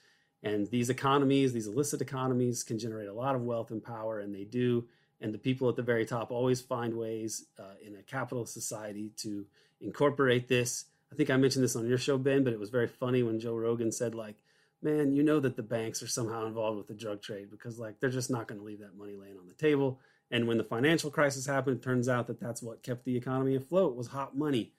And 0.43 0.69
these 0.69 0.91
economies, 0.91 1.53
these 1.53 1.69
illicit 1.69 2.01
economies, 2.01 2.65
can 2.65 2.79
generate 2.79 3.09
a 3.09 3.15
lot 3.15 3.35
of 3.35 3.43
wealth 3.43 3.71
and 3.71 3.83
power, 3.83 4.19
and 4.19 4.35
they 4.35 4.45
do 4.45 4.87
and 5.23 5.33
the 5.33 5.39
people 5.39 5.69
at 5.69 5.77
the 5.77 5.83
very 5.83 6.05
top 6.05 6.31
always 6.31 6.61
find 6.61 6.95
ways 6.95 7.47
uh, 7.59 7.75
in 7.87 7.95
a 7.95 8.03
capitalist 8.03 8.53
society 8.53 9.13
to 9.19 9.47
incorporate 9.81 10.49
this. 10.49 10.87
I 11.13 11.15
think 11.15 11.31
I 11.31 11.37
mentioned 11.37 11.65
this 11.65 11.77
on 11.77 11.87
your 11.87 11.99
show, 11.99 12.19
Ben, 12.19 12.43
but 12.43 12.53
it 12.53 12.59
was 12.59 12.71
very 12.71 12.89
funny 12.89 13.23
when 13.23 13.39
Joe 13.39 13.55
Rogan 13.55 13.93
said, 13.93 14.15
like, 14.15 14.35
man, 14.83 15.13
you 15.13 15.23
know 15.23 15.39
that 15.39 15.55
the 15.55 15.63
banks 15.63 16.03
are 16.03 16.09
somehow 16.09 16.47
involved 16.47 16.77
with 16.77 16.89
the 16.89 16.95
drug 16.95 17.23
trade 17.23 17.51
because, 17.51 17.79
like, 17.79 18.01
they're 18.01 18.11
just 18.11 18.31
not 18.31 18.49
going 18.49 18.59
to 18.59 18.67
leave 18.67 18.81
that 18.81 18.97
money 18.97 19.15
laying 19.15 19.39
on 19.39 19.47
the 19.47 19.55
table. 19.55 20.01
And 20.33 20.49
when 20.49 20.59
the 20.59 20.65
financial 20.65 21.11
crisis 21.11 21.47
happened, 21.47 21.77
it 21.77 21.83
turns 21.83 22.09
out 22.09 22.27
that 22.27 22.41
that's 22.41 22.63
what 22.63 22.83
kept 22.83 23.05
the 23.05 23.17
economy 23.17 23.55
afloat 23.55 23.95
was 23.95 24.09
hot 24.09 24.37
money. 24.37 24.73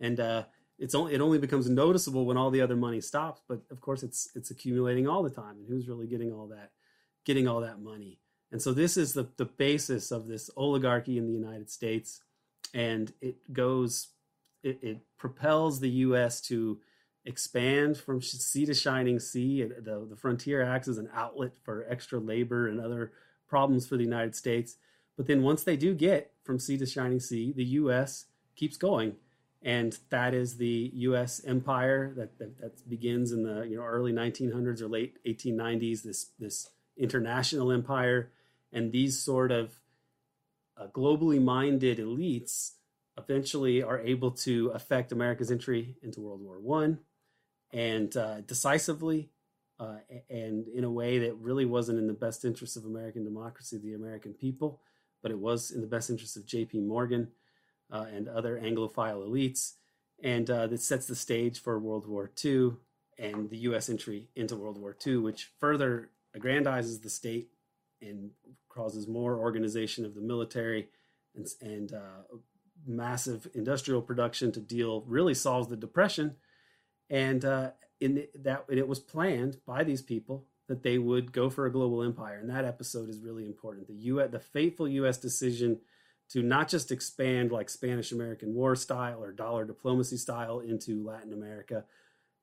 And 0.00 0.18
uh, 0.18 0.44
it's 0.80 0.94
only 0.94 1.14
it 1.14 1.20
only 1.20 1.38
becomes 1.38 1.68
noticeable 1.68 2.24
when 2.24 2.38
all 2.38 2.50
the 2.50 2.62
other 2.62 2.74
money 2.74 3.00
stops. 3.00 3.42
But 3.46 3.60
of 3.70 3.80
course, 3.80 4.02
it's 4.02 4.30
it's 4.34 4.50
accumulating 4.50 5.06
all 5.06 5.22
the 5.22 5.30
time. 5.30 5.58
And 5.58 5.68
who's 5.68 5.88
really 5.88 6.06
getting 6.06 6.32
all 6.32 6.46
that 6.48 6.70
getting 7.24 7.46
all 7.46 7.60
that 7.60 7.80
money? 7.80 8.18
And 8.50 8.60
so 8.60 8.72
this 8.72 8.96
is 8.96 9.12
the, 9.12 9.28
the 9.36 9.44
basis 9.44 10.10
of 10.10 10.26
this 10.26 10.50
oligarchy 10.56 11.18
in 11.18 11.26
the 11.26 11.32
United 11.32 11.70
States. 11.70 12.22
And 12.74 13.12
it 13.20 13.52
goes, 13.52 14.08
it, 14.62 14.78
it 14.82 14.98
propels 15.18 15.78
the 15.78 15.90
U.S. 15.90 16.40
to 16.42 16.80
expand 17.24 17.96
from 17.96 18.22
sea 18.22 18.66
to 18.66 18.74
shining 18.74 19.20
sea. 19.20 19.62
The, 19.62 20.06
the 20.08 20.16
frontier 20.16 20.62
acts 20.62 20.88
as 20.88 20.98
an 20.98 21.10
outlet 21.14 21.52
for 21.62 21.86
extra 21.88 22.18
labor 22.18 22.66
and 22.66 22.80
other 22.80 23.12
problems 23.48 23.86
for 23.86 23.96
the 23.96 24.04
United 24.04 24.34
States. 24.34 24.76
But 25.16 25.26
then 25.26 25.42
once 25.42 25.62
they 25.62 25.76
do 25.76 25.94
get 25.94 26.32
from 26.42 26.58
sea 26.58 26.78
to 26.78 26.86
shining 26.86 27.20
sea, 27.20 27.52
the 27.52 27.64
U.S. 27.64 28.26
keeps 28.56 28.76
going. 28.76 29.16
And 29.62 29.98
that 30.08 30.32
is 30.32 30.56
the 30.56 30.90
U.S. 30.94 31.42
empire 31.44 32.14
that, 32.16 32.38
that, 32.38 32.58
that 32.60 32.88
begins 32.88 33.32
in 33.32 33.42
the 33.42 33.62
you 33.64 33.76
know 33.76 33.82
early 33.82 34.12
1900s 34.12 34.80
or 34.80 34.88
late 34.88 35.18
1890s. 35.24 36.02
This 36.02 36.30
this 36.38 36.70
international 36.96 37.70
empire 37.70 38.30
and 38.72 38.92
these 38.92 39.18
sort 39.18 39.52
of 39.52 39.80
uh, 40.78 40.86
globally 40.88 41.42
minded 41.42 41.98
elites 41.98 42.72
eventually 43.18 43.82
are 43.82 43.98
able 44.00 44.30
to 44.30 44.68
affect 44.68 45.12
America's 45.12 45.50
entry 45.50 45.96
into 46.02 46.20
World 46.20 46.40
War 46.40 46.58
One, 46.58 47.00
and 47.72 48.16
uh, 48.16 48.40
decisively, 48.40 49.28
uh, 49.78 49.96
and 50.30 50.68
in 50.68 50.84
a 50.84 50.90
way 50.90 51.18
that 51.18 51.34
really 51.34 51.66
wasn't 51.66 51.98
in 51.98 52.06
the 52.06 52.14
best 52.14 52.46
interest 52.46 52.78
of 52.78 52.86
American 52.86 53.24
democracy, 53.24 53.76
the 53.76 53.94
American 53.94 54.32
people, 54.32 54.80
but 55.22 55.30
it 55.30 55.38
was 55.38 55.70
in 55.70 55.82
the 55.82 55.86
best 55.86 56.08
interest 56.08 56.36
of 56.36 56.46
J.P. 56.46 56.80
Morgan 56.80 57.28
uh, 57.90 58.06
and 58.12 58.28
other 58.28 58.60
Anglophile 58.60 59.26
elites, 59.26 59.74
and 60.22 60.50
uh, 60.50 60.66
that 60.66 60.82
sets 60.82 61.06
the 61.06 61.16
stage 61.16 61.60
for 61.60 61.78
World 61.78 62.06
War 62.06 62.30
II 62.44 62.72
and 63.18 63.50
the 63.50 63.58
U.S. 63.58 63.88
entry 63.88 64.28
into 64.34 64.56
World 64.56 64.78
War 64.78 64.96
II, 65.06 65.18
which 65.18 65.50
further 65.58 66.10
aggrandizes 66.36 67.02
the 67.02 67.10
state 67.10 67.50
and 68.00 68.30
causes 68.68 69.06
more 69.06 69.38
organization 69.38 70.04
of 70.04 70.14
the 70.14 70.20
military 70.20 70.88
and, 71.34 71.46
and 71.60 71.92
uh, 71.92 72.36
massive 72.86 73.46
industrial 73.54 74.00
production 74.02 74.52
to 74.52 74.60
deal 74.60 75.02
really 75.06 75.34
solves 75.34 75.68
the 75.68 75.76
depression. 75.76 76.36
And 77.10 77.44
uh, 77.44 77.70
in 78.00 78.14
the, 78.14 78.28
that 78.42 78.64
it 78.68 78.88
was 78.88 79.00
planned 79.00 79.58
by 79.66 79.84
these 79.84 80.02
people 80.02 80.46
that 80.68 80.82
they 80.82 80.98
would 80.98 81.32
go 81.32 81.50
for 81.50 81.66
a 81.66 81.72
global 81.72 82.02
empire. 82.02 82.38
And 82.38 82.48
that 82.48 82.64
episode 82.64 83.10
is 83.10 83.20
really 83.20 83.44
important. 83.44 83.88
The 83.88 83.94
US, 83.94 84.30
the 84.30 84.38
fateful 84.38 84.88
US 84.88 85.18
decision 85.18 85.80
to 86.30 86.42
not 86.42 86.68
just 86.68 86.92
expand 86.92 87.50
like 87.50 87.68
Spanish 87.68 88.12
American 88.12 88.54
War 88.54 88.76
style 88.76 89.22
or 89.22 89.32
dollar 89.32 89.64
diplomacy 89.64 90.16
style 90.16 90.60
into 90.60 91.04
Latin 91.04 91.32
America 91.32 91.84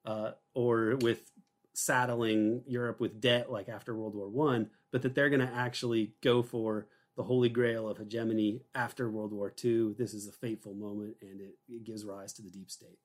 uh, 0.05 0.31
or 0.53 0.97
with 1.01 1.31
saddling 1.73 2.63
Europe 2.65 2.99
with 2.99 3.21
debt 3.21 3.51
like 3.51 3.69
after 3.69 3.95
World 3.95 4.15
War 4.15 4.27
One, 4.27 4.69
but 4.91 5.01
that 5.03 5.15
they're 5.15 5.29
going 5.29 5.47
to 5.47 5.53
actually 5.53 6.13
go 6.21 6.43
for 6.43 6.87
the 7.15 7.23
holy 7.23 7.49
grail 7.49 7.87
of 7.87 7.97
hegemony 7.97 8.61
after 8.75 9.09
World 9.09 9.33
War 9.33 9.53
II. 9.63 9.93
This 9.97 10.13
is 10.13 10.27
a 10.27 10.31
fateful 10.31 10.73
moment, 10.73 11.15
and 11.21 11.41
it, 11.41 11.55
it 11.67 11.83
gives 11.83 12.05
rise 12.05 12.33
to 12.33 12.41
the 12.41 12.49
deep 12.49 12.69
state. 12.69 12.99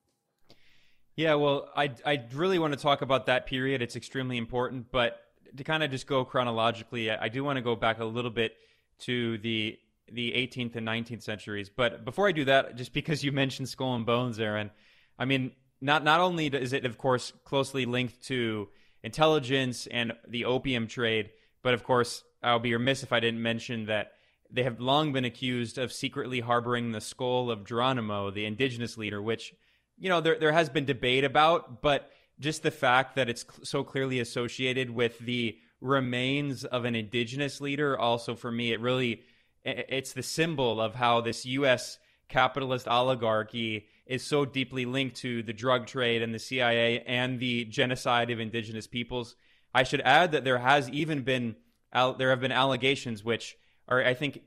Yeah, 1.15 1.35
well, 1.35 1.69
I 1.75 1.91
I 2.05 2.23
really 2.33 2.59
want 2.59 2.73
to 2.73 2.79
talk 2.79 3.01
about 3.01 3.27
that 3.27 3.45
period. 3.45 3.81
It's 3.81 3.95
extremely 3.95 4.37
important, 4.37 4.91
but 4.91 5.19
to 5.55 5.63
kind 5.63 5.83
of 5.83 5.91
just 5.91 6.07
go 6.07 6.25
chronologically, 6.25 7.11
I 7.11 7.29
do 7.29 7.43
want 7.43 7.57
to 7.57 7.61
go 7.61 7.75
back 7.75 7.99
a 7.99 8.05
little 8.05 8.31
bit 8.31 8.55
to 8.99 9.37
the 9.39 9.77
the 10.11 10.31
18th 10.31 10.75
and 10.75 10.87
19th 10.87 11.23
centuries. 11.23 11.69
But 11.69 12.05
before 12.05 12.27
I 12.27 12.31
do 12.31 12.45
that, 12.45 12.75
just 12.75 12.93
because 12.93 13.23
you 13.23 13.31
mentioned 13.31 13.69
Skull 13.69 13.95
and 13.95 14.05
Bones, 14.05 14.39
Aaron, 14.39 14.71
I 15.17 15.25
mean, 15.25 15.51
not 15.81 16.03
not 16.03 16.21
only 16.21 16.47
is 16.47 16.73
it 16.73 16.85
of 16.85 16.97
course 16.97 17.33
closely 17.43 17.85
linked 17.85 18.23
to 18.27 18.69
intelligence 19.03 19.87
and 19.87 20.13
the 20.27 20.45
opium 20.45 20.87
trade, 20.87 21.31
but 21.61 21.73
of 21.73 21.83
course 21.83 22.23
I'll 22.41 22.59
be 22.59 22.73
remiss 22.73 23.03
if 23.03 23.11
I 23.13 23.19
didn't 23.19 23.41
mention 23.41 23.85
that 23.87 24.13
they 24.49 24.63
have 24.63 24.79
long 24.79 25.11
been 25.11 25.25
accused 25.25 25.77
of 25.77 25.91
secretly 25.91 26.39
harboring 26.39 26.91
the 26.91 27.01
skull 27.01 27.49
of 27.49 27.65
Geronimo, 27.65 28.31
the 28.31 28.45
indigenous 28.45 28.97
leader, 28.97 29.21
which 29.21 29.53
you 29.97 30.09
know 30.09 30.21
there 30.21 30.39
there 30.39 30.51
has 30.51 30.69
been 30.69 30.85
debate 30.85 31.23
about, 31.23 31.81
but 31.81 32.11
just 32.39 32.63
the 32.63 32.71
fact 32.71 33.15
that 33.15 33.29
it's 33.29 33.45
so 33.63 33.83
clearly 33.83 34.19
associated 34.19 34.89
with 34.89 35.19
the 35.19 35.57
remains 35.81 36.63
of 36.63 36.85
an 36.85 36.95
indigenous 36.95 37.59
leader 37.59 37.99
also 37.99 38.35
for 38.35 38.49
me 38.49 38.71
it 38.71 38.79
really 38.79 39.21
it's 39.65 40.13
the 40.13 40.23
symbol 40.23 40.81
of 40.81 40.95
how 40.95 41.21
this 41.21 41.45
US 41.45 41.97
capitalist 42.27 42.87
oligarchy 42.87 43.87
is 44.05 44.23
so 44.23 44.45
deeply 44.45 44.85
linked 44.85 45.15
to 45.17 45.43
the 45.43 45.53
drug 45.53 45.87
trade 45.87 46.21
and 46.21 46.33
the 46.33 46.39
CIA 46.39 47.01
and 47.01 47.39
the 47.39 47.65
genocide 47.65 48.31
of 48.31 48.39
indigenous 48.39 48.87
peoples. 48.87 49.35
I 49.73 49.83
should 49.83 50.01
add 50.01 50.31
that 50.31 50.43
there 50.43 50.59
has 50.59 50.89
even 50.89 51.21
been 51.21 51.55
there 51.93 52.29
have 52.29 52.41
been 52.41 52.51
allegations 52.51 53.23
which 53.23 53.55
are 53.87 54.03
I 54.03 54.13
think 54.13 54.41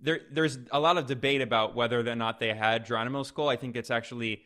there 0.00 0.20
there's 0.30 0.58
a 0.72 0.80
lot 0.80 0.98
of 0.98 1.06
debate 1.06 1.42
about 1.42 1.74
whether 1.74 2.00
or 2.00 2.16
not 2.16 2.40
they 2.40 2.54
had 2.54 2.86
Geronimo's 2.86 3.28
skull. 3.28 3.48
I 3.48 3.56
think 3.56 3.76
it's 3.76 3.90
actually 3.90 4.42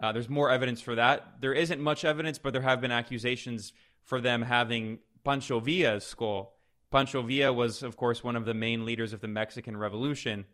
uh, 0.00 0.12
there's 0.12 0.28
more 0.28 0.50
evidence 0.50 0.80
for 0.80 0.94
that. 0.94 1.40
There 1.40 1.52
isn't 1.52 1.80
much 1.80 2.04
evidence, 2.04 2.38
but 2.38 2.52
there 2.52 2.62
have 2.62 2.80
been 2.80 2.92
accusations 2.92 3.72
for 4.04 4.20
them 4.20 4.42
having 4.42 5.00
Pancho 5.24 5.58
Villa's 5.60 6.06
skull. 6.06 6.57
Pancho 6.90 7.22
Villa 7.22 7.52
was, 7.52 7.82
of 7.82 7.96
course, 7.96 8.24
one 8.24 8.36
of 8.36 8.44
the 8.44 8.54
main 8.54 8.84
leaders 8.84 9.12
of 9.12 9.20
the 9.20 9.28
Mexican 9.28 9.76
Revolution. 9.76 10.46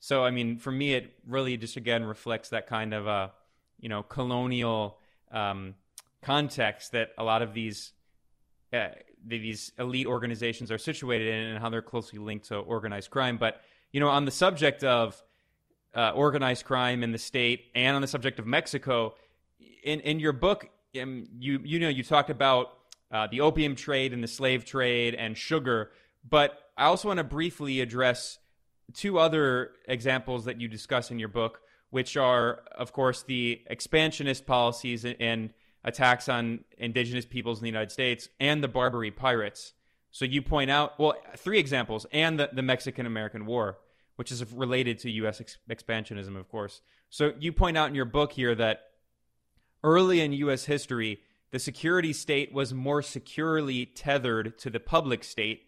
So, 0.00 0.24
I 0.24 0.30
mean, 0.30 0.58
for 0.58 0.70
me, 0.70 0.94
it 0.94 1.14
really 1.26 1.56
just 1.56 1.76
again 1.76 2.04
reflects 2.04 2.50
that 2.50 2.66
kind 2.66 2.94
of, 2.94 3.08
uh, 3.08 3.28
you 3.80 3.88
know, 3.88 4.02
colonial 4.02 4.98
um, 5.32 5.74
context 6.22 6.92
that 6.92 7.10
a 7.18 7.24
lot 7.24 7.42
of 7.42 7.54
these 7.54 7.92
uh, 8.72 8.88
these 9.26 9.72
elite 9.78 10.06
organizations 10.06 10.70
are 10.70 10.78
situated 10.78 11.28
in, 11.28 11.40
and 11.50 11.58
how 11.58 11.70
they're 11.70 11.82
closely 11.82 12.18
linked 12.18 12.48
to 12.48 12.56
organized 12.56 13.10
crime. 13.10 13.38
But 13.38 13.60
you 13.92 14.00
know, 14.00 14.08
on 14.08 14.24
the 14.24 14.30
subject 14.30 14.84
of 14.84 15.20
uh, 15.94 16.10
organized 16.10 16.64
crime 16.64 17.02
in 17.02 17.12
the 17.12 17.18
state, 17.18 17.64
and 17.74 17.96
on 17.96 18.02
the 18.02 18.08
subject 18.08 18.38
of 18.38 18.46
Mexico, 18.46 19.14
in 19.82 20.00
in 20.00 20.20
your 20.20 20.32
book, 20.32 20.68
um, 21.00 21.26
you 21.38 21.60
you 21.64 21.80
know, 21.80 21.88
you 21.88 22.04
talked 22.04 22.30
about 22.30 22.77
uh, 23.10 23.26
the 23.30 23.40
opium 23.40 23.74
trade 23.74 24.12
and 24.12 24.22
the 24.22 24.28
slave 24.28 24.64
trade 24.64 25.14
and 25.14 25.36
sugar. 25.36 25.90
But 26.28 26.58
I 26.76 26.84
also 26.84 27.08
want 27.08 27.18
to 27.18 27.24
briefly 27.24 27.80
address 27.80 28.38
two 28.94 29.18
other 29.18 29.72
examples 29.86 30.44
that 30.46 30.60
you 30.60 30.68
discuss 30.68 31.10
in 31.10 31.18
your 31.18 31.28
book, 31.28 31.60
which 31.90 32.16
are, 32.16 32.60
of 32.76 32.92
course, 32.92 33.22
the 33.22 33.62
expansionist 33.66 34.46
policies 34.46 35.04
and 35.04 35.52
attacks 35.84 36.28
on 36.28 36.64
indigenous 36.76 37.24
peoples 37.24 37.58
in 37.58 37.62
the 37.62 37.68
United 37.68 37.90
States 37.90 38.28
and 38.40 38.62
the 38.62 38.68
Barbary 38.68 39.10
pirates. 39.10 39.72
So 40.10 40.24
you 40.24 40.42
point 40.42 40.70
out, 40.70 40.98
well, 40.98 41.14
three 41.36 41.58
examples, 41.58 42.06
and 42.12 42.38
the, 42.38 42.50
the 42.52 42.62
Mexican 42.62 43.06
American 43.06 43.46
War, 43.46 43.78
which 44.16 44.32
is 44.32 44.44
related 44.52 44.98
to 45.00 45.10
U.S. 45.10 45.40
Ex- 45.40 45.58
expansionism, 45.70 46.36
of 46.36 46.48
course. 46.48 46.80
So 47.10 47.32
you 47.38 47.52
point 47.52 47.76
out 47.76 47.88
in 47.88 47.94
your 47.94 48.04
book 48.04 48.32
here 48.32 48.54
that 48.54 48.80
early 49.84 50.20
in 50.20 50.32
U.S. 50.32 50.64
history, 50.64 51.20
the 51.50 51.58
security 51.58 52.12
state 52.12 52.52
was 52.52 52.74
more 52.74 53.02
securely 53.02 53.86
tethered 53.86 54.58
to 54.58 54.70
the 54.70 54.80
public 54.80 55.24
state, 55.24 55.62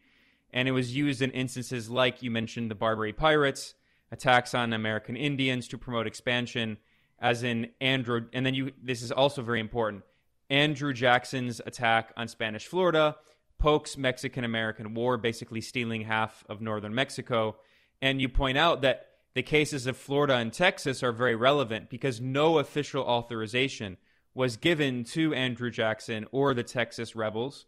and 0.52 0.68
it 0.68 0.72
was 0.72 0.94
used 0.94 1.22
in 1.22 1.30
instances 1.30 1.88
like 1.88 2.22
you 2.22 2.30
mentioned 2.30 2.70
the 2.70 2.74
Barbary 2.74 3.12
pirates, 3.12 3.74
attacks 4.12 4.54
on 4.54 4.72
American 4.72 5.16
Indians 5.16 5.68
to 5.68 5.78
promote 5.78 6.06
expansion, 6.06 6.76
as 7.18 7.42
in 7.42 7.70
Andrew. 7.80 8.26
And 8.32 8.44
then 8.44 8.54
you, 8.54 8.72
this 8.82 9.02
is 9.02 9.12
also 9.12 9.42
very 9.42 9.60
important. 9.60 10.02
Andrew 10.50 10.92
Jackson's 10.92 11.60
attack 11.64 12.12
on 12.16 12.26
Spanish 12.28 12.66
Florida, 12.66 13.16
Polk's 13.58 13.96
Mexican 13.96 14.44
American 14.44 14.94
War, 14.94 15.16
basically 15.16 15.60
stealing 15.60 16.02
half 16.02 16.44
of 16.48 16.60
northern 16.60 16.94
Mexico. 16.94 17.56
And 18.02 18.20
you 18.20 18.28
point 18.28 18.58
out 18.58 18.82
that 18.82 19.06
the 19.34 19.42
cases 19.42 19.86
of 19.86 19.96
Florida 19.96 20.34
and 20.34 20.52
Texas 20.52 21.02
are 21.02 21.12
very 21.12 21.36
relevant 21.36 21.88
because 21.88 22.20
no 22.20 22.58
official 22.58 23.04
authorization 23.04 23.96
was 24.34 24.56
given 24.56 25.04
to 25.04 25.34
Andrew 25.34 25.70
Jackson 25.70 26.26
or 26.32 26.54
the 26.54 26.62
Texas 26.62 27.16
rebels. 27.16 27.66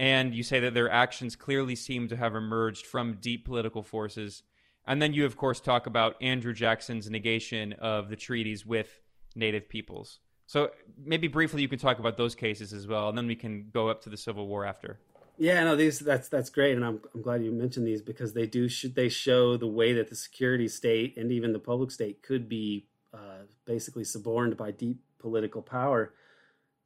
And 0.00 0.34
you 0.34 0.42
say 0.42 0.60
that 0.60 0.74
their 0.74 0.90
actions 0.90 1.36
clearly 1.36 1.74
seem 1.74 2.08
to 2.08 2.16
have 2.16 2.34
emerged 2.34 2.86
from 2.86 3.18
deep 3.20 3.44
political 3.44 3.82
forces. 3.82 4.42
And 4.86 5.02
then 5.02 5.12
you, 5.12 5.26
of 5.26 5.36
course, 5.36 5.60
talk 5.60 5.86
about 5.86 6.16
Andrew 6.22 6.54
Jackson's 6.54 7.10
negation 7.10 7.72
of 7.74 8.08
the 8.08 8.16
treaties 8.16 8.64
with 8.64 9.00
Native 9.34 9.68
peoples. 9.68 10.20
So 10.46 10.70
maybe 10.96 11.28
briefly 11.28 11.60
you 11.60 11.68
could 11.68 11.80
talk 11.80 11.98
about 11.98 12.16
those 12.16 12.34
cases 12.34 12.72
as 12.72 12.86
well, 12.86 13.10
and 13.10 13.18
then 13.18 13.26
we 13.26 13.36
can 13.36 13.68
go 13.70 13.88
up 13.88 14.02
to 14.02 14.08
the 14.08 14.16
Civil 14.16 14.46
War 14.46 14.64
after. 14.64 14.98
Yeah, 15.36 15.62
no, 15.62 15.76
these 15.76 15.98
that's 15.98 16.28
that's 16.28 16.48
great, 16.48 16.74
and 16.74 16.84
I'm 16.84 17.00
I'm 17.14 17.20
glad 17.20 17.44
you 17.44 17.52
mentioned 17.52 17.86
these 17.86 18.00
because 18.00 18.32
they 18.32 18.46
do 18.46 18.68
should 18.68 18.94
they 18.94 19.10
show 19.10 19.58
the 19.58 19.68
way 19.68 19.92
that 19.92 20.08
the 20.08 20.16
security 20.16 20.66
state 20.66 21.16
and 21.18 21.30
even 21.30 21.52
the 21.52 21.58
public 21.58 21.90
state 21.90 22.22
could 22.22 22.48
be 22.48 22.86
uh, 23.12 23.44
basically 23.66 24.04
suborned 24.04 24.56
by 24.56 24.70
deep 24.70 25.00
political 25.18 25.62
power. 25.62 26.14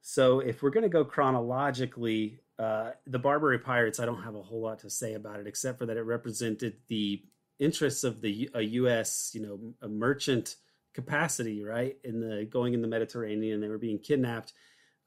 So 0.01 0.39
if 0.39 0.61
we're 0.61 0.69
going 0.69 0.83
to 0.83 0.89
go 0.89 1.05
chronologically, 1.05 2.39
uh, 2.59 2.91
the 3.07 3.19
Barbary 3.19 3.59
Pirates, 3.59 3.99
I 3.99 4.05
don't 4.05 4.23
have 4.23 4.35
a 4.35 4.41
whole 4.41 4.61
lot 4.61 4.79
to 4.79 4.89
say 4.89 5.13
about 5.13 5.39
it 5.39 5.47
except 5.47 5.79
for 5.79 5.85
that 5.85 5.97
it 5.97 6.01
represented 6.01 6.75
the 6.87 7.23
interests 7.59 8.03
of 8.03 8.21
the 8.21 8.49
U.S. 8.55 9.31
you 9.33 9.41
know 9.41 9.59
a 9.81 9.87
merchant 9.87 10.55
capacity, 10.93 11.63
right? 11.63 11.97
In 12.03 12.19
the 12.19 12.45
going 12.45 12.73
in 12.73 12.81
the 12.81 12.87
Mediterranean, 12.87 13.61
they 13.61 13.69
were 13.69 13.77
being 13.77 13.99
kidnapped 13.99 14.53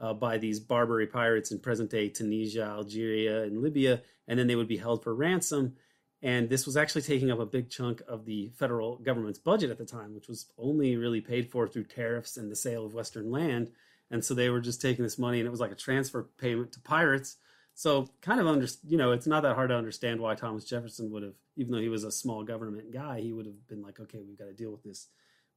uh, 0.01 0.13
by 0.13 0.39
these 0.39 0.61
Barbary 0.61 1.07
pirates 1.07 1.53
in 1.53 1.59
present 1.59 1.91
day 1.91 2.09
Tunisia, 2.09 2.65
Algeria, 2.65 3.45
and 3.45 3.63
Libya, 3.63 4.03
and 4.29 4.39
then 4.39 4.47
they 4.47 4.57
would 4.57 4.69
be 4.69 4.77
held 4.77 5.03
for 5.03 5.15
ransom. 5.15 5.77
And 6.23 6.49
this 6.49 6.67
was 6.67 6.77
actually 6.77 7.03
taking 7.03 7.31
up 7.31 7.39
a 7.39 7.47
big 7.47 7.69
chunk 7.69 8.03
of 8.09 8.25
the 8.25 8.51
federal 8.57 8.97
government's 8.97 9.39
budget 9.39 9.71
at 9.71 9.79
the 9.79 9.85
time, 9.85 10.15
which 10.15 10.29
was 10.29 10.47
only 10.59 10.97
really 10.97 11.21
paid 11.21 11.51
for 11.51 11.69
through 11.69 11.85
tariffs 11.85 12.37
and 12.37 12.51
the 12.51 12.57
sale 12.57 12.87
of 12.87 12.95
Western 12.95 13.31
land. 13.31 13.71
And 14.11 14.25
so 14.25 14.35
they 14.35 14.49
were 14.51 14.61
just 14.61 14.81
taking 14.81 15.05
this 15.05 15.19
money, 15.19 15.41
and 15.41 15.47
it 15.47 15.51
was 15.51 15.61
like 15.61 15.73
a 15.73 15.77
transfer 15.77 16.29
payment 16.39 16.73
to 16.73 16.81
pirates. 16.81 17.37
So, 17.75 18.09
kind 18.23 18.41
of 18.41 18.47
under, 18.47 18.67
you 18.87 18.97
know, 18.97 19.13
it's 19.13 19.27
not 19.27 19.43
that 19.43 19.55
hard 19.55 19.69
to 19.69 19.77
understand 19.77 20.21
why 20.21 20.35
Thomas 20.35 20.65
Jefferson 20.65 21.11
would 21.11 21.23
have, 21.23 21.35
even 21.57 21.73
though 21.73 21.81
he 21.81 21.91
was 21.91 22.05
a 22.05 22.11
small 22.11 22.43
government 22.43 22.93
guy, 22.93 23.21
he 23.21 23.33
would 23.33 23.45
have 23.45 23.69
been 23.69 23.83
like, 23.83 24.01
okay, 24.01 24.23
we've 24.27 24.39
got 24.39 24.47
to 24.47 24.55
deal 24.55 24.71
with 24.71 24.83
this, 24.83 25.09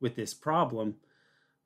with 0.02 0.16
this 0.16 0.34
problem. 0.34 0.96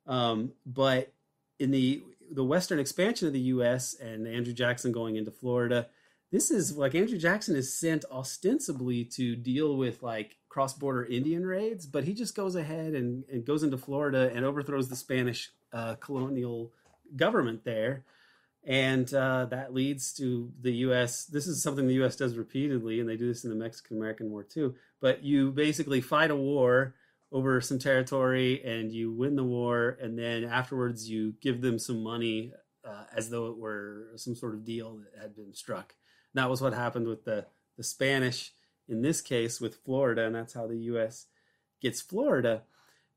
Um, 0.06 0.52
but 0.64 1.12
in 1.58 1.70
the 1.70 2.02
the 2.30 2.44
Western 2.44 2.78
expansion 2.78 3.26
of 3.26 3.32
the 3.32 3.40
U.S. 3.40 3.94
and 3.94 4.26
Andrew 4.26 4.52
Jackson 4.52 4.92
going 4.92 5.16
into 5.16 5.30
Florida, 5.30 5.88
this 6.34 6.50
is 6.50 6.76
like 6.76 6.96
Andrew 6.96 7.16
Jackson 7.16 7.54
is 7.54 7.72
sent 7.72 8.04
ostensibly 8.10 9.04
to 9.04 9.36
deal 9.36 9.76
with 9.76 10.02
like 10.02 10.36
cross 10.48 10.74
border 10.74 11.04
Indian 11.04 11.46
raids, 11.46 11.86
but 11.86 12.02
he 12.02 12.12
just 12.12 12.34
goes 12.34 12.56
ahead 12.56 12.94
and, 12.94 13.22
and 13.30 13.46
goes 13.46 13.62
into 13.62 13.78
Florida 13.78 14.32
and 14.34 14.44
overthrows 14.44 14.88
the 14.88 14.96
Spanish 14.96 15.52
uh, 15.72 15.94
colonial 15.94 16.72
government 17.14 17.62
there. 17.62 18.02
And 18.64 19.14
uh, 19.14 19.44
that 19.50 19.72
leads 19.72 20.12
to 20.14 20.50
the 20.60 20.72
U.S. 20.72 21.24
This 21.26 21.46
is 21.46 21.62
something 21.62 21.86
the 21.86 21.94
U.S. 21.94 22.16
does 22.16 22.36
repeatedly, 22.36 22.98
and 22.98 23.08
they 23.08 23.16
do 23.16 23.28
this 23.28 23.44
in 23.44 23.50
the 23.50 23.56
Mexican 23.56 23.96
American 23.96 24.32
War 24.32 24.42
too. 24.42 24.74
But 25.00 25.22
you 25.22 25.52
basically 25.52 26.00
fight 26.00 26.32
a 26.32 26.36
war 26.36 26.96
over 27.30 27.60
some 27.60 27.78
territory 27.78 28.60
and 28.64 28.90
you 28.90 29.12
win 29.12 29.36
the 29.36 29.44
war, 29.44 29.96
and 30.02 30.18
then 30.18 30.42
afterwards 30.42 31.08
you 31.08 31.34
give 31.40 31.60
them 31.60 31.78
some 31.78 32.02
money 32.02 32.52
uh, 32.84 33.04
as 33.14 33.30
though 33.30 33.46
it 33.52 33.56
were 33.56 34.08
some 34.16 34.34
sort 34.34 34.54
of 34.54 34.64
deal 34.64 34.96
that 34.96 35.22
had 35.22 35.36
been 35.36 35.54
struck 35.54 35.94
that 36.34 36.50
was 36.50 36.60
what 36.60 36.74
happened 36.74 37.08
with 37.08 37.24
the 37.24 37.46
the 37.76 37.82
Spanish 37.82 38.52
in 38.88 39.02
this 39.02 39.20
case 39.20 39.60
with 39.60 39.82
Florida, 39.84 40.26
and 40.26 40.34
that's 40.34 40.54
how 40.54 40.66
the 40.66 40.78
U.S. 40.78 41.26
gets 41.80 42.00
Florida. 42.00 42.62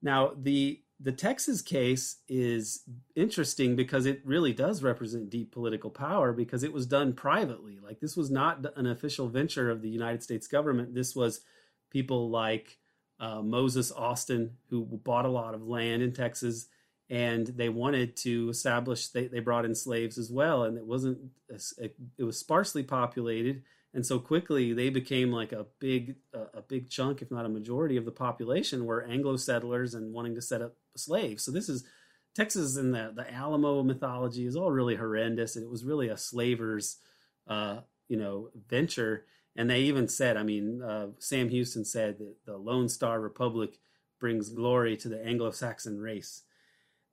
Now 0.02 0.32
the 0.36 0.82
the 1.00 1.12
Texas 1.12 1.62
case 1.62 2.18
is 2.28 2.82
interesting 3.16 3.76
because 3.76 4.08
it 4.08 4.22
really 4.26 4.52
does 4.52 4.82
represent 4.82 5.30
deep 5.30 5.52
political 5.52 5.92
power 5.92 6.34
because 6.34 6.64
it 6.64 6.74
was 6.74 6.88
done 6.88 7.14
privately. 7.14 7.80
Like 7.84 8.00
this 8.00 8.18
was 8.18 8.32
not 8.32 8.66
an 8.76 8.88
official 8.88 9.28
venture 9.30 9.70
of 9.70 9.82
the 9.82 9.90
United 9.90 10.24
States 10.24 10.48
government. 10.48 10.96
This 10.96 11.16
was 11.16 11.42
people 11.92 12.32
like 12.32 12.80
uh, 13.20 13.42
Moses 13.42 13.92
Austin 13.92 14.58
who 14.70 14.86
bought 14.86 15.26
a 15.26 15.30
lot 15.30 15.54
of 15.54 15.68
land 15.68 16.02
in 16.02 16.14
Texas 16.14 16.68
and 17.10 17.48
they 17.48 17.70
wanted 17.70 18.16
to 18.18 18.50
establish 18.50 19.08
they, 19.10 19.28
they 19.28 19.40
brought 19.40 19.66
in 19.66 19.76
slaves 19.76 20.18
as 20.18 20.32
well 20.32 20.64
and 20.64 20.78
it 20.78 20.86
wasn't 20.86 21.18
it 21.50 22.24
was 22.24 22.38
sparsely 22.38 22.84
populated 22.84 23.64
and 23.94 24.06
so 24.06 24.20
quickly 24.20 24.74
they 24.74 24.90
became 24.90 25.32
like 25.32 25.52
a 25.52 25.66
big 25.80 26.16
a 26.54 26.62
big 26.62 26.90
chunk 26.90 27.22
if 27.22 27.32
not 27.32 27.46
a 27.46 27.50
majority 27.50 27.98
of 27.98 28.06
the 28.06 28.12
population 28.12 28.86
were 28.86 29.04
anglo 29.06 29.38
settlers 29.38 29.94
and 29.94 30.14
wanting 30.14 30.36
to 30.36 30.42
set 30.42 30.62
up 30.62 30.76
slaves. 30.96 31.44
So 31.44 31.52
this 31.52 31.70
is 31.70 31.84
texas 32.36 32.78
and 32.78 32.94
the, 32.94 33.12
the 33.16 33.34
alamo 33.34 33.82
mythology 33.82 34.46
is 34.46 34.56
all 34.56 34.72
really 34.72 34.96
horrendous 34.96 35.56
and 35.56 35.66
it 35.66 35.72
was 35.72 35.84
really 35.84 36.10
a 36.10 36.18
slavers 36.18 36.98
uh, 37.48 37.80
you 38.08 38.18
know 38.18 38.50
venture. 38.70 39.26
And 39.56 39.68
they 39.68 39.80
even 39.82 40.08
said 40.08 40.38
i 40.38 40.44
mean 40.44 40.84
uh, 40.84 41.08
sam 41.18 41.50
houston 41.50 41.84
said 41.84 42.20
that 42.20 42.36
the 42.46 42.58
lone 42.58 42.90
star 42.90 43.20
republic 43.20 43.80
brings 44.20 44.50
glory 44.50 44.96
to 44.98 45.10
the 45.10 45.26
anglo-saxon 45.26 46.00
race 46.00 46.44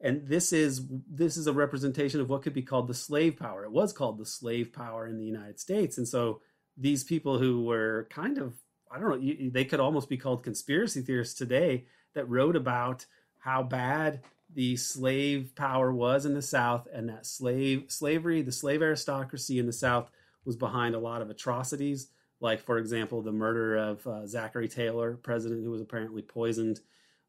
and 0.00 0.26
this 0.26 0.52
is 0.52 0.86
this 1.10 1.36
is 1.36 1.46
a 1.46 1.52
representation 1.52 2.20
of 2.20 2.28
what 2.28 2.42
could 2.42 2.54
be 2.54 2.62
called 2.62 2.88
the 2.88 2.94
slave 2.94 3.38
power. 3.38 3.64
It 3.64 3.72
was 3.72 3.92
called 3.92 4.18
the 4.18 4.26
slave 4.26 4.72
power 4.72 5.06
in 5.06 5.18
the 5.18 5.24
United 5.24 5.60
States, 5.60 5.98
and 5.98 6.06
so 6.06 6.40
these 6.76 7.04
people 7.04 7.38
who 7.38 7.64
were 7.64 8.08
kind 8.10 8.38
of 8.38 8.54
I 8.90 8.98
don't 8.98 9.22
know 9.22 9.50
they 9.50 9.64
could 9.64 9.80
almost 9.80 10.08
be 10.08 10.16
called 10.16 10.44
conspiracy 10.44 11.02
theorists 11.02 11.36
today 11.36 11.86
that 12.14 12.28
wrote 12.28 12.56
about 12.56 13.06
how 13.38 13.62
bad 13.62 14.20
the 14.52 14.76
slave 14.76 15.52
power 15.56 15.92
was 15.92 16.26
in 16.26 16.34
the 16.34 16.42
South, 16.42 16.86
and 16.92 17.08
that 17.08 17.26
slave 17.26 17.84
slavery, 17.88 18.42
the 18.42 18.52
slave 18.52 18.82
aristocracy 18.82 19.58
in 19.58 19.66
the 19.66 19.72
South, 19.72 20.10
was 20.44 20.56
behind 20.56 20.94
a 20.94 21.00
lot 21.00 21.22
of 21.22 21.30
atrocities, 21.30 22.08
like 22.40 22.60
for 22.60 22.78
example 22.78 23.22
the 23.22 23.32
murder 23.32 23.76
of 23.76 24.06
uh, 24.06 24.26
Zachary 24.26 24.68
Taylor, 24.68 25.16
president 25.22 25.64
who 25.64 25.70
was 25.70 25.80
apparently 25.80 26.22
poisoned 26.22 26.80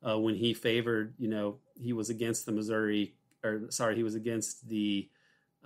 uh, 0.08 0.18
when 0.20 0.36
he 0.36 0.54
favored, 0.54 1.16
you 1.18 1.28
know, 1.28 1.58
he 1.76 1.94
was 1.94 2.10
against 2.10 2.46
the 2.46 2.52
Missouri, 2.52 3.16
or 3.44 3.64
sorry, 3.70 3.96
he 3.96 4.04
was 4.04 4.16
against 4.16 4.68
the 4.68 5.10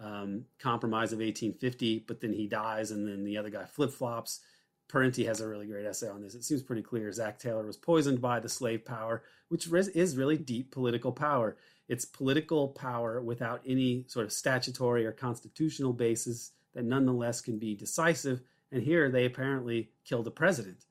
um, 0.02 0.46
Compromise 0.60 1.12
of 1.12 1.20
1850, 1.20 2.06
but 2.08 2.22
then 2.22 2.34
he 2.34 2.48
dies, 2.48 2.92
and 2.92 3.08
then 3.08 3.24
the 3.24 3.38
other 3.38 3.50
guy 3.50 3.66
flip 3.66 3.92
flops. 3.92 4.40
Parenti 4.88 5.26
has 5.26 5.40
a 5.40 5.48
really 5.48 5.68
great 5.68 5.86
essay 5.86 6.10
on 6.10 6.22
this. 6.22 6.34
It 6.34 6.44
seems 6.44 6.64
pretty 6.64 6.82
clear. 6.82 7.12
Zach 7.12 7.38
Taylor 7.38 7.66
was 7.66 7.78
poisoned 7.78 8.22
by 8.22 8.40
the 8.40 8.50
slave 8.50 8.86
power, 8.86 9.24
which 9.50 9.68
is 9.68 10.18
really 10.18 10.38
deep 10.38 10.72
political 10.72 11.12
power. 11.12 11.58
It's 11.88 12.06
political 12.06 12.70
power 12.70 13.22
without 13.22 13.62
any 13.68 14.06
sort 14.08 14.26
of 14.26 14.32
statutory 14.32 15.06
or 15.06 15.12
constitutional 15.12 15.94
basis 15.94 16.52
that 16.74 16.86
nonetheless 16.86 17.42
can 17.42 17.60
be 17.60 17.76
decisive. 17.76 18.42
And 18.72 18.82
here 18.82 19.10
they 19.10 19.26
apparently 19.26 19.90
killed 20.06 20.26
the 20.26 20.32
president. 20.32 20.86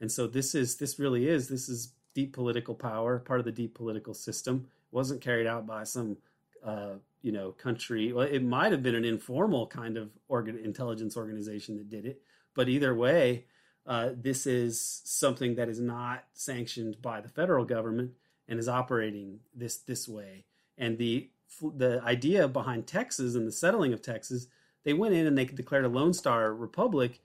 And 0.00 0.10
so 0.10 0.26
this 0.26 0.54
is 0.54 0.76
this 0.76 0.98
really 0.98 1.28
is 1.28 1.48
this 1.48 1.68
is 1.68 1.92
deep 2.14 2.32
political 2.32 2.74
power, 2.74 3.18
part 3.18 3.40
of 3.40 3.46
the 3.46 3.52
deep 3.52 3.74
political 3.74 4.14
system. 4.14 4.66
It 4.92 4.94
wasn't 4.94 5.20
carried 5.20 5.46
out 5.46 5.66
by 5.66 5.84
some 5.84 6.16
uh, 6.64 6.94
you 7.22 7.32
know 7.32 7.52
country. 7.52 8.12
Well, 8.12 8.26
it 8.26 8.42
might 8.42 8.72
have 8.72 8.82
been 8.82 8.94
an 8.94 9.04
informal 9.04 9.66
kind 9.66 9.96
of 9.96 10.10
organ, 10.28 10.58
intelligence 10.58 11.16
organization 11.16 11.76
that 11.76 11.90
did 11.90 12.06
it, 12.06 12.22
but 12.54 12.68
either 12.68 12.94
way, 12.94 13.44
uh, 13.86 14.10
this 14.16 14.46
is 14.46 15.02
something 15.04 15.56
that 15.56 15.68
is 15.68 15.80
not 15.80 16.24
sanctioned 16.32 17.02
by 17.02 17.20
the 17.20 17.28
federal 17.28 17.64
government 17.64 18.12
and 18.48 18.58
is 18.58 18.68
operating 18.68 19.40
this 19.54 19.76
this 19.76 20.08
way. 20.08 20.44
And 20.78 20.98
the 20.98 21.28
the 21.76 22.00
idea 22.02 22.48
behind 22.48 22.86
Texas 22.86 23.34
and 23.34 23.46
the 23.46 23.52
settling 23.52 23.92
of 23.92 24.02
Texas, 24.02 24.46
they 24.84 24.92
went 24.92 25.14
in 25.14 25.26
and 25.26 25.36
they 25.36 25.44
declared 25.44 25.84
a 25.84 25.88
Lone 25.88 26.14
Star 26.14 26.52
Republic, 26.52 27.20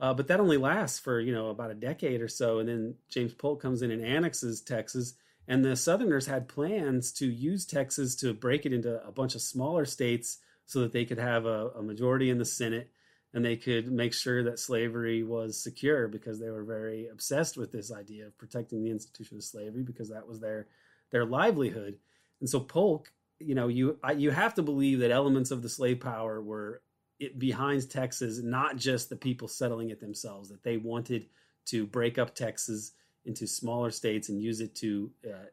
uh, 0.00 0.14
but 0.14 0.28
that 0.28 0.40
only 0.40 0.56
lasts 0.56 0.98
for 0.98 1.20
you 1.20 1.32
know 1.32 1.48
about 1.48 1.70
a 1.70 1.74
decade 1.74 2.20
or 2.20 2.28
so, 2.28 2.58
and 2.58 2.68
then 2.68 2.94
James 3.08 3.34
Polk 3.34 3.60
comes 3.60 3.82
in 3.82 3.90
and 3.90 4.04
annexes 4.04 4.60
Texas. 4.60 5.14
And 5.48 5.64
the 5.64 5.76
Southerners 5.76 6.26
had 6.26 6.48
plans 6.48 7.12
to 7.12 7.26
use 7.26 7.64
Texas 7.64 8.16
to 8.16 8.34
break 8.34 8.66
it 8.66 8.72
into 8.72 9.00
a 9.06 9.12
bunch 9.12 9.36
of 9.36 9.40
smaller 9.40 9.84
states 9.84 10.38
so 10.64 10.80
that 10.80 10.92
they 10.92 11.04
could 11.04 11.18
have 11.18 11.46
a, 11.46 11.68
a 11.68 11.82
majority 11.82 12.30
in 12.30 12.38
the 12.38 12.44
Senate 12.44 12.90
and 13.36 13.44
they 13.44 13.56
could 13.56 13.92
make 13.92 14.14
sure 14.14 14.42
that 14.44 14.58
slavery 14.58 15.22
was 15.22 15.62
secure 15.62 16.08
because 16.08 16.40
they 16.40 16.48
were 16.48 16.64
very 16.64 17.06
obsessed 17.08 17.58
with 17.58 17.70
this 17.70 17.92
idea 17.92 18.26
of 18.26 18.38
protecting 18.38 18.82
the 18.82 18.90
institution 18.90 19.36
of 19.36 19.44
slavery 19.44 19.82
because 19.82 20.08
that 20.08 20.26
was 20.26 20.40
their 20.40 20.66
their 21.10 21.26
livelihood. 21.26 21.98
And 22.40 22.48
so 22.48 22.60
Polk, 22.60 23.12
you 23.38 23.54
know, 23.54 23.68
you 23.68 23.98
I, 24.02 24.12
you 24.12 24.30
have 24.30 24.54
to 24.54 24.62
believe 24.62 25.00
that 25.00 25.10
elements 25.10 25.50
of 25.50 25.60
the 25.60 25.68
slave 25.68 26.00
power 26.00 26.40
were 26.40 26.80
it 27.18 27.38
behind 27.38 27.88
Texas, 27.90 28.40
not 28.42 28.76
just 28.76 29.08
the 29.08 29.16
people 29.16 29.48
settling 29.48 29.90
it 29.90 30.00
themselves, 30.00 30.48
that 30.50 30.62
they 30.62 30.76
wanted 30.76 31.26
to 31.66 31.86
break 31.86 32.18
up 32.18 32.34
Texas 32.34 32.92
into 33.24 33.46
smaller 33.46 33.90
states 33.90 34.28
and 34.28 34.42
use 34.42 34.60
it 34.60 34.74
to 34.76 35.10
uh, 35.26 35.46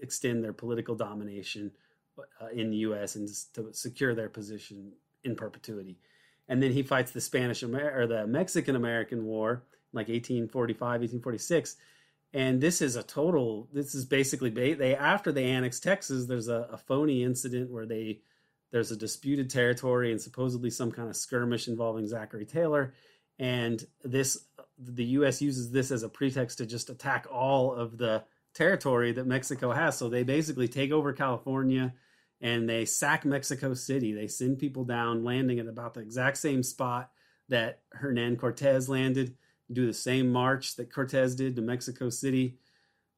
extend 0.00 0.42
their 0.42 0.52
political 0.52 0.94
domination 0.94 1.70
uh, 2.18 2.48
in 2.52 2.70
the 2.70 2.78
U.S. 2.78 3.16
and 3.16 3.28
to 3.54 3.72
secure 3.72 4.14
their 4.14 4.28
position 4.28 4.92
in 5.22 5.36
perpetuity 5.36 5.98
and 6.50 6.60
then 6.60 6.72
he 6.72 6.82
fights 6.82 7.12
the 7.12 7.20
Spanish 7.20 7.62
Amer- 7.62 7.96
or 7.96 8.06
the 8.08 8.26
Mexican 8.26 8.74
American 8.74 9.24
War, 9.24 9.62
like 9.92 10.08
1845, 10.08 10.80
1846. 10.80 11.76
And 12.34 12.60
this 12.60 12.82
is 12.82 12.96
a 12.96 13.04
total. 13.04 13.68
This 13.72 13.94
is 13.94 14.04
basically 14.04 14.50
they 14.50 14.96
after 14.96 15.30
they 15.30 15.44
annex 15.44 15.78
Texas. 15.78 16.26
There's 16.26 16.48
a, 16.48 16.68
a 16.72 16.76
phony 16.76 17.22
incident 17.22 17.70
where 17.70 17.86
they 17.86 18.20
there's 18.70 18.90
a 18.90 18.96
disputed 18.96 19.50
territory 19.50 20.12
and 20.12 20.20
supposedly 20.20 20.70
some 20.70 20.92
kind 20.92 21.08
of 21.08 21.16
skirmish 21.16 21.68
involving 21.68 22.06
Zachary 22.06 22.46
Taylor, 22.46 22.94
and 23.38 23.84
this 24.04 24.46
the 24.78 25.04
U.S. 25.04 25.42
uses 25.42 25.70
this 25.70 25.90
as 25.90 26.02
a 26.02 26.08
pretext 26.08 26.58
to 26.58 26.66
just 26.66 26.88
attack 26.88 27.26
all 27.30 27.74
of 27.74 27.98
the 27.98 28.24
territory 28.54 29.12
that 29.12 29.26
Mexico 29.26 29.72
has. 29.72 29.96
So 29.96 30.08
they 30.08 30.22
basically 30.22 30.68
take 30.68 30.90
over 30.90 31.12
California 31.12 31.94
and 32.40 32.68
they 32.68 32.84
sack 32.86 33.24
Mexico 33.24 33.74
City. 33.74 34.12
They 34.12 34.26
send 34.26 34.58
people 34.58 34.84
down, 34.84 35.24
landing 35.24 35.58
at 35.58 35.66
about 35.66 35.94
the 35.94 36.00
exact 36.00 36.38
same 36.38 36.62
spot 36.62 37.10
that 37.48 37.80
Hernan 37.92 38.36
Cortez 38.36 38.88
landed, 38.88 39.36
do 39.70 39.86
the 39.86 39.94
same 39.94 40.32
march 40.32 40.76
that 40.76 40.92
Cortez 40.92 41.34
did 41.34 41.56
to 41.56 41.62
Mexico 41.62 42.08
City, 42.08 42.56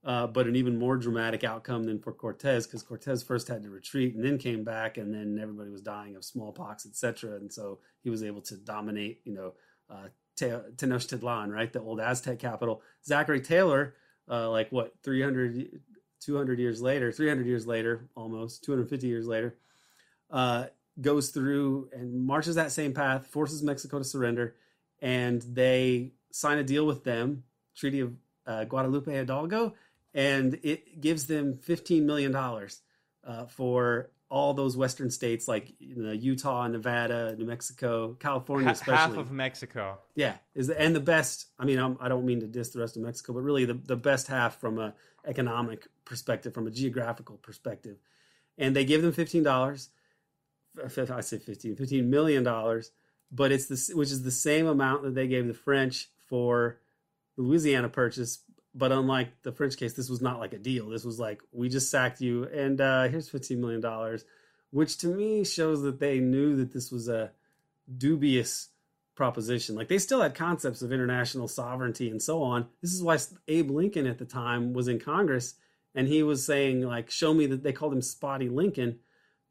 uh, 0.05 0.27
but 0.27 0.47
an 0.47 0.57
even 0.57 0.79
more 0.79 0.97
dramatic 0.97 1.45
outcome 1.45 1.85
than 1.85 1.99
for 1.99 2.13
Cortez 2.13 2.67
because 2.67 2.83
Cortez 2.83 3.23
first 3.23 3.49
had 3.49 3.63
to 3.63 3.71
retreat 3.71 4.15
and 4.15 4.25
then 4.25 4.39
came 4.39 4.65
back, 4.65 4.99
and 4.99 5.15
then 5.15 5.39
everybody 5.41 5.71
was 5.71 5.83
dying 5.83 6.17
of 6.17 6.25
smallpox, 6.25 6.87
etc. 6.87 7.37
And 7.37 7.53
so 7.53 7.79
he 8.03 8.11
was 8.11 8.23
able 8.23 8.41
to 8.43 8.57
dominate, 8.57 9.21
you 9.25 9.33
know, 9.33 9.53
uh, 9.89 10.09
Tenochtitlan, 10.37 11.53
right, 11.53 11.73
the 11.73 11.81
old 11.81 12.01
Aztec 12.01 12.39
capital. 12.39 12.83
Zachary 13.05 13.41
Taylor, 13.41 13.95
uh, 14.29 14.51
like 14.51 14.73
what, 14.73 14.95
300, 15.05 15.81
200 16.21 16.59
years 16.59 16.83
later, 16.83 17.13
300 17.13 17.47
years 17.47 17.67
later, 17.67 18.09
almost 18.17 18.65
250 18.65 19.07
years 19.07 19.27
later, 19.27 19.57
uh, 20.31 20.67
goes 21.01 21.31
through 21.31 21.89
and 21.93 22.27
marches 22.27 22.57
that 22.57 22.73
same 22.73 22.93
path, 22.93 23.27
forces 23.27 23.63
Mexico 23.63 23.99
to 23.99 24.05
surrender, 24.05 24.57
and 25.01 25.43
they 25.43 26.13
sign 26.33 26.59
a 26.59 26.65
deal 26.65 26.87
with 26.87 27.05
them, 27.05 27.45
Treaty 27.77 28.01
of 28.01 28.15
uh, 28.47 28.65
Guadalupe 28.65 29.13
Hidalgo, 29.13 29.75
and 30.15 30.59
it 30.63 31.01
gives 31.01 31.27
them 31.27 31.55
15 31.55 32.07
million 32.07 32.33
dollars 32.33 32.81
uh, 33.25 33.47
for 33.47 34.11
all 34.33 34.55
those 34.55 34.79
western 34.79 35.11
states 35.11 35.47
like 35.47 35.75
you 35.79 35.95
know, 35.95 36.11
Utah, 36.11 36.67
Nevada, 36.67 37.37
New 37.37 37.45
Mexico, 37.45 38.17
California, 38.19 38.71
especially 38.71 38.95
half 38.95 39.17
of 39.19 39.31
Mexico. 39.31 39.99
Yeah, 40.15 40.37
is 40.55 40.69
the, 40.69 40.81
and 40.81 40.97
the 40.97 41.01
best. 41.01 41.49
I 41.59 41.67
mean, 41.67 41.79
I'm, 41.79 41.99
I 42.01 42.09
do 42.09 42.15
not 42.15 42.25
mean 42.25 42.41
to 42.41 42.47
diss 42.47 42.71
the 42.71 42.81
rest 42.81 42.97
of 42.97 43.03
Mexico, 43.03 43.35
but 43.35 43.41
really 43.41 43.67
the, 43.67 43.75
the 43.75 43.97
best 43.97 44.29
half 44.29 44.59
from 44.59 44.79
a 44.79 44.95
economic 45.27 45.87
perspective, 46.07 46.55
from 46.55 46.67
a 46.67 46.71
geographical 46.71 47.37
perspective. 47.37 47.99
And 48.57 48.75
they 48.75 48.87
give 48.87 49.03
them 49.03 49.13
fifteen 49.13 49.43
dollars. 49.43 49.91
I 50.83 50.89
say 51.21 51.37
15, 51.37 51.77
15 51.77 52.09
million 52.09 52.43
dollars, 52.43 52.93
but 53.31 53.53
it's 53.53 53.67
this, 53.67 53.91
which 53.93 54.11
is 54.11 54.23
the 54.23 54.31
same 54.31 54.67
amount 54.67 55.03
that 55.03 55.15
they 55.15 55.27
gave 55.27 55.47
the 55.47 55.53
French 55.53 56.09
for 56.27 56.79
the 57.37 57.43
Louisiana 57.43 57.91
purchase. 57.91 58.39
But 58.75 58.93
unlike 58.93 59.43
the 59.43 59.53
French 59.53 59.77
case, 59.77 59.93
this 59.93 60.09
was 60.09 60.23
not 60.23 60.39
like 60.39 60.55
a 60.55 60.59
deal. 60.59 60.89
This 60.89 61.05
was 61.05 61.21
like 61.21 61.43
we 61.53 61.69
just 61.69 61.91
sacked 61.91 62.21
you, 62.21 62.45
and 62.45 62.81
uh, 62.81 63.09
here's 63.09 63.29
fifteen 63.29 63.61
million 63.61 63.81
dollars, 63.81 64.25
which 64.71 64.99
to 64.99 65.09
me 65.09 65.45
shows 65.45 65.83
that 65.83 66.01
they 66.01 66.21
knew 66.21 66.57
that 66.57 66.73
this 66.73 66.91
was 66.91 67.09
a 67.09 67.33
dubious 67.99 68.69
proposition. 69.15 69.75
Like 69.75 69.89
they 69.89 69.99
still 69.99 70.23
had 70.23 70.35
concepts 70.35 70.81
of 70.81 70.93
international 70.93 71.49
sovereignty 71.49 72.09
and 72.09 72.23
so 72.23 72.43
on. 72.43 72.67
This 72.81 72.95
is 72.95 73.03
why 73.03 73.19
Abe 73.47 73.71
Lincoln 73.71 74.07
at 74.07 74.19
the 74.19 74.25
time 74.25 74.73
was 74.73 74.89
in 74.89 74.99
Congress 74.99 75.55
and 75.95 76.09
he 76.09 76.23
was 76.23 76.45
saying 76.45 76.83
like 76.83 77.11
show 77.11 77.35
me 77.35 77.47
that 77.47 77.63
they 77.63 77.73
called 77.73 77.93
him 77.93 78.03
spotty 78.03 78.49
lincoln 78.49 78.99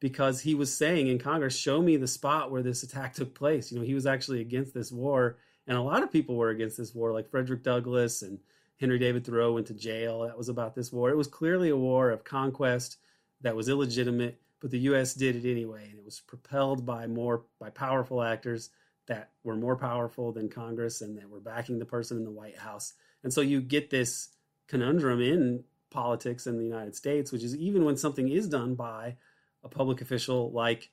because 0.00 0.40
he 0.40 0.54
was 0.54 0.76
saying 0.76 1.06
in 1.06 1.18
congress 1.18 1.56
show 1.56 1.80
me 1.80 1.96
the 1.96 2.06
spot 2.06 2.50
where 2.50 2.62
this 2.62 2.82
attack 2.82 3.14
took 3.14 3.34
place 3.34 3.70
you 3.70 3.78
know 3.78 3.84
he 3.84 3.94
was 3.94 4.06
actually 4.06 4.40
against 4.40 4.74
this 4.74 4.90
war 4.92 5.36
and 5.66 5.76
a 5.76 5.82
lot 5.82 6.02
of 6.02 6.12
people 6.12 6.36
were 6.36 6.50
against 6.50 6.76
this 6.76 6.94
war 6.94 7.12
like 7.12 7.30
frederick 7.30 7.62
douglass 7.62 8.22
and 8.22 8.38
henry 8.80 8.98
david 8.98 9.24
thoreau 9.24 9.52
went 9.52 9.66
to 9.66 9.74
jail. 9.74 10.22
That 10.22 10.38
was 10.38 10.48
about 10.48 10.74
this 10.74 10.92
war. 10.92 11.10
It 11.10 11.16
was 11.16 11.28
clearly 11.28 11.70
a 11.70 11.76
war 11.76 12.10
of 12.10 12.24
conquest 12.24 12.98
that 13.40 13.56
was 13.56 13.68
illegitimate 13.68 14.40
but 14.60 14.70
the 14.70 14.78
us 14.78 15.12
did 15.12 15.44
it 15.44 15.50
anyway 15.50 15.88
and 15.90 15.98
it 15.98 16.04
was 16.04 16.20
propelled 16.20 16.86
by 16.86 17.06
more 17.06 17.44
by 17.58 17.68
powerful 17.68 18.22
actors 18.22 18.70
that 19.08 19.30
were 19.42 19.56
more 19.56 19.76
powerful 19.76 20.32
than 20.32 20.48
congress 20.48 21.00
and 21.00 21.18
that 21.18 21.28
were 21.28 21.40
backing 21.40 21.78
the 21.78 21.84
person 21.84 22.16
in 22.16 22.24
the 22.24 22.30
white 22.30 22.56
house. 22.56 22.94
And 23.24 23.32
so 23.32 23.40
you 23.40 23.60
get 23.60 23.90
this 23.90 24.28
conundrum 24.68 25.20
in 25.20 25.64
politics 25.90 26.46
in 26.46 26.56
the 26.56 26.64
United 26.64 26.94
States, 26.94 27.32
which 27.32 27.42
is 27.42 27.56
even 27.56 27.84
when 27.84 27.96
something 27.96 28.28
is 28.28 28.48
done 28.48 28.74
by 28.74 29.16
a 29.64 29.68
public 29.68 30.00
official 30.00 30.52
like 30.52 30.90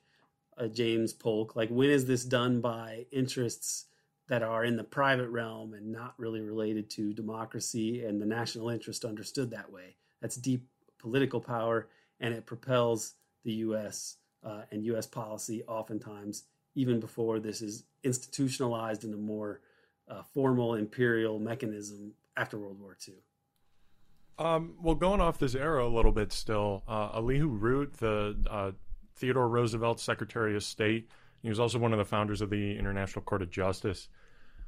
uh, 0.58 0.66
James 0.66 1.12
Polk, 1.12 1.56
like 1.56 1.70
when 1.70 1.90
is 1.90 2.06
this 2.06 2.24
done 2.24 2.60
by 2.60 3.06
interests 3.12 3.86
that 4.30 4.44
are 4.44 4.64
in 4.64 4.76
the 4.76 4.84
private 4.84 5.28
realm 5.28 5.74
and 5.74 5.90
not 5.90 6.14
really 6.16 6.40
related 6.40 6.88
to 6.88 7.12
democracy 7.12 8.04
and 8.04 8.22
the 8.22 8.26
national 8.26 8.70
interest 8.70 9.04
understood 9.04 9.50
that 9.50 9.70
way? 9.70 9.96
That's 10.22 10.36
deep 10.36 10.68
political 10.98 11.40
power, 11.40 11.88
and 12.20 12.32
it 12.32 12.46
propels 12.46 13.14
the 13.42 13.52
U.S. 13.54 14.18
Uh, 14.44 14.62
and 14.70 14.84
U.S. 14.84 15.06
policy 15.06 15.64
oftentimes 15.64 16.44
even 16.76 17.00
before 17.00 17.40
this 17.40 17.60
is 17.60 17.82
institutionalized 18.04 19.02
in 19.02 19.12
a 19.12 19.16
more 19.16 19.62
uh, 20.08 20.22
formal 20.32 20.76
imperial 20.76 21.40
mechanism 21.40 22.12
after 22.36 22.56
World 22.56 22.80
War 22.80 22.96
II. 23.06 23.14
Um, 24.38 24.74
well, 24.80 24.94
going 24.94 25.20
off 25.20 25.38
this 25.38 25.56
era 25.56 25.84
a 25.84 25.90
little 25.90 26.12
bit 26.12 26.32
still, 26.32 26.84
uh, 26.86 27.10
Elihu 27.16 27.48
Root, 27.48 27.94
the 27.94 28.36
uh, 28.48 28.70
Theodore 29.16 29.48
Roosevelt 29.48 29.98
Secretary 29.98 30.54
of 30.54 30.62
State, 30.62 31.08
he 31.42 31.48
was 31.48 31.58
also 31.58 31.78
one 31.78 31.92
of 31.92 31.98
the 31.98 32.04
founders 32.04 32.40
of 32.40 32.50
the 32.50 32.78
International 32.78 33.22
Court 33.22 33.42
of 33.42 33.50
Justice. 33.50 34.08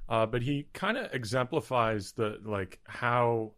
Uh, 0.08 0.26
but 0.26 0.42
he 0.42 0.66
kind 0.72 0.96
of 0.98 1.12
exemplifies 1.14 2.12
the 2.12 2.38
like 2.44 2.80
how 2.84 3.52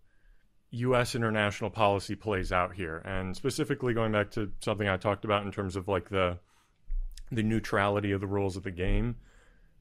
U.S. 0.70 1.14
international 1.14 1.70
policy 1.70 2.14
plays 2.14 2.52
out 2.52 2.74
here, 2.74 2.98
and 2.98 3.36
specifically 3.36 3.94
going 3.94 4.12
back 4.12 4.30
to 4.32 4.52
something 4.60 4.88
I 4.88 4.96
talked 4.96 5.24
about 5.24 5.44
in 5.44 5.52
terms 5.52 5.76
of 5.76 5.88
like 5.88 6.08
the 6.10 6.38
the 7.30 7.42
neutrality 7.42 8.12
of 8.12 8.20
the 8.20 8.26
rules 8.26 8.56
of 8.56 8.62
the 8.62 8.70
game. 8.70 9.16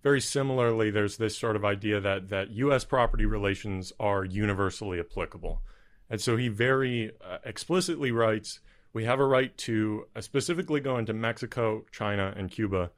Very 0.01 0.21
similarly, 0.21 0.91
there's 0.91 1.17
this 1.17 1.37
sort 1.37 1.55
of 1.55 1.63
idea 1.65 1.99
that 1.99 2.29
that 2.29 2.51
U.S. 2.51 2.85
property 2.85 3.25
relations 3.25 3.93
are 3.99 4.25
universally 4.25 4.99
applicable 4.99 5.61
And 6.09 6.21
so 6.21 6.37
he 6.37 6.47
very 6.47 7.11
uh, 7.21 7.37
explicitly 7.45 8.11
writes 8.11 8.59
we 8.93 9.05
have 9.05 9.19
a 9.19 9.25
right 9.25 9.55
to 9.57 10.05
uh, 10.15 10.21
specifically 10.21 10.79
go 10.79 10.97
into 10.97 11.13
Mexico, 11.13 11.85
China, 11.91 12.33
and 12.37 12.51
Cuba. 12.51 12.91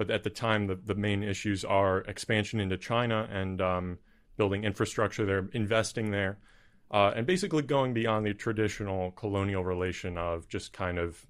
But 0.00 0.10
at 0.10 0.24
the 0.24 0.30
time, 0.30 0.66
the, 0.66 0.76
the 0.76 0.94
main 0.94 1.22
issues 1.22 1.62
are 1.62 1.98
expansion 1.98 2.58
into 2.58 2.78
China 2.78 3.28
and 3.30 3.60
um, 3.60 3.98
building 4.38 4.64
infrastructure 4.64 5.26
there, 5.26 5.50
investing 5.52 6.10
there, 6.10 6.38
uh, 6.90 7.12
and 7.14 7.26
basically 7.26 7.64
going 7.64 7.92
beyond 7.92 8.24
the 8.24 8.32
traditional 8.32 9.10
colonial 9.10 9.62
relation 9.62 10.16
of 10.16 10.48
just 10.48 10.72
kind 10.72 10.98
of 10.98 11.26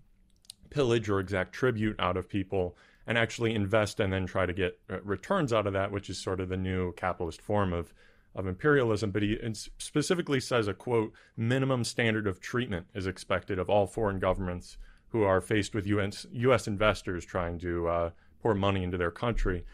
pillage 0.70 1.08
or 1.08 1.18
exact 1.18 1.52
tribute 1.52 1.96
out 1.98 2.16
of 2.16 2.28
people 2.28 2.76
and 3.08 3.18
actually 3.18 3.56
invest 3.56 3.98
and 3.98 4.12
then 4.12 4.24
try 4.24 4.46
to 4.46 4.52
get 4.52 4.78
uh, 4.88 5.00
returns 5.00 5.52
out 5.52 5.66
of 5.66 5.72
that, 5.72 5.90
which 5.90 6.08
is 6.08 6.22
sort 6.22 6.38
of 6.38 6.48
the 6.48 6.56
new 6.56 6.92
capitalist 6.92 7.42
form 7.42 7.72
of 7.72 7.92
of 8.36 8.46
imperialism. 8.46 9.10
But 9.10 9.24
he 9.24 9.36
specifically 9.78 10.38
says 10.38 10.68
a 10.68 10.74
quote 10.74 11.12
minimum 11.36 11.82
standard 11.82 12.28
of 12.28 12.38
treatment 12.38 12.86
is 12.94 13.08
expected 13.08 13.58
of 13.58 13.68
all 13.68 13.88
foreign 13.88 14.20
governments 14.20 14.78
who 15.08 15.24
are 15.24 15.40
faced 15.40 15.74
with 15.74 15.88
US, 15.88 16.24
US 16.30 16.68
investors 16.68 17.24
trying 17.24 17.58
to 17.58 17.88
uh, 17.88 18.10
pour 18.42 18.54
money 18.54 18.82
into 18.82 18.98
their 18.98 19.10
country. 19.10 19.64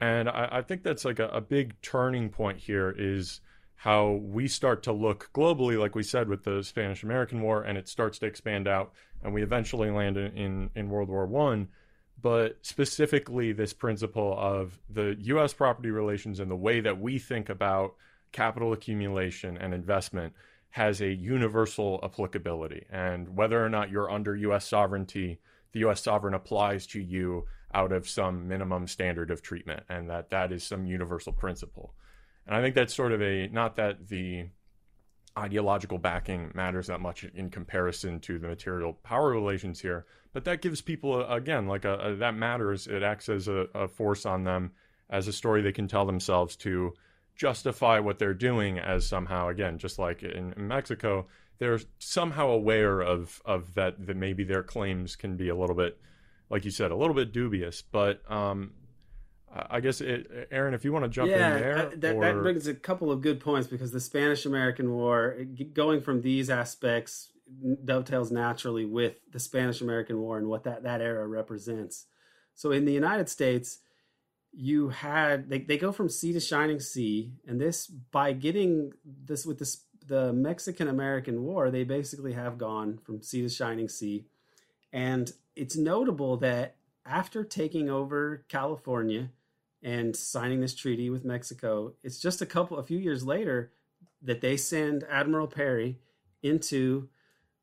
And 0.00 0.28
I, 0.28 0.48
I 0.52 0.62
think 0.62 0.82
that's 0.82 1.04
like 1.04 1.18
a, 1.18 1.28
a 1.28 1.40
big 1.40 1.80
turning 1.82 2.28
point 2.28 2.58
here 2.58 2.94
is 2.96 3.40
how 3.76 4.12
we 4.22 4.46
start 4.48 4.82
to 4.84 4.92
look 4.92 5.30
globally, 5.34 5.78
like 5.78 5.94
we 5.94 6.02
said 6.02 6.28
with 6.28 6.44
the 6.44 6.62
Spanish 6.62 7.02
American 7.02 7.42
War, 7.42 7.62
and 7.62 7.76
it 7.76 7.88
starts 7.88 8.18
to 8.20 8.26
expand 8.26 8.68
out, 8.68 8.92
and 9.22 9.34
we 9.34 9.42
eventually 9.42 9.90
land 9.90 10.16
in, 10.16 10.36
in, 10.36 10.70
in 10.74 10.88
World 10.88 11.08
War 11.08 11.26
One 11.26 11.68
but 12.22 12.56
specifically 12.62 13.52
this 13.52 13.72
principle 13.72 14.34
of 14.38 14.78
the 14.88 15.16
US 15.20 15.52
property 15.52 15.90
relations 15.90 16.38
and 16.38 16.50
the 16.50 16.56
way 16.56 16.80
that 16.80 17.00
we 17.00 17.18
think 17.18 17.48
about 17.48 17.94
capital 18.30 18.72
accumulation 18.72 19.58
and 19.58 19.74
investment 19.74 20.32
has 20.70 21.02
a 21.02 21.12
universal 21.12 22.00
applicability. 22.02 22.86
And 22.90 23.36
whether 23.36 23.62
or 23.62 23.68
not 23.68 23.90
you're 23.90 24.10
under 24.10 24.36
US 24.36 24.66
sovereignty, 24.66 25.40
the 25.72 25.80
US 25.80 26.02
sovereign 26.02 26.34
applies 26.34 26.86
to 26.88 27.02
you 27.02 27.44
out 27.74 27.92
of 27.92 28.08
some 28.08 28.48
minimum 28.48 28.86
standard 28.86 29.30
of 29.30 29.42
treatment, 29.42 29.84
and 29.88 30.10
that 30.10 30.30
that 30.30 30.52
is 30.52 30.64
some 30.64 30.86
universal 30.86 31.32
principle. 31.32 31.94
And 32.46 32.56
I 32.56 32.60
think 32.60 32.74
that's 32.74 32.94
sort 32.94 33.12
of 33.12 33.22
a 33.22 33.48
not 33.48 33.76
that 33.76 34.08
the 34.08 34.46
ideological 35.38 35.98
backing 35.98 36.50
matters 36.54 36.88
that 36.88 37.00
much 37.00 37.24
in 37.24 37.50
comparison 37.50 38.20
to 38.20 38.38
the 38.38 38.48
material 38.48 38.92
power 39.02 39.30
relations 39.30 39.80
here. 39.80 40.06
But 40.32 40.44
that 40.44 40.62
gives 40.62 40.80
people, 40.80 41.14
uh, 41.14 41.34
again, 41.34 41.66
like 41.66 41.84
a, 41.84 41.94
a, 41.94 42.16
that 42.16 42.34
matters. 42.34 42.86
It 42.86 43.02
acts 43.02 43.28
as 43.28 43.48
a, 43.48 43.66
a, 43.74 43.88
force 43.88 44.26
on 44.26 44.44
them, 44.44 44.72
as 45.10 45.28
a 45.28 45.32
story 45.32 45.62
they 45.62 45.72
can 45.72 45.88
tell 45.88 46.06
themselves 46.06 46.56
to 46.56 46.92
justify 47.34 47.98
what 47.98 48.18
they're 48.18 48.34
doing 48.34 48.78
as 48.78 49.06
somehow, 49.06 49.48
again, 49.48 49.78
just 49.78 49.98
like 49.98 50.22
in, 50.22 50.52
in 50.54 50.68
Mexico, 50.68 51.26
they're 51.58 51.80
somehow 51.98 52.48
aware 52.48 53.00
of 53.00 53.40
of 53.44 53.74
that 53.74 54.06
that 54.06 54.16
maybe 54.16 54.44
their 54.44 54.62
claims 54.62 55.16
can 55.16 55.36
be 55.36 55.48
a 55.48 55.54
little 55.54 55.76
bit, 55.76 55.98
like 56.52 56.66
you 56.66 56.70
said, 56.70 56.90
a 56.90 56.96
little 56.96 57.14
bit 57.14 57.32
dubious. 57.32 57.82
But 57.82 58.20
um, 58.30 58.74
I 59.50 59.80
guess, 59.80 60.02
it, 60.02 60.48
Aaron, 60.52 60.74
if 60.74 60.84
you 60.84 60.92
want 60.92 61.06
to 61.06 61.08
jump 61.08 61.30
yeah, 61.30 61.54
in 61.54 61.60
there, 61.60 61.92
that, 61.96 62.14
or... 62.14 62.20
that 62.20 62.42
brings 62.42 62.66
a 62.66 62.74
couple 62.74 63.10
of 63.10 63.22
good 63.22 63.40
points 63.40 63.66
because 63.66 63.90
the 63.90 64.00
Spanish 64.00 64.44
American 64.44 64.92
War, 64.92 65.36
eh, 65.40 65.64
going 65.72 66.02
from 66.02 66.20
these 66.20 66.50
aspects, 66.50 67.30
dovetails 67.84 68.30
naturally 68.30 68.84
with 68.84 69.14
the 69.32 69.40
Spanish 69.40 69.80
American 69.80 70.20
War 70.20 70.38
and 70.38 70.46
what 70.46 70.64
that, 70.64 70.82
that 70.84 71.00
era 71.00 71.26
represents. 71.26 72.06
So 72.54 72.70
in 72.70 72.84
the 72.84 72.92
United 72.92 73.30
States, 73.30 73.78
you 74.52 74.90
had 74.90 75.48
they, 75.48 75.60
they 75.60 75.78
go 75.78 75.92
from 75.92 76.10
sea 76.10 76.34
to 76.34 76.40
shining 76.40 76.80
sea, 76.80 77.32
and 77.46 77.58
this 77.58 77.86
by 77.86 78.34
getting 78.34 78.92
this 79.04 79.46
with 79.46 79.58
this 79.58 79.84
the 80.06 80.32
Mexican 80.34 80.88
American 80.88 81.42
War, 81.42 81.70
they 81.70 81.84
basically 81.84 82.34
have 82.34 82.58
gone 82.58 82.98
from 82.98 83.22
sea 83.22 83.40
to 83.40 83.48
shining 83.48 83.88
sea. 83.88 84.26
And 84.92 85.32
it's 85.56 85.76
notable 85.76 86.36
that 86.38 86.76
after 87.04 87.44
taking 87.44 87.90
over 87.90 88.44
California, 88.48 89.30
and 89.82 90.14
signing 90.14 90.60
this 90.60 90.74
treaty 90.74 91.10
with 91.10 91.24
Mexico. 91.24 91.94
It's 92.02 92.20
just 92.20 92.40
a 92.40 92.46
couple, 92.46 92.78
a 92.78 92.84
few 92.84 92.98
years 92.98 93.24
later, 93.24 93.72
that 94.22 94.40
they 94.40 94.56
send 94.56 95.04
Admiral 95.10 95.48
Perry 95.48 95.98
into 96.42 97.08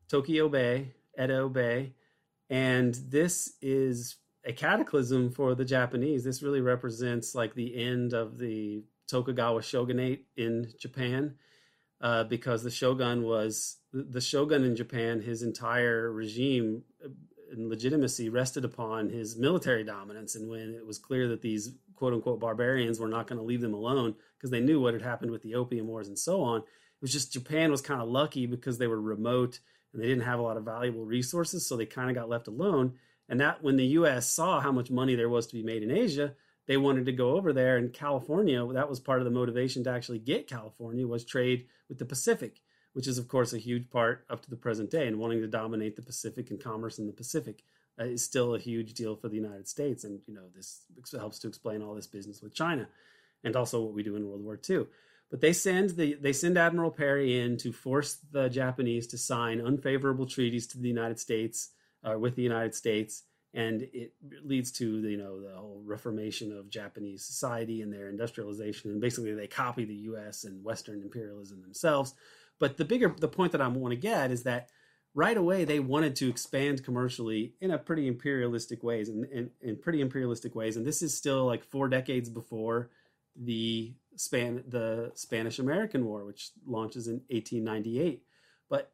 Tokyo 0.10 0.50
Bay, 0.50 0.94
Edo 1.22 1.48
Bay, 1.50 1.94
and 2.50 2.96
this 2.96 3.54
is 3.62 4.18
a 4.44 4.52
cataclysm 4.52 5.32
for 5.32 5.56
the 5.56 5.66
Japanese. 5.66 6.24
This 6.24 6.42
really 6.42 6.62
represents 6.62 7.36
like 7.36 7.54
the 7.54 7.76
end 7.82 8.14
of 8.14 8.38
the 8.38 8.84
Tokugawa 9.08 9.62
shogunate 9.62 10.26
in 10.36 10.72
Japan, 10.80 11.36
uh, 12.02 12.24
because 12.24 12.64
the 12.64 12.72
shogun 12.72 13.24
was 13.24 13.78
the 13.92 14.22
shogun 14.22 14.64
in 14.64 14.76
Japan. 14.76 15.22
His 15.22 15.44
entire 15.44 16.12
regime 16.12 16.84
and 17.52 17.70
legitimacy 17.70 18.30
rested 18.30 18.66
upon 18.66 19.10
his 19.10 19.38
military 19.38 19.84
dominance. 19.84 20.36
And 20.36 20.50
when 20.50 20.76
it 20.76 20.86
was 20.86 21.00
clear 21.00 21.28
that 21.30 21.42
these 21.42 21.72
quote 21.96 22.14
unquote 22.14 22.40
barbarians 22.40 23.00
were 23.00 23.08
not 23.08 23.28
going 23.28 23.40
to 23.40 23.46
leave 23.46 23.62
them 23.62 23.74
alone 23.74 24.16
because 24.38 24.52
they 24.52 24.62
knew 24.62 24.80
what 24.80 24.94
had 24.94 25.02
happened 25.02 25.32
with 25.32 25.42
the 25.42 25.56
Opium 25.56 25.88
Wars 25.88 26.08
and 26.08 26.18
so 26.18 26.42
on, 26.42 26.60
it 26.60 27.02
was 27.02 27.12
just 27.12 27.34
Japan 27.34 27.72
was 27.72 27.82
kind 27.82 28.02
of 28.02 28.08
lucky 28.08 28.46
because 28.46 28.78
they 28.78 28.88
were 28.88 29.02
remote 29.02 29.60
and 29.94 30.02
they 30.02 30.08
didn't 30.08 30.24
have 30.24 30.40
a 30.40 30.44
lot 30.44 30.58
of 30.58 30.64
valuable 30.64 31.06
resources. 31.06 31.68
So 31.68 31.76
they 31.76 31.86
kind 31.86 32.10
of 32.10 32.16
got 32.16 32.30
left 32.30 32.48
alone. 32.48 32.94
And 33.28 33.42
that 33.42 33.64
when 33.64 33.76
the 33.76 33.86
US 33.86 34.30
saw 34.30 34.60
how 34.60 34.72
much 34.72 34.90
money 34.90 35.16
there 35.16 35.30
was 35.30 35.48
to 35.48 35.54
be 35.54 35.64
made 35.64 35.84
in 35.84 35.92
Asia, 35.92 36.34
they 36.70 36.78
wanted 36.78 37.08
to 37.08 37.12
go 37.12 37.32
over 37.32 37.52
there. 37.52 37.76
And 37.76 37.92
California, 37.92 38.66
that 38.74 38.90
was 38.90 39.02
part 39.02 39.20
of 39.20 39.26
the 39.26 39.32
motivation 39.32 39.84
to 39.84 39.90
actually 39.90 40.20
get 40.20 40.48
California 40.48 41.06
was 41.06 41.26
trade 41.26 41.66
with 41.90 41.98
the 41.98 42.06
Pacific 42.06 42.62
which 42.94 43.08
is, 43.08 43.18
of 43.18 43.28
course, 43.28 43.54
a 43.54 43.58
huge 43.58 43.90
part 43.90 44.26
up 44.30 44.42
to 44.42 44.50
the 44.50 44.56
present 44.56 44.90
day. 44.90 45.08
And 45.08 45.20
wanting 45.20 45.42
to 45.42 45.48
dominate 45.48 45.96
the 45.96 46.02
Pacific 46.02 46.50
and 46.50 46.62
commerce 46.62 47.00
in 47.00 47.08
the 47.08 47.14
Pacific 47.14 47.64
uh, 48.00 48.06
is 48.06 48.24
still 48.24 48.56
a 48.56 48.60
huge 48.60 48.94
deal 48.94 49.16
for 49.16 49.30
the 49.30 49.36
United 49.36 49.68
States. 49.68 50.04
And, 50.04 50.20
you 50.28 50.34
know, 50.34 50.46
this 50.56 50.82
helps 51.18 51.40
to 51.40 51.48
explain 51.48 51.82
all 51.82 51.96
this 51.96 52.08
business 52.08 52.42
with 52.42 52.54
China 52.54 52.88
and 53.44 53.56
also 53.56 53.82
what 53.82 53.94
we 53.94 54.04
do 54.04 54.16
in 54.16 54.28
World 54.28 54.44
War 54.44 54.60
II. 54.70 54.88
But 55.30 55.42
they 55.42 55.54
send 55.54 55.92
the 55.92 56.16
they 56.16 56.34
send 56.34 56.58
Admiral 56.58 56.90
Perry 56.90 57.40
in 57.40 57.56
to 57.58 57.72
force 57.72 58.18
the 58.32 58.50
Japanese 58.50 59.06
to 59.08 59.18
sign 59.18 59.62
unfavorable 59.62 60.26
treaties 60.26 60.66
to 60.68 60.80
the 60.80 60.88
United 60.88 61.20
States 61.20 61.70
uh, 62.04 62.18
with 62.18 62.36
the 62.36 62.42
United 62.42 62.74
States, 62.74 63.24
and 63.54 63.82
it 63.94 64.14
leads 64.44 64.72
to 64.74 65.02
the, 65.02 65.12
you 65.12 65.18
know 65.18 65.42
the 65.42 65.56
whole 65.56 65.82
reformation 65.86 66.56
of 66.56 66.70
Japanese 66.70 67.26
society 67.26 67.82
and 67.82 67.92
their 67.92 68.10
industrialization. 68.10 68.92
And 68.92 69.02
basically, 69.02 69.34
they 69.34 69.48
copy 69.48 69.86
the 69.86 69.96
U.S. 69.96 70.44
and 70.44 70.64
Western 70.64 71.02
imperialism 71.02 71.62
themselves. 71.62 72.14
But 72.60 72.78
the 72.78 72.86
bigger 72.86 73.14
the 73.18 73.28
point 73.28 73.52
that 73.54 73.62
I 73.62 73.68
want 73.68 73.94
to 73.94 74.00
get 74.00 74.32
is 74.32 74.44
that 74.44 74.70
right 75.16 75.38
away 75.38 75.66
they 75.66 75.80
wanted 75.80 76.16
to 76.18 76.30
expand 76.30 76.84
commercially 76.84 77.54
in 77.60 77.72
a 77.72 77.78
pretty 77.78 78.08
imperialistic 78.08 78.84
ways 78.84 79.10
and 79.10 79.26
in, 79.26 79.50
in, 79.62 79.76
pretty 79.76 80.02
imperialistic 80.02 80.54
ways. 80.54 80.78
And 80.78 80.86
this 80.86 81.02
is 81.02 81.18
still 81.18 81.46
like 81.46 81.64
four 81.64 81.90
decades 81.90 82.30
before 82.30 82.90
the 83.36 83.94
span 84.16 84.64
the 84.68 85.12
Spanish 85.16 85.60
American 85.60 86.06
War, 86.06 86.26
which 86.26 86.52
launches 86.68 87.08
in 87.08 87.22
1898. 87.30 88.24
But 88.70 88.92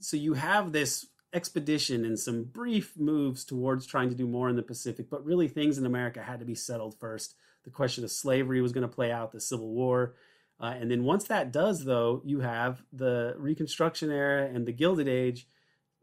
so 0.00 0.16
you 0.16 0.34
have 0.34 0.70
this 0.70 1.06
expedition 1.32 2.04
and 2.04 2.18
some 2.18 2.44
brief 2.44 2.98
moves 2.98 3.44
towards 3.44 3.86
trying 3.86 4.08
to 4.08 4.14
do 4.14 4.26
more 4.26 4.48
in 4.48 4.56
the 4.56 4.62
Pacific, 4.62 5.08
but 5.10 5.24
really 5.24 5.48
things 5.48 5.78
in 5.78 5.86
America 5.86 6.22
had 6.22 6.40
to 6.40 6.46
be 6.46 6.54
settled 6.54 6.98
first. 6.98 7.34
The 7.64 7.70
question 7.70 8.04
of 8.04 8.10
slavery 8.10 8.60
was 8.60 8.72
going 8.72 8.88
to 8.88 8.94
play 8.94 9.12
out, 9.12 9.32
the 9.32 9.40
Civil 9.40 9.68
War, 9.68 10.14
uh, 10.60 10.74
and 10.78 10.90
then 10.90 11.04
once 11.04 11.24
that 11.24 11.52
does, 11.52 11.84
though, 11.84 12.20
you 12.24 12.40
have 12.40 12.82
the 12.92 13.34
Reconstruction 13.38 14.10
era 14.10 14.44
and 14.44 14.66
the 14.66 14.72
Gilded 14.72 15.08
Age. 15.08 15.46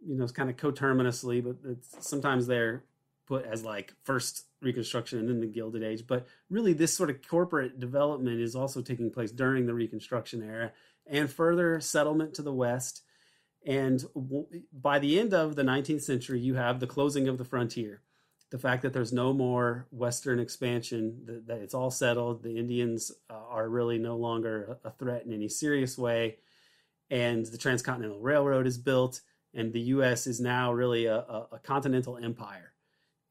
You 0.04 0.18
know, 0.18 0.24
it's 0.24 0.34
kind 0.34 0.50
of 0.50 0.58
coterminously, 0.58 1.42
but 1.42 1.58
sometimes 2.00 2.48
they're 2.48 2.84
put 3.28 3.46
as 3.46 3.64
like 3.64 3.94
first 4.04 4.46
Reconstruction 4.62 5.20
and 5.20 5.30
then 5.30 5.42
the 5.42 5.48
Gilded 5.48 5.84
Age. 5.84 6.06
But 6.08 6.26
really, 6.50 6.74
this 6.74 6.94
sort 6.94 7.12
of 7.12 7.28
corporate 7.28 7.80
development 7.80 8.42
is 8.42 8.56
also 8.56 8.82
taking 8.82 9.12
place 9.12 9.32
during 9.32 9.68
the 9.68 9.76
Reconstruction 9.76 10.42
era 10.42 10.72
and 11.06 11.30
further 11.30 11.80
settlement 11.80 12.34
to 12.36 12.42
the 12.42 12.54
West. 12.54 13.04
And 13.66 14.04
by 14.72 15.00
the 15.00 15.20
end 15.20 15.34
of 15.34 15.56
the 15.56 15.64
19th 15.64 16.02
century, 16.02 16.40
you 16.40 16.56
have 16.56 16.80
the 16.80 16.88
closing 16.88 17.28
of 17.28 17.38
the 17.38 17.44
frontier 17.44 18.02
the 18.50 18.58
fact 18.58 18.82
that 18.84 18.94
there's 18.94 19.12
no 19.12 19.34
more 19.34 19.88
Western 19.92 20.40
expansion, 20.40 21.22
that, 21.26 21.48
that 21.48 21.60
it's 21.60 21.74
all 21.74 21.92
settled, 21.92 22.44
the 22.44 22.58
Indians 22.58 23.12
uh, 23.30 23.34
are 23.34 23.68
really 23.68 23.98
no 23.98 24.16
longer 24.16 24.78
a 24.84 24.92
threat 24.92 25.26
in 25.26 25.34
any 25.34 25.50
serious 25.50 25.98
way, 25.98 26.38
and 27.10 27.46
the 27.46 27.58
Transcontinental 27.58 28.22
Railroad 28.22 28.66
is 28.66 28.78
built, 28.78 29.22
and 29.54 29.74
the 29.74 29.82
U.S. 29.82 30.28
is 30.28 30.40
now 30.40 30.72
really 30.72 31.06
a, 31.06 31.18
a, 31.18 31.48
a 31.54 31.60
continental 31.60 32.18
empire. 32.18 32.74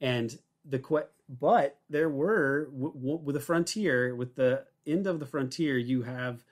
And 0.01 0.39
the 0.65 0.83
but 1.29 1.79
there 1.89 2.09
were 2.09 2.69
with 2.71 3.35
the 3.35 3.41
frontier, 3.41 4.15
with 4.15 4.37
the 4.37 4.65
end 4.87 5.07
of 5.07 5.19
the 5.19 5.27
frontier, 5.27 5.79
you 5.79 6.03
have 6.03 6.45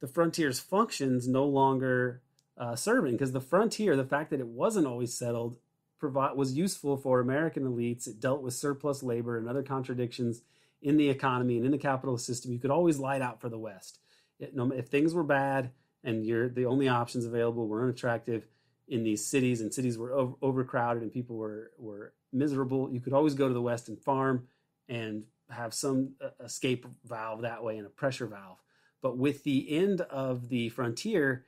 the 0.00 0.06
frontier's 0.06 0.60
functions 0.60 1.26
no 1.26 1.44
longer 1.44 2.22
uh, 2.58 2.76
serving 2.76 3.12
because 3.12 3.32
the 3.32 3.40
frontier, 3.40 3.96
the 3.96 4.04
fact 4.04 4.30
that 4.30 4.40
it 4.40 4.46
wasn't 4.46 4.86
always 4.86 5.14
settled, 5.14 5.56
provide 5.98 6.36
was 6.36 6.54
useful 6.54 6.96
for 6.96 7.20
American 7.20 7.64
elites. 7.64 8.06
It 8.06 8.20
dealt 8.20 8.42
with 8.42 8.54
surplus 8.54 9.02
labor 9.02 9.38
and 9.38 9.48
other 9.48 9.62
contradictions 9.62 10.42
in 10.80 10.96
the 10.96 11.08
economy 11.08 11.56
and 11.56 11.64
in 11.64 11.72
the 11.72 11.78
capitalist 11.78 12.26
system. 12.26 12.52
You 12.52 12.58
could 12.58 12.70
always 12.70 12.98
light 12.98 13.22
out 13.22 13.40
for 13.40 13.48
the 13.48 13.58
West. 13.58 14.00
It, 14.38 14.52
if 14.56 14.88
things 14.88 15.14
were 15.14 15.22
bad 15.22 15.70
and 16.02 16.26
you're 16.26 16.48
the 16.48 16.66
only 16.66 16.88
options 16.88 17.24
available 17.24 17.68
were 17.68 17.84
unattractive 17.84 18.46
in 18.88 19.04
these 19.04 19.24
cities, 19.24 19.60
and 19.60 19.72
cities 19.72 19.96
were 19.96 20.12
over, 20.12 20.34
overcrowded, 20.42 21.02
and 21.02 21.12
people 21.12 21.36
were 21.36 21.70
were 21.78 22.12
miserable. 22.32 22.90
You 22.92 23.00
could 23.00 23.12
always 23.12 23.34
go 23.34 23.48
to 23.48 23.54
the 23.54 23.62
west 23.62 23.88
and 23.88 23.98
farm, 23.98 24.48
and 24.88 25.24
have 25.50 25.72
some 25.72 26.14
uh, 26.20 26.30
escape 26.44 26.86
valve 27.04 27.42
that 27.42 27.62
way 27.62 27.78
and 27.78 27.86
a 27.86 27.90
pressure 27.90 28.26
valve. 28.26 28.58
But 29.00 29.16
with 29.18 29.44
the 29.44 29.70
end 29.70 30.00
of 30.02 30.48
the 30.48 30.68
frontier, 30.70 31.44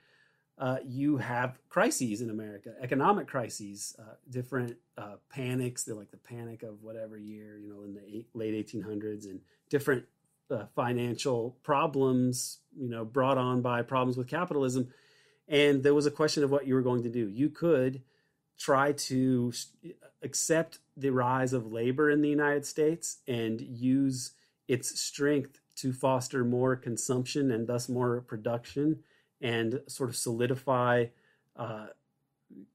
uh, 0.59 0.77
you 0.87 1.17
have 1.17 1.59
crises 1.69 2.21
in 2.21 2.31
America, 2.31 2.75
economic 2.81 3.27
crises, 3.27 3.97
uh, 3.99 4.15
different 4.31 4.77
uh, 4.97 5.17
panics. 5.29 5.83
They're 5.83 5.97
like 5.97 6.13
the 6.13 6.17
panic 6.17 6.63
of 6.63 6.83
whatever 6.83 7.17
year, 7.17 7.59
you 7.59 7.69
know, 7.69 7.83
in 7.83 7.95
the 7.95 8.03
eight, 8.07 8.29
late 8.35 8.55
1800s, 8.67 9.25
and 9.25 9.41
different 9.69 10.05
uh, 10.51 10.67
financial 10.77 11.57
problems, 11.63 12.59
you 12.77 12.89
know, 12.89 13.05
brought 13.05 13.37
on 13.37 13.63
by 13.63 13.83
problems 13.83 14.17
with 14.17 14.29
capitalism. 14.29 14.89
And 15.49 15.83
there 15.83 15.95
was 15.95 16.07
a 16.07 16.11
question 16.11 16.45
of 16.45 16.51
what 16.51 16.67
you 16.67 16.75
were 16.75 16.83
going 16.83 17.03
to 17.03 17.11
do. 17.11 17.29
You 17.29 17.51
could 17.51 18.03
try 18.57 18.93
to 18.93 19.53
accept 20.23 20.79
the 20.97 21.11
rise 21.11 21.53
of 21.53 21.71
labor 21.71 22.11
in 22.11 22.23
the 22.23 22.29
United 22.29 22.65
States 22.65 23.19
and 23.27 23.61
use 23.61 24.33
its 24.69 25.01
strength 25.01 25.61
to 25.77 25.93
foster 25.93 26.45
more 26.45 26.77
consumption 26.77 27.51
and 27.51 27.67
thus 27.67 27.89
more 27.89 28.21
production 28.21 29.01
and 29.45 29.83
sort 29.87 30.09
of 30.09 30.17
solidify 30.17 31.05
uh, 31.55 31.87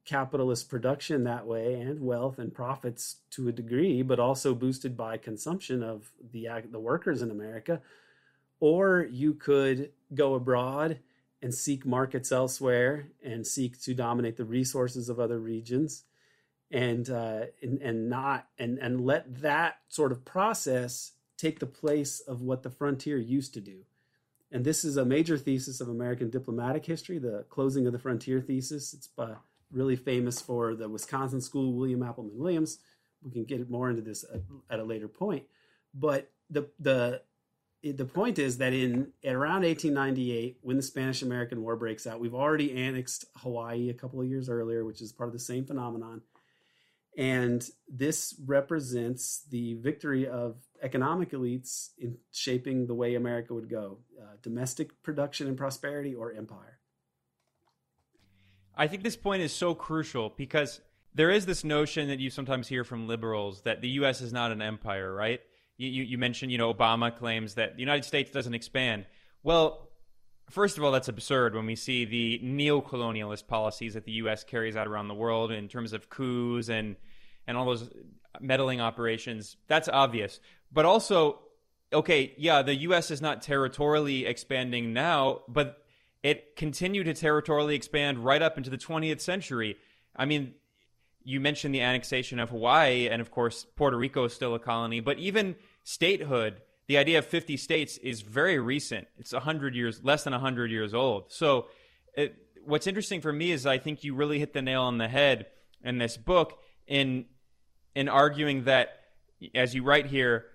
capitalist 0.05 0.69
production 0.69 1.23
that 1.23 1.47
way 1.47 1.73
and 1.73 1.99
wealth 1.99 2.37
and 2.37 2.53
profits 2.53 3.17
to 3.31 3.47
a 3.47 3.51
degree, 3.51 4.03
but 4.03 4.19
also 4.19 4.53
boosted 4.53 4.95
by 4.95 5.17
consumption 5.17 5.81
of 5.81 6.11
the 6.31 6.47
the 6.71 6.79
workers 6.79 7.21
in 7.23 7.31
America. 7.31 7.81
Or 8.59 9.07
you 9.09 9.33
could 9.33 9.91
go 10.13 10.35
abroad 10.35 10.99
and 11.41 11.53
seek 11.53 11.85
markets 11.85 12.31
elsewhere 12.31 13.07
and 13.23 13.47
seek 13.47 13.81
to 13.81 13.93
dominate 13.95 14.37
the 14.37 14.45
resources 14.45 15.09
of 15.09 15.19
other 15.19 15.39
regions 15.39 16.03
and 16.69 17.09
uh, 17.09 17.45
and, 17.63 17.81
and 17.81 18.09
not 18.09 18.47
and 18.59 18.77
and 18.77 19.01
let 19.01 19.41
that 19.41 19.79
sort 19.87 20.11
of 20.11 20.23
process 20.23 21.13
take 21.35 21.59
the 21.59 21.65
place 21.65 22.19
of 22.19 22.41
what 22.41 22.61
the 22.61 22.69
frontier 22.69 23.17
used 23.17 23.55
to 23.55 23.61
do. 23.61 23.85
And 24.51 24.65
this 24.65 24.83
is 24.83 24.97
a 24.97 25.05
major 25.05 25.37
thesis 25.37 25.79
of 25.79 25.89
American 25.89 26.29
diplomatic 26.29 26.85
history, 26.85 27.19
the 27.19 27.45
closing 27.49 27.85
of 27.85 27.93
the 27.93 27.99
frontier 27.99 28.41
thesis. 28.41 28.93
It's 28.93 29.09
uh, 29.17 29.35
really 29.71 29.95
famous 29.95 30.41
for 30.41 30.75
the 30.75 30.89
Wisconsin 30.89 31.41
school, 31.41 31.73
William 31.73 32.01
Appleman 32.01 32.35
Williams. 32.35 32.79
We 33.21 33.31
can 33.31 33.45
get 33.45 33.69
more 33.69 33.89
into 33.89 34.01
this 34.01 34.23
at, 34.23 34.41
at 34.69 34.79
a 34.79 34.83
later 34.83 35.07
point. 35.07 35.43
But 35.93 36.31
the 36.49 36.69
the 36.79 37.21
the 37.81 38.05
point 38.05 38.39
is 38.39 38.57
that 38.57 38.73
in 38.73 39.13
around 39.23 39.63
1898, 39.63 40.57
when 40.61 40.77
the 40.77 40.83
Spanish 40.83 41.21
American 41.21 41.61
War 41.61 41.75
breaks 41.75 42.05
out, 42.05 42.19
we've 42.19 42.33
already 42.33 42.75
annexed 42.75 43.25
Hawaii 43.37 43.89
a 43.89 43.93
couple 43.93 44.19
of 44.19 44.27
years 44.27 44.49
earlier, 44.49 44.83
which 44.83 45.01
is 45.01 45.11
part 45.11 45.29
of 45.29 45.33
the 45.33 45.39
same 45.39 45.65
phenomenon. 45.65 46.21
And 47.17 47.67
this 47.87 48.35
represents 48.45 49.45
the 49.49 49.75
victory 49.75 50.27
of 50.27 50.57
economic 50.81 51.31
elites 51.31 51.89
in 51.97 52.17
shaping 52.31 52.87
the 52.87 52.93
way 52.93 53.15
America 53.15 53.53
would 53.53 53.69
go 53.69 53.99
uh, 54.21 54.35
domestic 54.41 55.01
production 55.03 55.47
and 55.47 55.57
prosperity 55.57 56.15
or 56.15 56.33
empire. 56.33 56.79
I 58.75 58.87
think 58.87 59.03
this 59.03 59.17
point 59.17 59.41
is 59.41 59.51
so 59.51 59.75
crucial 59.75 60.33
because 60.37 60.79
there 61.13 61.31
is 61.31 61.45
this 61.45 61.63
notion 61.63 62.07
that 62.07 62.19
you 62.19 62.29
sometimes 62.29 62.67
hear 62.67 62.83
from 62.83 63.07
liberals 63.07 63.61
that 63.63 63.81
the 63.81 63.89
U.S. 63.89 64.21
is 64.21 64.31
not 64.31 64.51
an 64.51 64.61
empire, 64.61 65.13
right? 65.13 65.41
You, 65.77 65.89
you, 65.89 66.03
you 66.03 66.17
mentioned, 66.17 66.51
you 66.51 66.57
know, 66.57 66.73
Obama 66.73 67.15
claims 67.15 67.55
that 67.55 67.75
the 67.75 67.81
United 67.81 68.05
States 68.05 68.31
doesn't 68.31 68.53
expand. 68.53 69.05
Well, 69.43 69.89
first 70.49 70.77
of 70.77 70.83
all, 70.83 70.91
that's 70.91 71.07
absurd 71.07 71.55
when 71.55 71.65
we 71.65 71.75
see 71.75 72.05
the 72.05 72.39
neo-colonialist 72.41 73.47
policies 73.47 73.95
that 73.95 74.05
the 74.05 74.13
U.S. 74.13 74.43
carries 74.43 74.75
out 74.75 74.87
around 74.87 75.07
the 75.07 75.13
world 75.13 75.51
in 75.51 75.67
terms 75.67 75.93
of 75.93 76.09
coups 76.09 76.69
and 76.69 76.95
and 77.47 77.57
all 77.57 77.65
those 77.65 77.89
meddling 78.39 78.81
operations. 78.81 79.57
That's 79.67 79.89
obvious. 79.89 80.39
But 80.71 80.85
also, 80.85 81.39
okay, 81.91 82.33
yeah, 82.37 82.61
the 82.61 82.75
U.S. 82.75 83.11
is 83.11 83.21
not 83.21 83.41
territorially 83.41 84.25
expanding 84.25 84.93
now, 84.93 85.41
but 85.47 85.83
it 86.23 86.55
continued 86.55 87.05
to 87.05 87.13
territorially 87.13 87.75
expand 87.75 88.19
right 88.19 88.41
up 88.41 88.57
into 88.57 88.69
the 88.69 88.77
20th 88.77 89.21
century. 89.21 89.77
I 90.15 90.25
mean, 90.25 90.53
you 91.23 91.39
mentioned 91.39 91.73
the 91.73 91.81
annexation 91.81 92.39
of 92.39 92.49
Hawaii, 92.49 93.07
and 93.07 93.21
of 93.21 93.31
course, 93.31 93.65
Puerto 93.75 93.97
Rico 93.97 94.25
is 94.25 94.33
still 94.33 94.55
a 94.55 94.59
colony, 94.59 94.99
but 94.99 95.17
even 95.19 95.55
statehood, 95.83 96.61
the 96.87 96.97
idea 96.97 97.19
of 97.19 97.25
50 97.25 97.55
states 97.57 97.97
is 97.97 98.21
very 98.21 98.59
recent. 98.59 99.07
It's 99.17 99.33
100 99.33 99.75
years, 99.75 100.03
less 100.03 100.23
than 100.23 100.33
100 100.33 100.71
years 100.71 100.93
old. 100.93 101.31
So, 101.31 101.67
it, 102.15 102.35
what's 102.65 102.87
interesting 102.87 103.21
for 103.21 103.31
me 103.31 103.51
is 103.51 103.65
I 103.65 103.77
think 103.77 104.03
you 104.03 104.15
really 104.15 104.39
hit 104.39 104.53
the 104.53 104.61
nail 104.61 104.83
on 104.83 104.97
the 104.97 105.07
head 105.07 105.47
in 105.83 105.97
this 105.97 106.17
book 106.17 106.59
in 106.87 107.25
in 107.95 108.09
arguing 108.09 108.63
that, 108.65 108.89
as 109.55 109.73
you 109.73 109.83
write 109.83 110.07
here, 110.07 110.45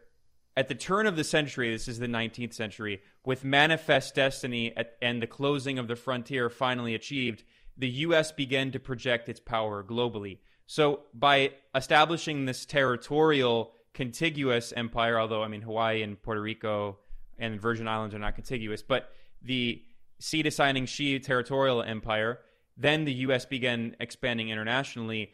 at 0.57 0.69
the 0.69 0.75
turn 0.75 1.07
of 1.07 1.17
the 1.17 1.25
century, 1.25 1.71
this 1.71 1.89
is 1.89 1.99
the 1.99 2.07
19th 2.07 2.55
century, 2.55 3.03
with 3.25 3.45
manifest 3.45 4.15
destiny 4.15 4.77
at, 4.77 4.97
and 5.03 5.21
the 5.21 5.27
closing 5.27 5.79
of 5.79 5.89
the 5.89 5.97
frontier 5.97 6.49
finally 6.49 6.95
achieved, 6.95 7.43
the 7.77 7.89
U.S. 7.89 8.31
began 8.31 8.71
to 8.73 8.79
project 8.79 9.29
its 9.29 9.41
power 9.41 9.83
globally. 9.83 10.39
So, 10.67 11.01
by 11.13 11.53
establishing 11.75 12.45
this 12.45 12.65
territorial 12.65 13.73
contiguous 13.93 14.73
empire, 14.77 15.19
although 15.19 15.43
I 15.43 15.49
mean 15.49 15.63
Hawaii 15.63 16.03
and 16.03 16.21
Puerto 16.23 16.41
Rico 16.41 16.99
and 17.39 17.61
Virgin 17.61 17.89
Islands 17.89 18.15
are 18.15 18.19
not 18.19 18.35
contiguous, 18.35 18.83
but 18.83 19.11
the 19.43 19.83
seat 20.21 20.47
assigning 20.47 20.87
she 20.87 21.19
territorial 21.19 21.83
empire, 21.83 22.39
then 22.77 23.05
the 23.05 23.13
U.S. 23.13 23.45
began 23.45 23.97
expanding 24.01 24.49
internationally 24.49 25.33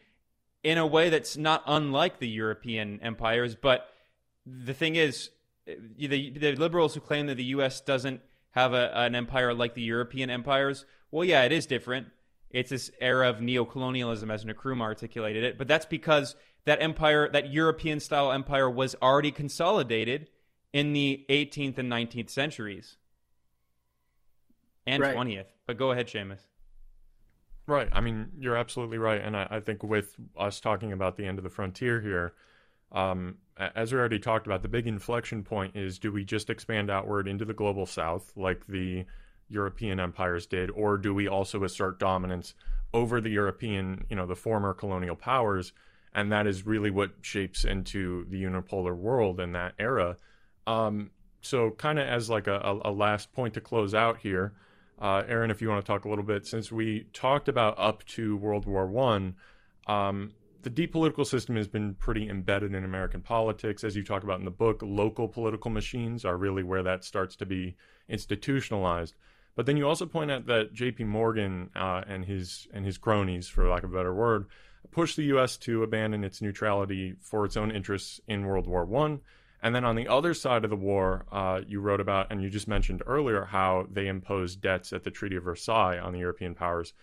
in 0.63 0.77
a 0.77 0.85
way 0.85 1.09
that's 1.09 1.37
not 1.37 1.63
unlike 1.65 2.19
the 2.19 2.27
European 2.27 2.99
empires, 3.01 3.55
but 3.55 3.87
the 4.45 4.73
thing 4.73 4.95
is, 4.95 5.29
eh, 5.67 5.75
the, 5.97 6.29
the 6.31 6.55
liberals 6.55 6.93
who 6.93 6.99
claim 6.99 7.27
that 7.27 7.35
the 7.35 7.43
U.S. 7.45 7.81
doesn't 7.81 8.21
have 8.51 8.73
a, 8.73 8.95
an 8.95 9.15
empire 9.15 9.53
like 9.53 9.73
the 9.73 9.81
European 9.81 10.29
empires, 10.29 10.85
well, 11.09 11.25
yeah, 11.25 11.43
it 11.43 11.51
is 11.51 11.65
different. 11.65 12.07
It's 12.49 12.69
this 12.69 12.91
era 12.99 13.29
of 13.29 13.41
neo-colonialism, 13.41 14.29
as 14.29 14.43
Nkrumah 14.45 14.81
articulated 14.81 15.43
it, 15.43 15.57
but 15.57 15.67
that's 15.67 15.85
because 15.85 16.35
that 16.65 16.81
empire, 16.81 17.29
that 17.31 17.51
European-style 17.51 18.31
empire, 18.31 18.69
was 18.69 18.95
already 19.01 19.31
consolidated 19.31 20.29
in 20.73 20.93
the 20.93 21.25
18th 21.29 21.77
and 21.77 21.91
19th 21.91 22.29
centuries 22.29 22.97
and 24.85 25.01
right. 25.01 25.15
20th. 25.15 25.47
But 25.65 25.77
go 25.77 25.91
ahead, 25.91 26.07
Seamus. 26.07 26.39
Right. 27.67 27.89
I 27.91 28.01
mean, 28.01 28.29
you're 28.39 28.57
absolutely 28.57 28.97
right, 28.97 29.21
and 29.21 29.37
I, 29.37 29.47
I 29.49 29.59
think 29.59 29.83
with 29.83 30.15
us 30.37 30.59
talking 30.59 30.91
about 30.91 31.15
the 31.15 31.25
end 31.25 31.37
of 31.37 31.43
the 31.43 31.49
frontier 31.49 32.01
here 32.01 32.33
um, 32.91 33.37
as 33.57 33.93
we 33.93 33.99
already 33.99 34.19
talked 34.19 34.47
about, 34.47 34.61
the 34.61 34.67
big 34.67 34.87
inflection 34.87 35.43
point 35.43 35.75
is 35.75 35.99
do 35.99 36.11
we 36.11 36.23
just 36.23 36.49
expand 36.49 36.89
outward 36.89 37.27
into 37.27 37.45
the 37.45 37.53
global 37.53 37.85
south 37.85 38.31
like 38.35 38.65
the 38.67 39.05
European 39.49 39.99
empires 39.99 40.45
did, 40.45 40.69
or 40.71 40.97
do 40.97 41.13
we 41.13 41.27
also 41.27 41.63
assert 41.63 41.99
dominance 41.99 42.53
over 42.93 43.21
the 43.21 43.29
European, 43.29 44.05
you 44.09 44.15
know, 44.15 44.25
the 44.25 44.35
former 44.35 44.73
colonial 44.73 45.15
powers? 45.15 45.73
And 46.13 46.31
that 46.31 46.47
is 46.47 46.65
really 46.65 46.91
what 46.91 47.11
shapes 47.21 47.63
into 47.63 48.25
the 48.29 48.43
unipolar 48.43 48.95
world 48.95 49.39
in 49.39 49.53
that 49.53 49.73
era. 49.79 50.17
Um, 50.67 51.11
so, 51.41 51.71
kind 51.71 51.99
of 51.99 52.07
as 52.07 52.29
like 52.29 52.47
a, 52.47 52.79
a, 52.83 52.91
last 52.91 53.31
point 53.31 53.53
to 53.55 53.61
close 53.61 53.93
out 53.93 54.17
here, 54.19 54.53
uh, 55.01 55.23
Aaron, 55.27 55.49
if 55.49 55.61
you 55.61 55.69
want 55.69 55.83
to 55.83 55.91
talk 55.91 56.05
a 56.05 56.09
little 56.09 56.23
bit, 56.23 56.45
since 56.45 56.71
we 56.71 57.07
talked 57.11 57.49
about 57.49 57.73
up 57.79 58.05
to 58.05 58.37
World 58.37 58.65
War 58.65 58.85
One, 58.85 59.35
um, 59.87 60.31
the 60.61 60.69
deep 60.69 60.91
political 60.91 61.25
system 61.25 61.55
has 61.55 61.67
been 61.67 61.95
pretty 61.95 62.29
embedded 62.29 62.75
in 62.75 62.83
American 62.83 63.21
politics. 63.21 63.83
As 63.83 63.95
you 63.95 64.03
talk 64.03 64.23
about 64.23 64.37
in 64.39 64.45
the 64.45 64.51
book, 64.51 64.81
local 64.83 65.27
political 65.27 65.71
machines 65.71 66.23
are 66.23 66.37
really 66.37 66.61
where 66.61 66.83
that 66.83 67.03
starts 67.03 67.35
to 67.37 67.47
be 67.47 67.75
institutionalized. 68.07 69.15
But 69.55 69.65
then 69.65 69.75
you 69.75 69.87
also 69.87 70.05
point 70.05 70.29
out 70.29 70.45
that 70.45 70.71
J.P. 70.71 71.05
Morgan 71.05 71.71
uh, 71.75 72.03
and 72.07 72.23
his 72.23 72.67
and 72.71 72.85
his 72.85 72.99
cronies, 72.99 73.47
for 73.47 73.67
lack 73.67 73.83
of 73.83 73.91
a 73.91 73.97
better 73.97 74.13
word, 74.13 74.45
pushed 74.91 75.17
the 75.17 75.23
U.S. 75.23 75.57
to 75.57 75.81
abandon 75.81 76.23
its 76.23 76.41
neutrality 76.41 77.15
for 77.21 77.43
its 77.43 77.57
own 77.57 77.71
interests 77.71 78.21
in 78.27 78.45
World 78.45 78.67
War 78.67 78.85
One. 78.85 79.21
And 79.63 79.75
then 79.75 79.85
on 79.85 79.95
the 79.95 80.07
other 80.07 80.33
side 80.33 80.63
of 80.63 80.69
the 80.69 80.75
war, 80.75 81.25
uh, 81.31 81.61
you 81.67 81.81
wrote 81.81 81.99
about, 81.99 82.31
and 82.31 82.41
you 82.41 82.49
just 82.49 82.67
mentioned 82.67 83.03
earlier, 83.05 83.45
how 83.45 83.85
they 83.91 84.07
imposed 84.07 84.61
debts 84.61 84.91
at 84.91 85.03
the 85.03 85.11
Treaty 85.11 85.35
of 85.35 85.43
Versailles 85.43 85.99
on 85.99 86.13
the 86.13 86.19
European 86.19 86.55
powers. 86.55 86.93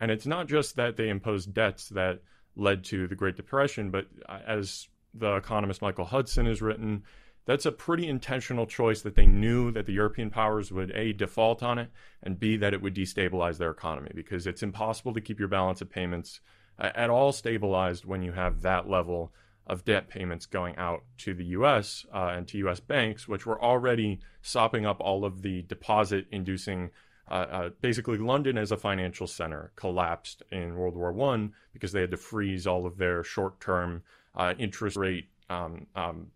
And 0.00 0.10
it's 0.10 0.26
not 0.26 0.48
just 0.48 0.76
that 0.76 0.96
they 0.96 1.08
imposed 1.08 1.52
debts 1.52 1.90
that 1.90 2.20
led 2.56 2.84
to 2.84 3.06
the 3.06 3.14
Great 3.14 3.36
Depression. 3.36 3.90
But 3.90 4.06
uh, 4.28 4.38
as 4.46 4.88
the 5.12 5.36
economist 5.36 5.82
Michael 5.82 6.06
Hudson 6.06 6.46
has 6.46 6.62
written, 6.62 7.02
that's 7.44 7.66
a 7.66 7.72
pretty 7.72 8.08
intentional 8.08 8.66
choice 8.66 9.02
that 9.02 9.14
they 9.14 9.26
knew 9.26 9.70
that 9.72 9.86
the 9.86 9.92
European 9.92 10.30
powers 10.30 10.72
would 10.72 10.90
A, 10.92 11.12
default 11.12 11.62
on 11.62 11.78
it, 11.78 11.90
and 12.22 12.40
B, 12.40 12.56
that 12.56 12.74
it 12.74 12.82
would 12.82 12.94
destabilize 12.94 13.58
their 13.58 13.70
economy 13.70 14.10
because 14.14 14.46
it's 14.46 14.62
impossible 14.62 15.14
to 15.14 15.20
keep 15.20 15.38
your 15.38 15.48
balance 15.48 15.80
of 15.80 15.90
payments 15.90 16.40
uh, 16.78 16.90
at 16.94 17.10
all 17.10 17.30
stabilized 17.30 18.04
when 18.04 18.22
you 18.22 18.32
have 18.32 18.62
that 18.62 18.88
level 18.88 19.32
of 19.66 19.84
debt 19.84 20.08
payments 20.08 20.46
going 20.46 20.76
out 20.76 21.02
to 21.18 21.34
the 21.34 21.44
US 21.46 22.06
uh, 22.14 22.32
and 22.36 22.46
to 22.48 22.58
US 22.68 22.80
banks, 22.80 23.26
which 23.26 23.46
were 23.46 23.60
already 23.60 24.20
sopping 24.42 24.86
up 24.86 25.00
all 25.00 25.24
of 25.24 25.42
the 25.42 25.62
deposit 25.62 26.26
inducing 26.30 26.90
uh, 27.28 27.34
uh, 27.34 27.70
basically 27.80 28.18
London 28.18 28.56
as 28.56 28.70
a 28.70 28.76
financial 28.76 29.26
center 29.26 29.72
collapsed 29.74 30.44
in 30.52 30.76
World 30.76 30.94
War 30.94 31.12
One 31.12 31.54
because 31.72 31.90
they 31.90 32.00
had 32.00 32.12
to 32.12 32.16
freeze 32.16 32.66
all 32.66 32.86
of 32.86 32.98
their 32.98 33.24
short-term 33.24 34.02
uh, 34.36 34.54
interest 34.58 34.96
rate 34.96 35.28
um, 35.50 35.86
um, 35.94 36.28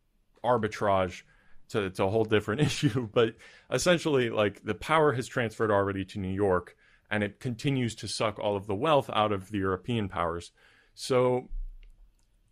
arbitrage. 0.45 1.23
To, 1.69 1.93
a 2.01 2.11
whole 2.11 2.25
different 2.25 2.61
issue, 2.67 3.09
but 3.15 3.37
essentially, 3.71 4.29
like 4.29 4.65
the 4.65 4.75
power 4.75 5.13
has 5.13 5.29
transferred 5.29 5.71
already 5.71 6.05
to 6.07 6.19
New 6.19 6.35
York, 6.35 6.77
and 7.09 7.23
it 7.23 7.39
continues 7.39 7.95
to 7.95 8.09
suck 8.09 8.41
all 8.41 8.57
of 8.57 8.67
the 8.67 8.75
wealth 8.75 9.09
out 9.13 9.31
of 9.31 9.53
the 9.53 9.59
European 9.59 10.09
powers. 10.09 10.51
So, 10.97 11.49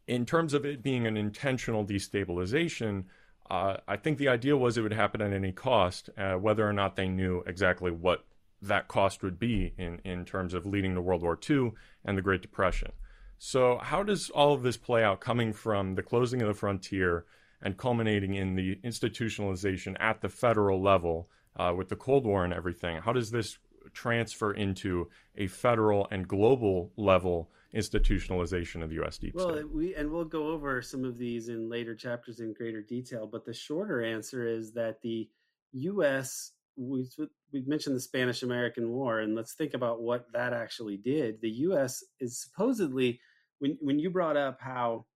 in 0.09 0.25
terms 0.25 0.55
of 0.55 0.65
it 0.65 0.83
being 0.83 1.07
an 1.07 1.17
intentional 1.17 1.85
destabilization, 1.85 3.05
uh, 3.51 3.77
I 3.87 3.97
think 3.97 4.19
the 4.19 4.29
idea 4.29 4.57
was 4.57 4.77
it 4.77 4.83
would 4.83 4.93
happen 4.93 5.21
at 5.21 5.33
any 5.33 5.53
cost, 5.53 6.09
uh, 6.17 6.35
whether 6.35 6.69
or 6.69 6.73
not 6.73 6.97
they 6.97 7.09
knew 7.09 7.43
exactly 7.47 7.91
what 7.91 8.25
that 8.63 8.89
cost 8.89 9.23
would 9.23 9.39
be 9.39 9.75
in, 9.79 10.01
in 10.05 10.25
terms 10.25 10.55
of 10.55 10.67
leading 10.67 10.95
to 10.95 11.01
World 11.01 11.23
War 11.23 11.39
II 11.49 11.73
and 12.05 12.17
the 12.17 12.23
Great 12.23 12.43
Depression. 12.43 12.91
So, 13.39 13.79
how 13.79 14.03
does 14.03 14.31
all 14.31 14.53
of 14.53 14.63
this 14.63 14.77
play 14.77 15.05
out 15.05 15.21
coming 15.21 15.53
from 15.53 15.95
the 15.95 16.03
closing 16.03 16.43
of 16.43 16.49
the 16.49 16.55
frontier 16.55 17.25
and 17.63 17.77
culminating 17.77 18.35
in 18.35 18.57
the 18.57 18.77
institutionalization 18.77 19.95
at 20.01 20.23
the 20.23 20.29
federal 20.29 20.83
level 20.83 21.29
uh, 21.57 21.73
with 21.77 21.89
the 21.89 21.97
Cold 21.97 22.25
War 22.25 22.45
and 22.45 22.53
everything? 22.53 22.97
How 22.97 23.13
does 23.13 23.31
this 23.31 23.59
transfer 23.95 24.53
into 24.53 25.09
a 25.37 25.47
federal 25.47 26.09
and 26.11 26.27
global 26.27 26.93
level 26.97 27.51
institutionalization 27.75 28.83
of 28.83 28.89
the 28.89 28.97
U.S. 28.97 29.19
deep 29.19 29.35
well, 29.35 29.51
state? 29.51 29.65
Well, 29.65 29.75
we 29.75 29.95
and 29.95 30.11
we'll 30.11 30.25
go 30.25 30.49
over 30.49 30.81
some 30.83 31.05
of 31.05 31.19
these 31.19 31.49
in 31.49 31.69
later 31.69 31.95
chapters 31.95 32.41
in 32.41 32.53
greater 32.55 32.83
detail. 32.83 33.27
But 33.27 33.45
the 33.45 33.53
shorter 33.53 34.03
answer 34.03 34.47
is 34.47 34.73
that 34.73 35.01
the 35.03 35.29
U.S. 35.73 36.53
We 36.77 37.09
we 37.53 37.63
mentioned 37.67 37.97
the 37.97 38.01
Spanish 38.01 38.43
American 38.43 38.91
War, 38.91 39.21
and 39.21 39.35
let's 39.35 39.55
think 39.55 39.75
about 39.75 40.01
what 40.01 40.27
that 40.33 40.53
actually 40.53 40.97
did. 40.97 41.41
The 41.41 41.51
U.S. 41.51 42.05
is 42.21 42.41
supposedly 42.41 43.21
when 43.59 43.77
when 43.81 43.99
you 43.99 44.11
brought 44.11 44.37
up 44.37 44.59
how 44.61 45.07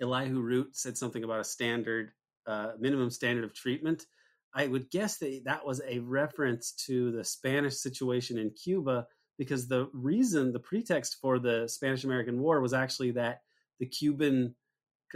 Elihu 0.00 0.40
Root 0.40 0.76
said 0.76 0.96
something 0.96 1.24
about 1.24 1.40
a 1.40 1.44
standard 1.44 2.12
uh, 2.46 2.72
minimum 2.78 3.10
standard 3.10 3.44
of 3.44 3.54
treatment. 3.54 4.06
I 4.54 4.66
would 4.66 4.90
guess 4.90 5.18
that 5.18 5.42
that 5.44 5.64
was 5.64 5.80
a 5.86 6.00
reference 6.00 6.72
to 6.86 7.12
the 7.12 7.24
Spanish 7.24 7.76
situation 7.76 8.38
in 8.38 8.50
Cuba 8.50 9.06
because 9.38 9.68
the 9.68 9.88
reason, 9.92 10.52
the 10.52 10.60
pretext 10.60 11.16
for 11.20 11.38
the 11.38 11.66
Spanish 11.68 12.04
American 12.04 12.40
War 12.40 12.60
was 12.60 12.74
actually 12.74 13.12
that 13.12 13.40
the 13.78 13.86
Cuban 13.86 14.54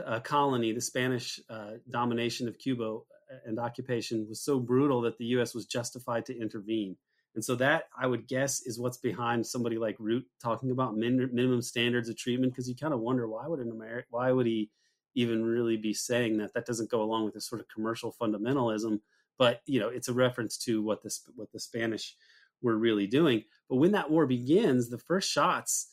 uh, 0.05 0.21
colony, 0.21 0.73
the 0.73 0.81
Spanish 0.81 1.41
uh, 1.51 1.73
domination 1.91 2.49
of 2.49 2.59
Cuba 2.59 2.85
uh, 2.85 3.01
and 3.45 3.59
occupation 3.59 4.27
was 4.29 4.43
so 4.43 4.59
brutal 4.59 5.03
that 5.03 5.19
the 5.19 5.27
U.S. 5.27 5.55
was 5.55 5.67
justified 5.67 6.25
to 6.27 6.39
intervene. 6.39 6.97
And 7.35 7.45
so 7.45 7.57
that 7.57 7.85
I 7.99 8.07
would 8.07 8.29
guess 8.29 8.63
is 8.63 8.79
what's 8.79 8.99
behind 8.99 9.47
somebody 9.47 9.77
like 9.77 9.97
Root 9.99 10.25
talking 10.41 10.71
about 10.71 10.97
min- 10.97 11.31
minimum 11.33 11.63
standards 11.63 12.09
of 12.09 12.17
treatment 12.17 12.53
because 12.53 12.69
you 12.69 12.77
kind 12.77 12.95
of 12.95 13.01
wonder 13.01 13.29
why 13.29 13.47
would 13.47 13.61
an 13.61 13.73
American 13.73 14.07
why 14.11 14.31
would 14.31 14.47
he 14.47 14.71
even 15.17 15.45
really 15.45 15.77
be 15.77 15.93
saying 15.93 16.39
that 16.39 16.55
that 16.55 16.67
doesn't 16.67 16.91
go 16.91 17.03
along 17.03 17.25
with 17.25 17.35
this 17.35 17.49
sort 17.49 17.61
of 17.61 17.69
commercial 17.69 18.15
fundamentalism 18.21 19.01
but 19.39 19.61
you 19.67 19.81
know 19.81 19.89
it's 19.89 20.09
a 20.09 20.13
reference 20.13 20.57
to 20.59 20.83
what 20.83 21.03
the 21.03 21.15
what 21.37 21.53
the 21.53 21.61
Spanish 21.61 22.17
were 22.63 22.77
really 22.77 23.07
doing. 23.07 23.45
But 23.69 23.77
when 23.77 23.93
that 23.93 24.11
war 24.11 24.27
begins, 24.27 24.89
the 24.89 24.99
first 24.99 25.31
shots, 25.31 25.91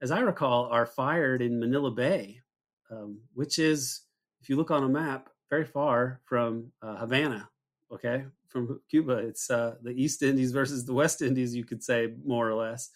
as 0.00 0.10
I 0.10 0.20
recall, 0.20 0.66
are 0.66 0.86
fired 0.86 1.42
in 1.42 1.60
Manila 1.60 1.90
Bay, 1.90 2.40
um, 2.90 3.20
which 3.34 3.58
is, 3.58 4.02
if 4.40 4.48
you 4.48 4.56
look 4.56 4.70
on 4.70 4.84
a 4.84 4.88
map, 4.88 5.28
very 5.50 5.64
far 5.64 6.20
from 6.24 6.72
uh, 6.82 6.96
Havana. 6.96 7.48
Okay, 7.92 8.24
from 8.48 8.80
Cuba, 8.90 9.18
it's 9.18 9.50
uh, 9.50 9.74
the 9.82 9.90
East 9.90 10.22
Indies 10.22 10.52
versus 10.52 10.84
the 10.84 10.94
West 10.94 11.22
Indies, 11.22 11.54
you 11.54 11.64
could 11.64 11.82
say 11.82 12.14
more 12.24 12.48
or 12.48 12.54
less. 12.54 12.90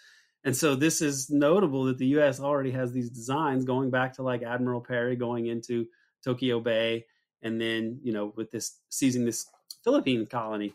And 0.44 0.56
so 0.56 0.74
this 0.74 1.00
is 1.02 1.30
notable 1.30 1.84
that 1.84 1.98
the 1.98 2.06
U.S. 2.06 2.40
already 2.40 2.70
has 2.70 2.92
these 2.92 3.10
designs 3.10 3.64
going 3.64 3.90
back 3.90 4.14
to 4.14 4.22
like 4.22 4.42
Admiral 4.42 4.80
Perry 4.80 5.14
going 5.14 5.46
into 5.46 5.86
Tokyo 6.24 6.60
Bay, 6.60 7.04
and 7.42 7.60
then 7.60 8.00
you 8.02 8.12
know 8.12 8.32
with 8.36 8.50
this 8.50 8.78
seizing 8.88 9.24
this 9.24 9.46
Philippine 9.82 10.26
colony 10.26 10.74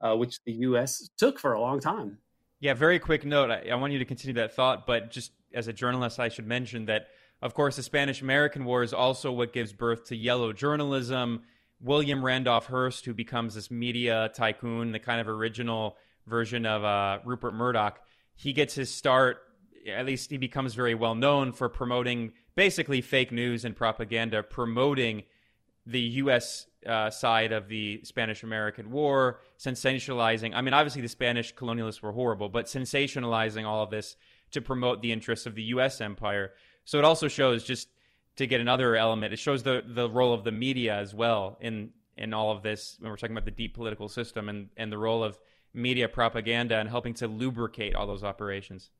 uh, 0.00 0.16
which 0.16 0.42
the 0.44 0.52
U.S. 0.52 1.10
took 1.16 1.38
for 1.38 1.52
a 1.52 1.60
long 1.60 1.80
time. 1.80 2.18
Yeah, 2.60 2.74
very 2.74 2.98
quick 2.98 3.24
note. 3.24 3.50
I, 3.50 3.68
I, 3.70 3.74
want 3.76 3.92
you 3.92 3.98
to 3.98 4.04
continue 4.04 4.34
that 4.34 4.54
thought, 4.54 4.86
but 4.86 5.10
just 5.10 5.32
as 5.54 5.68
a 5.68 5.72
journalist, 5.72 6.20
I 6.20 6.28
should 6.28 6.46
mention 6.46 6.86
that, 6.86 7.08
of 7.42 7.54
course, 7.54 7.76
the 7.76 7.82
Spanish 7.82 8.20
American 8.20 8.64
War 8.64 8.82
is 8.82 8.92
also 8.92 9.32
what 9.32 9.52
gives 9.52 9.72
birth 9.72 10.04
to 10.06 10.16
yellow 10.16 10.52
journalism. 10.52 11.42
William 11.80 12.22
Randolph 12.22 12.66
Hearst, 12.66 13.06
who 13.06 13.14
becomes 13.14 13.54
this 13.54 13.70
media 13.70 14.30
tycoon, 14.34 14.92
the 14.92 14.98
kind 14.98 15.20
of 15.20 15.28
original 15.28 15.96
version 16.26 16.66
of 16.66 16.84
uh, 16.84 17.20
Rupert 17.24 17.54
Murdoch, 17.54 18.00
he 18.34 18.52
gets 18.52 18.74
his 18.74 18.92
start. 18.92 19.38
At 19.90 20.04
least 20.04 20.30
he 20.30 20.36
becomes 20.36 20.74
very 20.74 20.94
well 20.94 21.14
known 21.14 21.52
for 21.52 21.70
promoting 21.70 22.32
basically 22.54 23.00
fake 23.00 23.32
news 23.32 23.64
and 23.64 23.74
propaganda, 23.74 24.42
promoting 24.42 25.22
the 25.86 26.00
U.S. 26.00 26.66
Uh, 26.86 27.10
side 27.10 27.52
of 27.52 27.68
the 27.68 28.00
Spanish 28.04 28.42
American 28.42 28.90
War, 28.90 29.40
sensationalizing. 29.58 30.52
I 30.54 30.60
mean, 30.60 30.74
obviously 30.74 31.02
the 31.02 31.08
Spanish 31.08 31.54
colonialists 31.54 32.02
were 32.02 32.12
horrible, 32.12 32.48
but 32.48 32.66
sensationalizing 32.66 33.66
all 33.66 33.82
of 33.82 33.90
this 33.90 34.16
to 34.52 34.60
promote 34.60 35.02
the 35.02 35.12
interests 35.12 35.46
of 35.46 35.54
the 35.54 35.62
U.S. 35.64 36.00
empire. 36.00 36.52
So 36.84 36.98
it 36.98 37.04
also 37.04 37.28
shows, 37.28 37.64
just 37.64 37.88
to 38.36 38.46
get 38.46 38.60
another 38.60 38.96
element, 38.96 39.32
it 39.32 39.38
shows 39.38 39.62
the 39.62 39.82
the 39.86 40.08
role 40.08 40.32
of 40.32 40.44
the 40.44 40.52
media 40.52 40.96
as 40.96 41.14
well 41.14 41.58
in 41.60 41.90
in 42.16 42.32
all 42.34 42.50
of 42.50 42.62
this. 42.62 42.96
When 42.98 43.10
we're 43.10 43.16
talking 43.16 43.36
about 43.36 43.44
the 43.44 43.50
deep 43.50 43.74
political 43.74 44.08
system 44.08 44.48
and 44.48 44.68
and 44.76 44.90
the 44.90 44.98
role 44.98 45.22
of 45.22 45.38
media 45.72 46.08
propaganda 46.08 46.76
and 46.76 46.88
helping 46.88 47.14
to 47.14 47.28
lubricate 47.28 47.94
all 47.94 48.06
those 48.06 48.24
operations. 48.24 48.90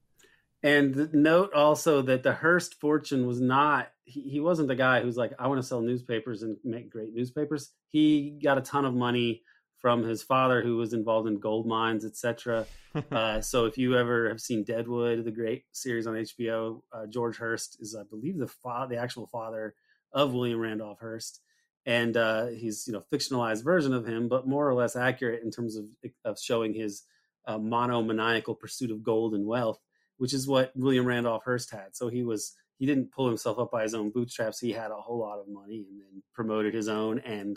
And 0.63 1.13
note 1.15 1.55
also 1.55 2.03
that 2.03 2.23
the 2.23 2.35
Hearst 2.35 2.75
fortune 2.81 3.27
was 3.27 3.41
not, 3.41 3.89
he, 4.05 4.21
he 4.23 4.41
wasn't 4.41 4.69
the 4.69 4.75
guy 4.75 5.01
who's 5.01 5.17
like, 5.17 5.33
I 5.39 5.49
want 5.49 5.61
to 5.61 5.67
sell 5.67 5.81
newspapers 5.81 6.43
and 6.43 6.57
make 6.65 6.91
great 6.91 7.15
newspapers. 7.15 7.71
He 7.89 8.39
got 8.43 8.59
a 8.59 8.63
ton 8.63 8.85
of 8.85 8.95
money 8.95 9.43
from 9.81 10.03
his 10.03 10.23
father 10.23 10.61
who 10.63 10.77
was 10.77 10.93
involved 10.93 11.27
in 11.27 11.39
gold 11.39 11.67
mines, 11.67 12.05
etc. 12.05 12.67
uh, 13.11 13.41
so 13.41 13.65
if 13.65 13.79
you 13.79 13.97
ever 13.97 14.29
have 14.29 14.41
seen 14.41 14.63
Deadwood, 14.63 15.25
the 15.25 15.31
great 15.31 15.65
series 15.73 16.07
on 16.07 16.15
HBO, 16.15 16.83
uh, 16.93 17.07
George 17.07 17.39
Hearst 17.39 17.79
is, 17.81 17.97
I 17.99 18.03
believe, 18.05 18.39
the 18.39 18.47
fa- 18.47 18.87
the 18.89 18.99
actual 18.99 19.27
father 19.27 19.75
of 20.13 20.35
William 20.35 20.61
Randolph 20.61 20.99
Hearst, 21.01 21.41
and 21.87 22.17
uh, 22.17 22.49
he's 22.49 22.87
you 22.87 22.93
know 22.93 23.03
fictionalized 23.13 23.65
version 23.65 23.95
of 23.95 24.07
him, 24.07 24.29
but 24.29 24.47
more 24.47 24.69
or 24.69 24.75
less 24.75 24.97
accurate 24.97 25.43
in 25.43 25.51
terms 25.51 25.77
of 25.77 25.87
of 26.25 26.39
showing 26.39 26.75
his 26.75 27.05
uh, 27.47 27.59
monomaniacal 27.59 28.57
pursuit 28.57 28.91
of 28.91 29.03
gold 29.03 29.35
and 29.35 29.47
wealth 29.47 29.81
which 30.21 30.35
is 30.35 30.47
what 30.47 30.71
William 30.77 31.07
Randolph 31.07 31.45
Hearst 31.45 31.71
had. 31.71 31.97
So 31.97 32.09
he 32.09 32.23
was 32.23 32.55
he 32.79 32.85
didn't 32.85 33.11
pull 33.11 33.27
himself 33.27 33.59
up 33.59 33.71
by 33.71 33.85
his 33.85 33.95
own 33.95 34.11
bootstraps. 34.11 34.61
He 34.61 34.71
had 34.71 34.91
a 34.91 35.01
whole 35.01 35.19
lot 35.19 35.39
of 35.39 35.49
money 35.49 35.87
and 35.89 35.99
then 35.99 36.23
promoted 36.35 36.75
his 36.75 36.89
own 36.89 37.21
and 37.21 37.57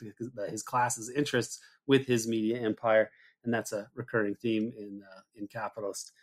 his 0.49 0.64
class's 0.64 1.09
interests 1.09 1.59
with 1.88 2.07
his 2.07 2.26
media 2.26 2.61
empire, 2.61 3.11
and 3.43 3.53
that's 3.53 3.74
a 3.74 3.89
recurring 3.95 4.36
theme 4.36 4.72
in 4.78 5.01
uh, 5.03 5.22
in 5.36 5.47
capitalist 5.47 6.14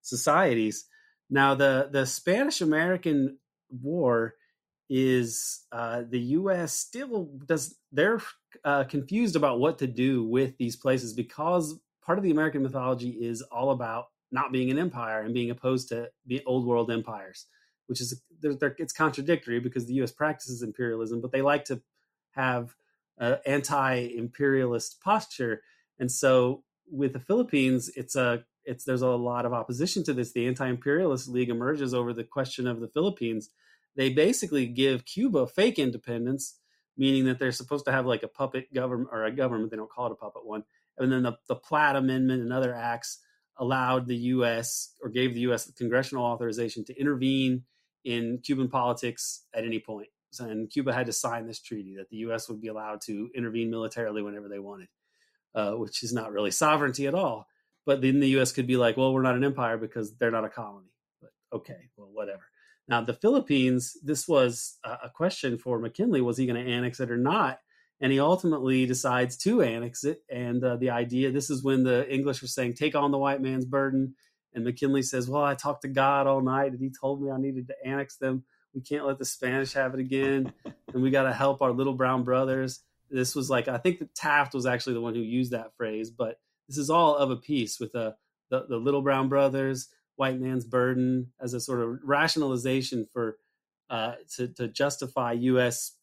societies. 0.00 0.86
Now, 1.28 1.54
the 1.54 1.90
the 1.92 2.06
Spanish 2.06 2.62
American 2.62 3.36
War 3.68 4.36
is 4.88 5.66
uh, 5.70 6.04
the 6.08 6.20
U.S. 6.40 6.72
still 6.72 7.28
does 7.44 7.76
they're 7.92 8.22
uh, 8.64 8.84
confused 8.84 9.36
about 9.36 9.60
what 9.60 9.80
to 9.80 9.86
do 9.86 10.24
with 10.24 10.56
these 10.56 10.76
places 10.76 11.12
because 11.12 11.78
part 12.02 12.16
of 12.16 12.24
the 12.24 12.30
American 12.30 12.62
mythology 12.62 13.10
is 13.10 13.42
all 13.42 13.70
about 13.70 14.06
not 14.30 14.52
being 14.52 14.70
an 14.70 14.78
empire 14.78 15.22
and 15.22 15.34
being 15.34 15.50
opposed 15.50 15.88
to 15.88 16.10
old 16.46 16.66
world 16.66 16.90
empires, 16.90 17.46
which 17.86 18.00
is 18.00 18.22
they're, 18.40 18.54
they're, 18.54 18.76
it's 18.78 18.92
contradictory 18.92 19.60
because 19.60 19.86
the 19.86 19.94
U.S. 19.94 20.12
practices 20.12 20.62
imperialism, 20.62 21.20
but 21.20 21.32
they 21.32 21.42
like 21.42 21.64
to 21.66 21.80
have 22.32 22.74
an 23.18 23.38
anti-imperialist 23.44 25.00
posture, 25.02 25.62
and 25.98 26.10
so 26.10 26.62
with 26.90 27.12
the 27.12 27.20
Philippines, 27.20 27.90
it's 27.96 28.16
a 28.16 28.44
it's 28.64 28.84
there's 28.84 29.02
a 29.02 29.08
lot 29.08 29.46
of 29.46 29.52
opposition 29.52 30.04
to 30.04 30.12
this. 30.12 30.32
The 30.32 30.46
anti-imperialist 30.46 31.28
league 31.28 31.50
emerges 31.50 31.94
over 31.94 32.12
the 32.12 32.24
question 32.24 32.66
of 32.66 32.80
the 32.80 32.88
Philippines. 32.88 33.50
They 33.96 34.10
basically 34.10 34.66
give 34.66 35.04
Cuba 35.04 35.46
fake 35.46 35.78
independence, 35.78 36.58
meaning 36.96 37.24
that 37.24 37.38
they're 37.38 37.52
supposed 37.52 37.84
to 37.86 37.92
have 37.92 38.06
like 38.06 38.22
a 38.22 38.28
puppet 38.28 38.72
government 38.72 39.10
or 39.12 39.24
a 39.24 39.32
government. 39.32 39.70
They 39.70 39.76
don't 39.76 39.90
call 39.90 40.06
it 40.06 40.12
a 40.12 40.16
puppet 40.16 40.46
one. 40.46 40.64
And 40.98 41.10
then 41.10 41.22
the, 41.22 41.38
the 41.48 41.56
Platt 41.56 41.96
Amendment 41.96 42.42
and 42.42 42.52
other 42.52 42.74
acts 42.74 43.20
allowed 43.60 44.08
the 44.08 44.16
U.S. 44.16 44.94
or 45.02 45.10
gave 45.10 45.34
the 45.34 45.40
U.S. 45.40 45.70
congressional 45.72 46.24
authorization 46.24 46.84
to 46.86 46.98
intervene 46.98 47.62
in 48.04 48.40
Cuban 48.42 48.68
politics 48.68 49.44
at 49.54 49.64
any 49.64 49.78
point. 49.78 50.08
And 50.40 50.70
Cuba 50.70 50.92
had 50.92 51.06
to 51.06 51.12
sign 51.12 51.46
this 51.46 51.60
treaty 51.60 51.96
that 51.96 52.08
the 52.08 52.16
U.S. 52.18 52.48
would 52.48 52.60
be 52.60 52.68
allowed 52.68 53.00
to 53.02 53.28
intervene 53.34 53.70
militarily 53.70 54.22
whenever 54.22 54.48
they 54.48 54.58
wanted, 54.58 54.88
uh, 55.54 55.72
which 55.72 56.02
is 56.02 56.12
not 56.12 56.32
really 56.32 56.50
sovereignty 56.50 57.06
at 57.06 57.14
all. 57.14 57.46
But 57.84 58.00
then 58.00 58.20
the 58.20 58.28
U.S. 58.30 58.52
could 58.52 58.66
be 58.66 58.76
like, 58.76 58.96
well, 58.96 59.12
we're 59.12 59.22
not 59.22 59.36
an 59.36 59.44
empire 59.44 59.76
because 59.76 60.16
they're 60.16 60.30
not 60.30 60.44
a 60.44 60.48
colony. 60.48 60.92
But 61.20 61.30
okay, 61.52 61.90
well, 61.96 62.10
whatever. 62.12 62.42
Now, 62.88 63.02
the 63.02 63.14
Philippines, 63.14 63.96
this 64.02 64.26
was 64.26 64.78
a 64.84 65.08
question 65.10 65.58
for 65.58 65.78
McKinley 65.78 66.20
was 66.20 66.36
he 66.36 66.46
going 66.46 66.64
to 66.64 66.72
annex 66.72 66.98
it 66.98 67.10
or 67.10 67.16
not? 67.16 67.58
And 68.00 68.10
he 68.12 68.20
ultimately 68.20 68.86
decides 68.86 69.36
to 69.38 69.62
annex 69.62 70.04
it. 70.04 70.22
And 70.30 70.64
uh, 70.64 70.76
the 70.76 70.90
idea 70.90 71.30
this 71.30 71.50
is 71.50 71.62
when 71.62 71.84
the 71.84 72.10
English 72.12 72.40
were 72.40 72.48
saying, 72.48 72.74
take 72.74 72.94
on 72.94 73.10
the 73.10 73.18
white 73.18 73.42
man's 73.42 73.66
burden. 73.66 74.14
And 74.54 74.64
McKinley 74.64 75.02
says, 75.02 75.28
Well, 75.28 75.44
I 75.44 75.54
talked 75.54 75.82
to 75.82 75.88
God 75.88 76.26
all 76.26 76.40
night 76.40 76.72
and 76.72 76.80
he 76.80 76.90
told 76.90 77.22
me 77.22 77.30
I 77.30 77.38
needed 77.38 77.68
to 77.68 77.74
annex 77.84 78.16
them. 78.16 78.44
We 78.74 78.80
can't 78.80 79.06
let 79.06 79.18
the 79.18 79.24
Spanish 79.24 79.72
have 79.74 79.94
it 79.94 80.00
again. 80.00 80.52
and 80.92 81.02
we 81.02 81.10
got 81.10 81.24
to 81.24 81.32
help 81.32 81.62
our 81.62 81.72
little 81.72 81.94
brown 81.94 82.24
brothers. 82.24 82.80
This 83.10 83.34
was 83.34 83.50
like, 83.50 83.68
I 83.68 83.78
think 83.78 83.98
that 83.98 84.14
Taft 84.14 84.54
was 84.54 84.66
actually 84.66 84.94
the 84.94 85.00
one 85.00 85.14
who 85.14 85.20
used 85.20 85.52
that 85.52 85.76
phrase, 85.76 86.10
but 86.10 86.38
this 86.68 86.78
is 86.78 86.90
all 86.90 87.16
of 87.16 87.30
a 87.30 87.36
piece 87.36 87.80
with 87.80 87.92
the, 87.92 88.14
the, 88.50 88.66
the 88.68 88.76
little 88.76 89.02
brown 89.02 89.28
brothers, 89.28 89.88
white 90.14 90.38
man's 90.38 90.64
burden 90.64 91.32
as 91.40 91.52
a 91.52 91.60
sort 91.60 91.80
of 91.80 91.98
rationalization 92.04 93.06
for 93.12 93.38
uh, 93.90 94.14
to, 94.36 94.46
to 94.46 94.68
justify 94.68 95.32
U.S. 95.32 95.96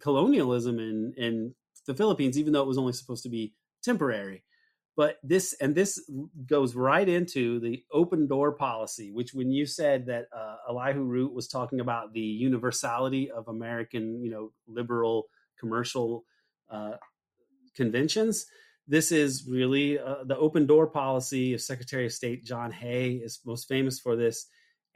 colonialism 0.00 0.78
in, 0.78 1.14
in 1.16 1.54
the 1.86 1.94
Philippines, 1.94 2.38
even 2.38 2.52
though 2.52 2.62
it 2.62 2.68
was 2.68 2.78
only 2.78 2.92
supposed 2.92 3.22
to 3.22 3.28
be 3.28 3.54
temporary. 3.82 4.42
But 4.96 5.18
this 5.22 5.54
and 5.60 5.74
this 5.74 6.10
goes 6.46 6.74
right 6.74 7.06
into 7.06 7.60
the 7.60 7.84
open 7.92 8.26
door 8.26 8.52
policy, 8.52 9.12
which 9.12 9.34
when 9.34 9.50
you 9.50 9.66
said 9.66 10.06
that 10.06 10.26
uh, 10.34 10.56
Elihu 10.70 11.02
Root 11.02 11.34
was 11.34 11.48
talking 11.48 11.80
about 11.80 12.14
the 12.14 12.20
universality 12.20 13.30
of 13.30 13.48
American, 13.48 14.24
you 14.24 14.30
know, 14.30 14.52
liberal 14.66 15.28
commercial 15.60 16.24
uh, 16.70 16.92
conventions, 17.74 18.46
this 18.88 19.12
is 19.12 19.46
really 19.46 19.98
uh, 19.98 20.24
the 20.24 20.38
open 20.38 20.66
door 20.66 20.86
policy 20.86 21.52
of 21.52 21.60
Secretary 21.60 22.06
of 22.06 22.12
State 22.12 22.44
John 22.44 22.72
Hay 22.72 23.12
is 23.22 23.40
most 23.44 23.68
famous 23.68 24.00
for 24.00 24.16
this. 24.16 24.46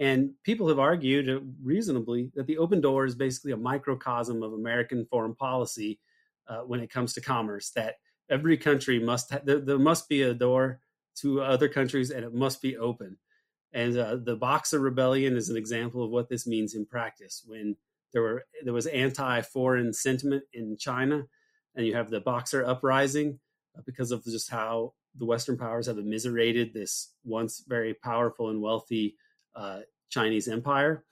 And 0.01 0.31
people 0.45 0.67
have 0.69 0.79
argued 0.79 1.29
uh, 1.29 1.41
reasonably 1.63 2.33
that 2.35 2.47
the 2.47 2.57
open 2.57 2.81
door 2.81 3.05
is 3.05 3.15
basically 3.15 3.53
a 3.53 3.57
microcosm 3.57 4.43
of 4.43 4.55
American 4.55 5.05
foreign 5.05 5.35
policy 5.35 6.01
uh, 6.49 6.61
when 6.61 6.81
it 6.81 6.91
comes 6.91 7.13
to 7.13 7.21
commerce. 7.21 7.71
That 7.73 7.97
every 8.31 8.57
country 8.57 8.99
must 8.99 9.31
ha- 9.31 9.43
there, 9.45 9.61
there, 9.61 9.79
must 9.79 10.09
be 10.09 10.23
a 10.23 10.33
door 10.33 10.81
to 11.17 11.43
other 11.43 11.69
countries, 11.69 12.11
and 12.11 12.25
it 12.25 12.33
must 12.33 12.63
be 12.63 12.79
open. 12.79 13.19
And 13.75 13.97
uh, 13.99 14.17
the 14.17 14.37
Boxer 14.37 14.81
Rebellion 14.81 15.37
is 15.37 15.51
an 15.51 15.57
example 15.59 16.03
of 16.03 16.11
what 16.11 16.31
this 16.31 16.47
means 16.47 16.75
in 16.75 16.87
practice. 16.87 17.43
When 17.47 17.77
there 18.15 18.23
were 18.23 18.47
there 18.65 18.73
was 18.73 18.87
anti-foreign 18.87 19.93
sentiment 19.93 20.45
in 20.55 20.79
China, 20.79 21.27
and 21.75 21.87
you 21.87 21.95
have 21.95 22.09
the 22.09 22.21
Boxer 22.21 22.65
uprising 22.65 23.39
uh, 23.77 23.83
because 23.85 24.13
of 24.13 24.25
just 24.25 24.51
how 24.51 24.95
the 25.19 25.27
Western 25.27 25.59
powers 25.59 25.87
have 25.89 25.99
immiserated 25.99 26.73
this 26.73 27.13
once 27.23 27.63
very 27.69 27.93
powerful 27.93 28.49
and 28.49 28.63
wealthy 28.63 29.17
uh, 29.55 29.81
Chinese 30.11 30.49
empire. 30.49 31.05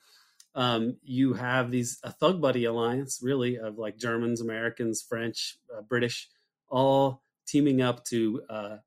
Um, 0.55 0.97
you 1.03 1.33
have 1.33 1.71
these 1.71 1.99
a 2.03 2.11
thug 2.11 2.41
buddy 2.41 2.65
alliance, 2.65 3.19
really, 3.21 3.57
of 3.57 3.77
like 3.77 3.97
Germans, 3.97 4.41
Americans, 4.41 5.01
French, 5.07 5.57
uh, 5.75 5.81
British, 5.81 6.27
all 6.69 7.23
teaming 7.47 7.81
up 7.81 8.03
to 8.05 8.41
uh, 8.49 8.77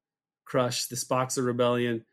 crush 0.44 0.86
this 0.86 1.04
Boxer 1.04 1.42
rebellion 1.42 2.04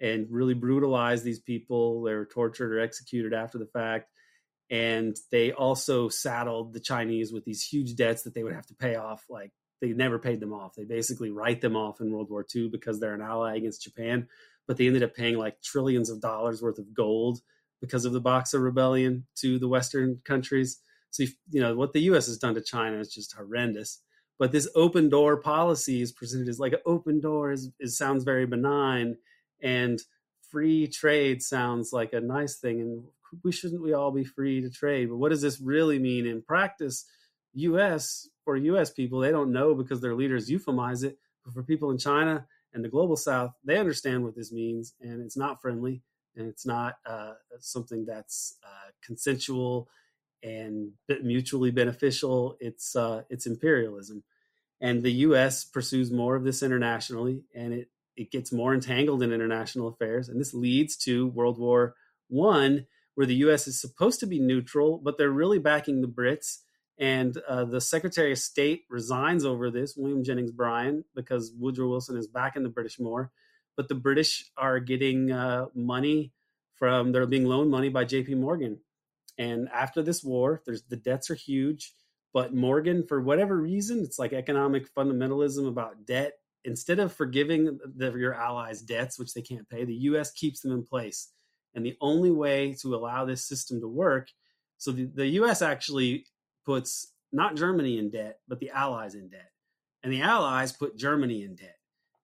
and 0.00 0.26
really 0.30 0.54
brutalize 0.54 1.22
these 1.22 1.40
people. 1.40 2.02
They 2.02 2.14
were 2.14 2.26
tortured 2.26 2.72
or 2.72 2.80
executed 2.80 3.32
after 3.32 3.58
the 3.58 3.66
fact. 3.66 4.10
And 4.70 5.16
they 5.30 5.52
also 5.52 6.08
saddled 6.08 6.72
the 6.72 6.80
Chinese 6.80 7.32
with 7.32 7.44
these 7.44 7.62
huge 7.62 7.94
debts 7.94 8.22
that 8.22 8.34
they 8.34 8.42
would 8.42 8.54
have 8.54 8.66
to 8.68 8.74
pay 8.74 8.96
off. 8.96 9.24
Like 9.28 9.52
they 9.80 9.88
never 9.92 10.18
paid 10.18 10.40
them 10.40 10.52
off. 10.52 10.74
They 10.74 10.84
basically 10.84 11.30
write 11.30 11.60
them 11.60 11.76
off 11.76 12.00
in 12.00 12.10
World 12.10 12.30
War 12.30 12.46
II 12.54 12.68
because 12.68 12.98
they're 12.98 13.14
an 13.14 13.20
ally 13.20 13.56
against 13.56 13.82
Japan 13.82 14.28
but 14.72 14.78
they 14.78 14.86
ended 14.86 15.02
up 15.02 15.14
paying 15.14 15.36
like 15.36 15.60
trillions 15.60 16.08
of 16.08 16.22
dollars 16.22 16.62
worth 16.62 16.78
of 16.78 16.94
gold 16.94 17.40
because 17.82 18.06
of 18.06 18.14
the 18.14 18.22
Boxer 18.22 18.58
Rebellion 18.58 19.26
to 19.34 19.58
the 19.58 19.68
Western 19.68 20.22
countries. 20.24 20.80
So, 21.10 21.24
you 21.50 21.60
know, 21.60 21.74
what 21.74 21.92
the 21.92 22.00
U.S. 22.04 22.24
has 22.24 22.38
done 22.38 22.54
to 22.54 22.62
China 22.62 22.98
is 22.98 23.12
just 23.12 23.34
horrendous. 23.34 24.00
But 24.38 24.50
this 24.50 24.70
open 24.74 25.10
door 25.10 25.36
policy 25.36 26.00
is 26.00 26.10
presented 26.10 26.48
as 26.48 26.58
like 26.58 26.72
an 26.72 26.78
open 26.86 27.20
door 27.20 27.52
is, 27.52 27.70
is 27.80 27.98
sounds 27.98 28.24
very 28.24 28.46
benign, 28.46 29.18
and 29.62 30.00
free 30.50 30.86
trade 30.86 31.42
sounds 31.42 31.92
like 31.92 32.14
a 32.14 32.20
nice 32.22 32.56
thing. 32.56 32.80
And 32.80 33.04
we 33.44 33.52
shouldn't 33.52 33.82
we 33.82 33.92
all 33.92 34.10
be 34.10 34.24
free 34.24 34.62
to 34.62 34.70
trade? 34.70 35.10
But 35.10 35.18
what 35.18 35.32
does 35.32 35.42
this 35.42 35.60
really 35.60 35.98
mean 35.98 36.24
in 36.24 36.40
practice? 36.40 37.04
U.S. 37.52 38.26
for 38.46 38.56
U.S. 38.56 38.90
people, 38.90 39.20
they 39.20 39.32
don't 39.32 39.52
know 39.52 39.74
because 39.74 40.00
their 40.00 40.14
leaders 40.14 40.48
euphemize 40.48 41.04
it. 41.04 41.18
But 41.44 41.52
for 41.52 41.62
people 41.62 41.90
in 41.90 41.98
China, 41.98 42.46
and 42.74 42.84
the 42.84 42.88
global 42.88 43.16
south 43.16 43.52
they 43.64 43.78
understand 43.78 44.24
what 44.24 44.34
this 44.34 44.52
means 44.52 44.94
and 45.00 45.20
it's 45.20 45.36
not 45.36 45.60
friendly 45.60 46.02
and 46.36 46.48
it's 46.48 46.66
not 46.66 46.94
uh, 47.06 47.34
something 47.60 48.04
that's 48.04 48.56
uh, 48.64 48.90
consensual 49.04 49.88
and 50.42 50.92
mutually 51.22 51.70
beneficial. 51.70 52.56
It's 52.60 52.96
uh, 52.96 53.22
it's 53.30 53.46
imperialism. 53.46 54.24
And 54.80 55.02
the 55.02 55.12
us 55.12 55.64
pursues 55.64 56.10
more 56.10 56.34
of 56.34 56.44
this 56.44 56.62
internationally 56.62 57.44
and 57.54 57.72
it 57.72 57.88
it 58.16 58.30
gets 58.30 58.52
more 58.52 58.74
entangled 58.74 59.22
in 59.22 59.32
international 59.32 59.88
affairs 59.88 60.28
and 60.28 60.38
this 60.40 60.52
leads 60.52 60.96
to 60.96 61.28
world 61.28 61.58
war 61.58 61.94
one 62.28 62.86
where 63.14 63.26
the 63.26 63.36
us 63.36 63.66
is 63.66 63.80
supposed 63.80 64.20
to 64.20 64.26
be 64.26 64.38
neutral 64.38 64.98
but 64.98 65.16
they're 65.16 65.30
really 65.30 65.58
backing 65.58 66.02
the 66.02 66.06
brits 66.08 66.58
and 66.98 67.36
uh, 67.48 67.64
the 67.64 67.80
Secretary 67.80 68.32
of 68.32 68.38
State 68.38 68.84
resigns 68.90 69.44
over 69.44 69.70
this, 69.70 69.96
William 69.96 70.24
Jennings 70.24 70.52
Bryan, 70.52 71.04
because 71.14 71.52
Woodrow 71.58 71.88
Wilson 71.88 72.16
is 72.16 72.26
back 72.26 72.56
in 72.56 72.62
the 72.62 72.68
British 72.68 73.00
more. 73.00 73.30
But 73.76 73.88
the 73.88 73.94
British 73.94 74.50
are 74.56 74.78
getting 74.78 75.32
uh, 75.32 75.66
money 75.74 76.32
from, 76.74 77.12
they're 77.12 77.26
being 77.26 77.46
loaned 77.46 77.70
money 77.70 77.88
by 77.88 78.04
JP 78.04 78.36
Morgan. 78.36 78.78
And 79.38 79.68
after 79.72 80.02
this 80.02 80.22
war, 80.22 80.62
there's 80.66 80.82
the 80.82 80.96
debts 80.96 81.30
are 81.30 81.34
huge. 81.34 81.94
But 82.34 82.54
Morgan, 82.54 83.06
for 83.06 83.20
whatever 83.20 83.56
reason, 83.56 84.00
it's 84.00 84.18
like 84.18 84.32
economic 84.32 84.94
fundamentalism 84.94 85.66
about 85.66 86.06
debt. 86.06 86.34
Instead 86.64 86.98
of 87.00 87.12
forgiving 87.12 87.78
the, 87.96 88.12
your 88.12 88.34
allies' 88.34 88.82
debts, 88.82 89.18
which 89.18 89.34
they 89.34 89.42
can't 89.42 89.68
pay, 89.68 89.84
the 89.84 89.94
U.S. 89.94 90.30
keeps 90.30 90.60
them 90.60 90.72
in 90.72 90.84
place. 90.84 91.32
And 91.74 91.84
the 91.84 91.96
only 92.00 92.30
way 92.30 92.76
to 92.82 92.94
allow 92.94 93.24
this 93.24 93.44
system 93.44 93.80
to 93.80 93.88
work 93.88 94.28
so 94.82 94.90
the, 94.90 95.04
the 95.04 95.26
U.S. 95.38 95.62
actually 95.62 96.26
puts 96.64 97.12
not 97.32 97.56
Germany 97.56 97.98
in 97.98 98.10
debt, 98.10 98.40
but 98.46 98.60
the 98.60 98.70
Allies 98.70 99.14
in 99.14 99.28
debt. 99.28 99.50
And 100.02 100.12
the 100.12 100.22
Allies 100.22 100.72
put 100.72 100.96
Germany 100.96 101.42
in 101.42 101.54
debt. 101.54 101.76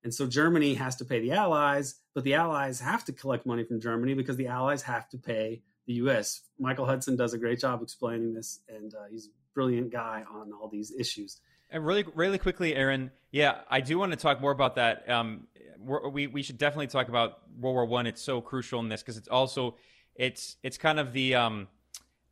And 0.04 0.12
so 0.14 0.26
Germany 0.26 0.74
has 0.74 0.96
to 0.96 1.04
pay 1.04 1.20
the 1.20 1.32
Allies, 1.32 1.96
but 2.14 2.24
the 2.24 2.34
Allies 2.34 2.80
have 2.80 3.04
to 3.06 3.12
collect 3.12 3.46
money 3.46 3.64
from 3.64 3.80
Germany 3.80 4.14
because 4.14 4.36
the 4.36 4.46
Allies 4.46 4.82
have 4.82 5.08
to 5.10 5.18
pay 5.18 5.62
the 5.86 5.94
U.S. 5.94 6.42
Michael 6.58 6.86
Hudson 6.86 7.16
does 7.16 7.32
a 7.32 7.38
great 7.38 7.58
job 7.58 7.82
explaining 7.82 8.34
this, 8.34 8.60
and 8.68 8.94
uh, 8.94 9.04
he's 9.10 9.26
a 9.26 9.30
brilliant 9.54 9.90
guy 9.90 10.22
on 10.30 10.52
all 10.52 10.68
these 10.68 10.92
issues. 10.92 11.40
And 11.70 11.84
really, 11.84 12.04
really 12.14 12.38
quickly, 12.38 12.74
Aaron, 12.74 13.10
yeah, 13.32 13.60
I 13.68 13.80
do 13.80 13.98
want 13.98 14.12
to 14.12 14.16
talk 14.16 14.40
more 14.40 14.52
about 14.52 14.76
that. 14.76 15.08
Um, 15.08 15.48
we 15.80 16.26
we 16.26 16.42
should 16.42 16.58
definitely 16.58 16.88
talk 16.88 17.08
about 17.08 17.38
World 17.58 17.74
War 17.74 17.84
One. 17.86 18.06
It's 18.06 18.22
so 18.22 18.40
crucial 18.40 18.80
in 18.80 18.88
this 18.88 19.02
because 19.02 19.16
it's 19.16 19.28
also 19.28 19.76
it's 20.14 20.56
it's 20.62 20.76
kind 20.76 21.00
of 21.00 21.12
the 21.12 21.34
um, 21.34 21.68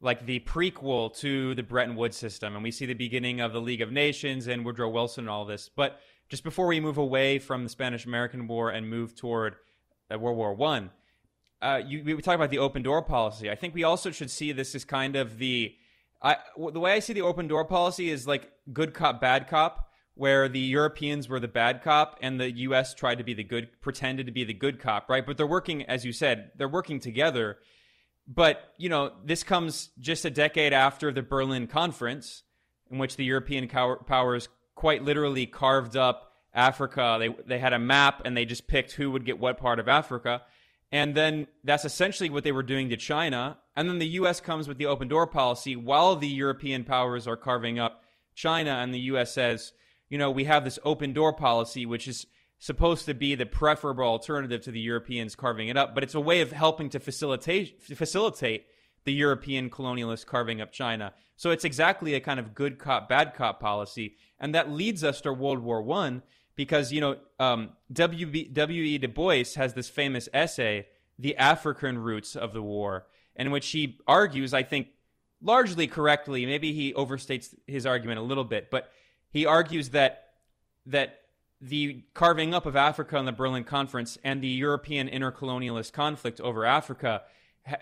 like 0.00 0.26
the 0.26 0.40
prequel 0.40 1.16
to 1.18 1.54
the 1.54 1.62
Bretton 1.62 1.96
Woods 1.96 2.16
system, 2.16 2.54
and 2.54 2.62
we 2.62 2.70
see 2.70 2.86
the 2.86 2.94
beginning 2.94 3.40
of 3.40 3.52
the 3.52 3.60
League 3.60 3.80
of 3.80 3.90
Nations 3.90 4.46
and 4.46 4.64
Woodrow 4.64 4.90
Wilson 4.90 5.24
and 5.24 5.30
all 5.30 5.44
this. 5.44 5.70
But 5.74 6.00
just 6.28 6.44
before 6.44 6.66
we 6.66 6.80
move 6.80 6.98
away 6.98 7.38
from 7.38 7.62
the 7.64 7.70
Spanish-American 7.70 8.46
War 8.46 8.70
and 8.70 8.88
move 8.88 9.14
toward 9.14 9.56
uh, 10.12 10.18
World 10.18 10.36
War 10.36 10.54
One, 10.54 10.90
uh, 11.62 11.80
you, 11.86 12.02
we 12.04 12.20
talk 12.20 12.34
about 12.34 12.50
the 12.50 12.58
open 12.58 12.82
door 12.82 13.02
policy. 13.02 13.50
I 13.50 13.54
think 13.54 13.74
we 13.74 13.84
also 13.84 14.10
should 14.10 14.30
see 14.30 14.52
this 14.52 14.74
as 14.74 14.84
kind 14.84 15.16
of 15.16 15.38
the 15.38 15.74
I, 16.22 16.36
the 16.72 16.80
way 16.80 16.92
I 16.92 16.98
see 16.98 17.12
the 17.12 17.22
open 17.22 17.46
door 17.46 17.64
policy 17.64 18.10
is 18.10 18.26
like 18.26 18.50
good 18.72 18.94
cop, 18.94 19.20
bad 19.20 19.48
cop, 19.48 19.90
where 20.14 20.48
the 20.48 20.58
Europeans 20.58 21.28
were 21.28 21.40
the 21.40 21.48
bad 21.48 21.82
cop 21.82 22.18
and 22.20 22.40
the 22.40 22.50
U.S. 22.50 22.94
tried 22.94 23.18
to 23.18 23.24
be 23.24 23.34
the 23.34 23.44
good, 23.44 23.68
pretended 23.80 24.26
to 24.26 24.32
be 24.32 24.44
the 24.44 24.54
good 24.54 24.80
cop, 24.80 25.08
right? 25.08 25.24
But 25.26 25.36
they're 25.36 25.46
working, 25.46 25.82
as 25.84 26.04
you 26.04 26.12
said, 26.12 26.52
they're 26.56 26.68
working 26.68 27.00
together 27.00 27.58
but, 28.28 28.72
you 28.76 28.88
know, 28.88 29.12
this 29.24 29.42
comes 29.42 29.90
just 30.00 30.24
a 30.24 30.30
decade 30.30 30.72
after 30.72 31.12
the 31.12 31.22
Berlin 31.22 31.66
Conference, 31.66 32.42
in 32.90 32.98
which 32.98 33.16
the 33.16 33.24
European 33.24 33.68
powers 33.68 34.48
quite 34.74 35.02
literally 35.02 35.46
carved 35.46 35.96
up 35.96 36.32
Africa. 36.54 37.16
They, 37.18 37.28
they 37.46 37.58
had 37.58 37.72
a 37.72 37.78
map 37.78 38.22
and 38.24 38.36
they 38.36 38.44
just 38.44 38.66
picked 38.66 38.92
who 38.92 39.10
would 39.10 39.24
get 39.24 39.38
what 39.38 39.58
part 39.58 39.78
of 39.78 39.88
Africa. 39.88 40.42
And 40.90 41.14
then 41.14 41.46
that's 41.64 41.84
essentially 41.84 42.30
what 42.30 42.44
they 42.44 42.52
were 42.52 42.62
doing 42.62 42.88
to 42.90 42.96
China. 42.96 43.58
And 43.76 43.88
then 43.88 43.98
the 43.98 44.06
US 44.08 44.40
comes 44.40 44.66
with 44.66 44.78
the 44.78 44.86
open 44.86 45.08
door 45.08 45.26
policy 45.26 45.76
while 45.76 46.16
the 46.16 46.28
European 46.28 46.84
powers 46.84 47.26
are 47.26 47.36
carving 47.36 47.78
up 47.78 48.02
China. 48.34 48.70
And 48.70 48.94
the 48.94 49.00
US 49.00 49.32
says, 49.32 49.72
you 50.08 50.18
know, 50.18 50.30
we 50.30 50.44
have 50.44 50.64
this 50.64 50.78
open 50.84 51.12
door 51.12 51.32
policy, 51.32 51.84
which 51.86 52.08
is 52.08 52.26
supposed 52.58 53.06
to 53.06 53.14
be 53.14 53.34
the 53.34 53.46
preferable 53.46 54.04
alternative 54.04 54.62
to 54.62 54.70
the 54.70 54.80
Europeans 54.80 55.34
carving 55.34 55.68
it 55.68 55.76
up, 55.76 55.94
but 55.94 56.02
it's 56.02 56.14
a 56.14 56.20
way 56.20 56.40
of 56.40 56.52
helping 56.52 56.88
to 56.90 57.00
facilitate 57.00 57.82
facilitate 57.82 58.66
the 59.04 59.12
European 59.12 59.70
colonialists 59.70 60.26
carving 60.26 60.60
up 60.60 60.72
China. 60.72 61.12
So 61.36 61.50
it's 61.50 61.64
exactly 61.64 62.14
a 62.14 62.20
kind 62.20 62.40
of 62.40 62.54
good 62.54 62.78
cop 62.78 63.08
bad 63.08 63.34
cop 63.34 63.60
policy, 63.60 64.16
and 64.40 64.54
that 64.54 64.70
leads 64.70 65.04
us 65.04 65.20
to 65.22 65.32
World 65.32 65.60
War 65.60 65.82
One 65.82 66.22
because 66.56 66.92
you 66.92 67.00
know 67.00 67.16
um, 67.38 67.70
W. 67.92 68.48
W. 68.52 68.82
E. 68.82 68.98
Du 68.98 69.08
Bois 69.08 69.44
has 69.56 69.74
this 69.74 69.88
famous 69.88 70.28
essay, 70.32 70.86
"The 71.18 71.36
African 71.36 71.98
Roots 71.98 72.34
of 72.36 72.52
the 72.52 72.62
War," 72.62 73.06
in 73.36 73.50
which 73.50 73.68
he 73.68 73.98
argues, 74.08 74.54
I 74.54 74.62
think 74.62 74.88
largely 75.42 75.86
correctly, 75.86 76.46
maybe 76.46 76.72
he 76.72 76.94
overstates 76.94 77.54
his 77.66 77.86
argument 77.86 78.18
a 78.18 78.22
little 78.22 78.44
bit, 78.44 78.70
but 78.70 78.90
he 79.30 79.44
argues 79.44 79.90
that 79.90 80.30
that 80.86 81.20
the 81.60 82.04
carving 82.14 82.54
up 82.54 82.66
of 82.66 82.76
Africa 82.76 83.16
in 83.16 83.24
the 83.24 83.32
Berlin 83.32 83.64
Conference 83.64 84.18
and 84.22 84.42
the 84.42 84.48
European 84.48 85.08
intercolonialist 85.08 85.92
conflict 85.92 86.40
over 86.40 86.64
Africa 86.64 87.22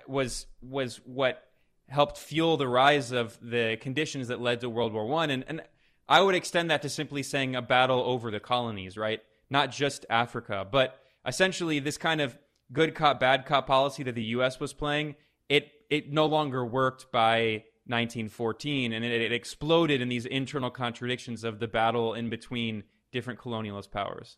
was 0.07 0.47
was 0.63 1.01
what 1.05 1.45
helped 1.89 2.17
fuel 2.17 2.57
the 2.57 2.69
rise 2.69 3.13
of 3.13 3.39
the 3.43 3.77
conditions 3.81 4.29
that 4.29 4.41
led 4.41 4.61
to 4.61 4.71
World 4.71 4.93
War 4.93 5.07
One. 5.07 5.31
And, 5.31 5.45
and 5.47 5.63
I 6.09 6.21
would 6.21 6.35
extend 6.35 6.71
that 6.71 6.83
to 6.83 6.89
simply 6.89 7.23
saying 7.23 7.57
a 7.57 7.63
battle 7.63 8.03
over 8.03 8.31
the 8.31 8.41
colonies, 8.41 8.97
right? 8.97 9.23
Not 9.51 9.71
just 9.71 10.07
Africa, 10.09 10.67
but 10.71 10.99
essentially 11.27 11.79
this 11.79 11.99
kind 11.99 12.21
of 12.21 12.39
good 12.73 12.95
cop, 12.95 13.21
bad 13.21 13.45
cop 13.47 13.67
policy 13.67 14.03
that 14.05 14.15
the 14.15 14.23
U.S. 14.25 14.61
was 14.61 14.73
playing. 14.73 15.17
It 15.49 15.71
it 15.91 16.13
no 16.13 16.27
longer 16.27 16.65
worked 16.65 17.13
by 17.13 17.65
1914, 17.87 18.93
and 18.93 19.05
it, 19.05 19.21
it 19.21 19.33
exploded 19.33 20.01
in 20.01 20.09
these 20.09 20.27
internal 20.27 20.71
contradictions 20.71 21.45
of 21.45 21.59
the 21.59 21.69
battle 21.69 22.15
in 22.15 22.31
between 22.31 22.85
different 23.15 23.41
colonialist 23.41 23.91
powers. 23.91 24.37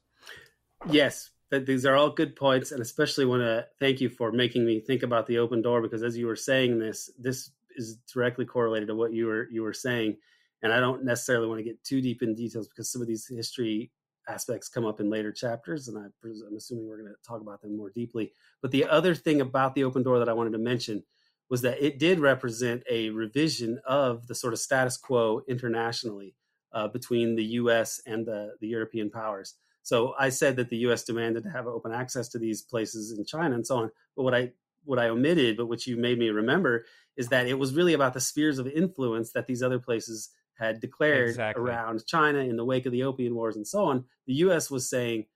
Yes, 0.89 1.31
these 1.51 1.87
are 1.87 1.97
all 1.97 2.11
good 2.11 2.37
points, 2.37 2.71
and 2.71 2.81
especially 2.81 3.25
want 3.25 3.43
to 3.43 3.67
thank 3.81 4.01
you 4.01 4.09
for 4.09 4.31
making 4.31 4.65
me 4.65 4.79
think 4.79 5.03
about 5.03 5.27
the 5.27 5.39
open 5.39 5.63
door 5.63 5.83
because 5.83 6.05
as 6.05 6.17
you 6.17 6.27
were 6.27 6.37
saying 6.37 6.79
this, 6.79 7.11
this 7.19 7.51
is 7.77 7.97
directly 8.13 8.45
correlated 8.45 8.89
to 8.89 8.95
what 8.95 9.13
you 9.13 9.27
were 9.27 9.49
you 9.51 9.63
were 9.63 9.73
saying, 9.73 10.19
and 10.63 10.73
I 10.73 10.79
don't 10.79 11.05
necessarily 11.05 11.49
want 11.49 11.59
to 11.59 11.65
get 11.65 11.83
too 11.83 12.01
deep 12.01 12.23
in 12.23 12.35
details 12.35 12.69
because 12.69 12.93
some 12.93 13.03
of 13.03 13.09
these 13.09 13.27
history 13.27 13.91
aspects 14.29 14.69
come 14.69 14.85
up 14.85 15.01
in 15.01 15.09
later 15.09 15.33
chapters, 15.33 15.89
and 15.89 15.99
I, 15.99 16.03
I'm 16.25 16.57
assuming 16.57 16.87
we're 16.87 17.01
going 17.01 17.13
to 17.13 17.29
talk 17.29 17.41
about 17.41 17.63
them 17.63 17.77
more 17.77 17.91
deeply. 17.91 18.33
But 18.61 18.71
the 18.71 18.85
other 18.85 19.15
thing 19.15 19.41
about 19.41 19.75
the 19.75 19.85
open 19.85 20.03
door 20.03 20.19
that 20.19 20.29
I 20.29 20.35
wanted 20.35 20.53
to 20.53 20.59
mention 20.59 21.03
was 21.49 21.63
that 21.63 21.83
it 21.83 21.99
did 21.99 22.19
represent 22.19 22.83
a 22.91 23.11
revision 23.11 23.81
of 23.87 24.27
the 24.27 24.35
sort 24.35 24.53
of 24.53 24.59
status 24.59 24.97
quo 24.97 25.43
internationally 25.49 26.35
uh, 26.77 26.87
between 26.89 27.35
the 27.35 27.45
U.S. 27.61 28.03
and 28.07 28.27
the, 28.27 28.55
the 28.61 28.69
European 28.69 29.09
powers. 29.09 29.55
So 29.83 30.15
I 30.19 30.29
said 30.29 30.57
that 30.57 30.69
the 30.69 30.77
U.S. 30.89 31.05
demanded 31.05 31.45
to 31.45 31.51
have 31.51 31.67
open 31.67 31.91
access 31.91 32.29
to 32.29 32.39
these 32.39 32.61
places 32.61 33.17
in 33.17 33.25
China 33.25 33.55
and 33.55 33.67
so 33.67 33.79
on. 33.79 33.91
But 34.15 34.25
what 34.25 34.35
I 34.35 34.53
what 34.85 34.99
I 34.99 35.09
omitted, 35.09 35.57
but 35.57 35.67
which 35.67 35.87
you 35.87 35.97
made 35.97 36.19
me 36.19 36.29
remember, 36.29 36.85
is 37.17 37.29
that 37.29 37.47
it 37.47 37.59
was 37.59 37.75
really 37.75 37.95
about 37.95 38.13
the 38.13 38.21
spheres 38.21 38.59
of 38.59 38.69
influence 38.69 39.33
that 39.33 39.47
these 39.47 39.63
other 39.63 39.79
places 39.81 40.31
had 40.59 40.81
declared 40.81 41.31
exactly. 41.31 41.65
around 41.65 42.07
China 42.07 42.41
in 42.41 42.57
the 42.57 42.65
wake 42.65 42.87
of 42.87 42.93
the 42.93 43.03
Opium 43.03 43.35
Wars 43.35 43.57
and 43.57 43.67
so 43.67 43.87
on. 43.87 44.05
The 44.27 44.35
U.S. 44.35 44.71
was 44.71 44.89
saying, 44.89 45.27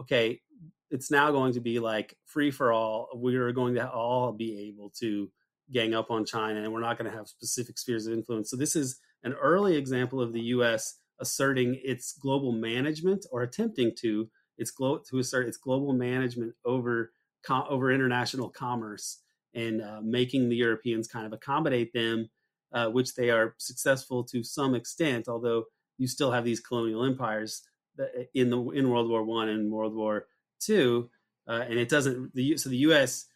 okay, 0.00 0.40
it's 0.90 1.10
now 1.10 1.32
going 1.32 1.54
to 1.54 1.60
be 1.60 1.80
like 1.80 2.16
free 2.24 2.52
for 2.52 2.72
all. 2.72 3.08
We 3.16 3.34
are 3.36 3.52
going 3.52 3.74
to 3.74 3.90
all 3.90 4.32
be 4.32 4.68
able 4.68 4.90
to 5.00 5.28
gang 5.72 5.92
up 5.92 6.10
on 6.10 6.24
China, 6.24 6.62
and 6.62 6.72
we're 6.72 6.80
not 6.80 6.98
going 6.98 7.10
to 7.10 7.16
have 7.16 7.26
specific 7.26 7.78
spheres 7.78 8.06
of 8.06 8.12
influence. 8.12 8.48
So 8.50 8.56
this 8.56 8.76
is 8.76 9.00
an 9.24 9.32
early 9.34 9.76
example 9.76 10.20
of 10.20 10.32
the 10.32 10.40
U.S. 10.42 11.00
asserting 11.18 11.80
its 11.82 12.12
global 12.12 12.52
management 12.52 13.26
or 13.32 13.42
attempting 13.42 13.92
to 14.00 14.30
its 14.56 14.70
glo- 14.70 15.02
to 15.10 15.18
assert 15.18 15.48
its 15.48 15.56
global 15.56 15.92
management 15.92 16.54
over 16.64 17.12
co- 17.44 17.66
over 17.68 17.90
international 17.90 18.48
commerce 18.48 19.22
and 19.54 19.82
uh, 19.82 20.00
making 20.02 20.48
the 20.48 20.56
Europeans 20.56 21.08
kind 21.08 21.26
of 21.26 21.32
accommodate 21.32 21.92
them, 21.92 22.28
uh, 22.72 22.88
which 22.88 23.14
they 23.14 23.30
are 23.30 23.54
successful 23.58 24.22
to 24.24 24.44
some 24.44 24.74
extent. 24.74 25.28
Although 25.28 25.64
you 25.98 26.06
still 26.06 26.32
have 26.32 26.44
these 26.44 26.60
colonial 26.60 27.04
empires 27.04 27.62
in 28.34 28.50
the 28.50 28.60
in 28.70 28.90
World 28.90 29.08
War 29.08 29.24
One 29.24 29.48
and 29.48 29.72
World 29.72 29.94
War 29.94 30.26
Two, 30.60 31.10
uh, 31.48 31.64
and 31.68 31.78
it 31.78 31.88
doesn't. 31.88 32.34
The 32.34 32.56
so 32.56 32.68
the 32.68 32.76
U.S. 32.78 33.26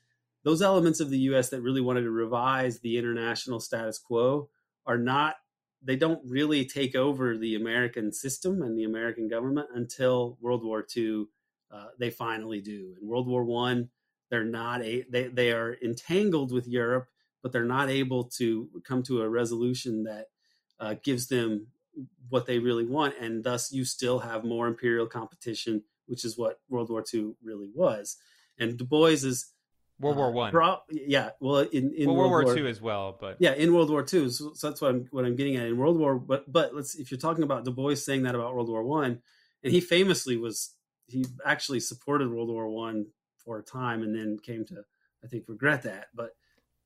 Those 0.44 0.62
elements 0.62 1.00
of 1.00 1.10
the 1.10 1.18
U.S. 1.18 1.48
that 1.50 1.62
really 1.62 1.80
wanted 1.80 2.02
to 2.02 2.10
revise 2.10 2.78
the 2.78 2.96
international 2.96 3.60
status 3.60 3.98
quo 3.98 4.48
are 4.86 4.98
not 4.98 5.36
they 5.82 5.96
don't 5.96 6.20
really 6.24 6.64
take 6.64 6.94
over 6.94 7.36
the 7.36 7.54
American 7.54 8.12
system 8.12 8.62
and 8.62 8.76
the 8.76 8.84
American 8.84 9.28
government 9.28 9.68
until 9.74 10.36
World 10.40 10.64
War 10.64 10.84
II. 10.96 11.26
Uh, 11.70 11.88
they 11.98 12.10
finally 12.10 12.60
do. 12.60 12.94
In 13.00 13.06
World 13.06 13.28
War 13.28 13.44
One, 13.44 13.90
they're 14.30 14.44
not 14.44 14.82
a 14.82 15.04
they 15.10 15.28
they 15.28 15.52
are 15.52 15.76
entangled 15.82 16.52
with 16.52 16.66
Europe, 16.66 17.08
but 17.42 17.52
they're 17.52 17.64
not 17.64 17.90
able 17.90 18.24
to 18.24 18.68
come 18.84 19.02
to 19.04 19.22
a 19.22 19.28
resolution 19.28 20.04
that 20.04 20.26
uh, 20.80 20.94
gives 21.02 21.28
them 21.28 21.68
what 22.28 22.46
they 22.46 22.58
really 22.58 22.86
want, 22.86 23.14
and 23.20 23.44
thus 23.44 23.72
you 23.72 23.84
still 23.84 24.20
have 24.20 24.44
more 24.44 24.66
imperial 24.66 25.06
competition, 25.06 25.82
which 26.06 26.24
is 26.24 26.38
what 26.38 26.60
World 26.68 26.90
War 26.90 27.04
II 27.12 27.34
really 27.42 27.70
was. 27.74 28.16
And 28.58 28.76
Du 28.76 28.84
Bois 28.84 29.08
is 29.08 29.52
World 30.00 30.16
War 30.16 30.28
uh, 30.28 30.32
One. 30.32 30.50
Pro- 30.52 30.78
yeah, 30.90 31.30
well, 31.40 31.58
in, 31.58 31.92
in 31.92 32.06
well, 32.06 32.16
World, 32.16 32.30
World 32.30 32.44
War 32.46 32.56
Two 32.56 32.66
as 32.66 32.80
well, 32.80 33.16
but 33.20 33.36
yeah, 33.40 33.54
in 33.54 33.74
World 33.74 33.90
War 33.90 34.02
Two. 34.02 34.30
So, 34.30 34.52
so, 34.54 34.68
that's 34.68 34.80
what 34.80 34.90
I'm 34.90 35.08
what 35.10 35.24
I'm 35.24 35.36
getting 35.36 35.56
at 35.56 35.66
in 35.66 35.76
World 35.76 35.98
War. 35.98 36.18
But 36.18 36.50
but 36.50 36.74
let's 36.74 36.94
if 36.94 37.10
you're 37.10 37.18
talking 37.18 37.44
about 37.44 37.64
Du 37.64 37.72
Bois 37.72 37.94
saying 37.94 38.22
that 38.22 38.34
about 38.34 38.54
World 38.54 38.68
War 38.68 38.84
One, 38.84 39.20
and 39.62 39.72
he 39.72 39.80
famously 39.80 40.36
was 40.36 40.74
he 41.06 41.26
actually 41.44 41.80
supported 41.80 42.30
World 42.30 42.48
War 42.48 42.68
One 42.68 43.06
for 43.38 43.58
a 43.58 43.62
time, 43.62 44.02
and 44.02 44.14
then 44.14 44.38
came 44.38 44.64
to 44.66 44.84
I 45.24 45.26
think 45.26 45.44
regret 45.48 45.82
that. 45.82 46.06
But 46.14 46.30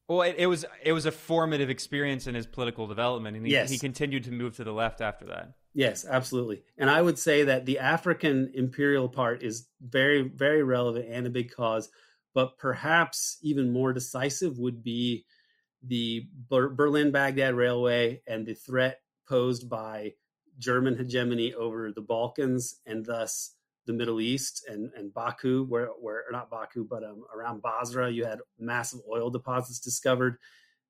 well, 0.09 0.23
it, 0.23 0.37
it, 0.39 0.47
was 0.47 0.65
it 0.83 0.93
was 0.93 1.07
a 1.07 1.13
formative 1.13 1.71
experience 1.71 2.27
in 2.27 2.35
his 2.35 2.47
political 2.47 2.87
development, 2.87 3.37
and 3.37 3.47
he, 3.47 3.53
yes. 3.53 3.71
he 3.71 3.79
continued 3.79 4.25
to 4.25 4.31
move 4.31 4.57
to 4.57 4.65
the 4.65 4.73
left 4.73 5.01
after 5.01 5.27
that. 5.27 5.53
Yes, 5.75 6.05
absolutely. 6.09 6.63
And 6.77 6.91
I 6.91 7.01
would 7.01 7.19
say 7.19 7.45
that 7.45 7.65
the 7.67 7.79
African 7.79 8.51
imperial 8.55 9.09
part 9.09 9.43
is 9.43 9.69
very 9.81 10.23
very 10.23 10.63
relevant 10.63 11.07
and 11.11 11.27
a 11.27 11.31
big 11.31 11.55
cause 11.55 11.91
but 12.35 12.59
perhaps 12.59 13.39
even 13.43 13.73
more 13.73 13.93
decisive 13.93 14.59
would 14.59 14.83
be 14.83 15.25
the 15.83 16.27
Ber- 16.49 16.71
Berlin 16.71 17.11
Baghdad 17.11 17.55
Railway 17.55 18.23
and 18.27 18.47
the 18.47 18.55
threat 18.55 19.01
posed 19.29 19.69
by 19.69 20.15
German 20.59 20.97
hegemony 20.97 21.55
over 21.55 21.91
the 21.93 22.01
Balkans 22.01 22.81
and 22.87 23.05
thus 23.05 23.55
the 23.87 23.93
Middle 23.93 24.21
East 24.21 24.65
and, 24.69 24.93
and 24.97 25.13
Baku, 25.13 25.65
where, 25.65 25.89
where 26.01 26.25
not 26.31 26.51
Baku, 26.51 26.85
but 26.89 27.03
um, 27.03 27.25
around 27.35 27.63
Basra, 27.63 28.11
you 28.11 28.25
had 28.25 28.39
massive 28.59 29.01
oil 29.11 29.31
deposits 29.31 29.81
discovered 29.81 30.37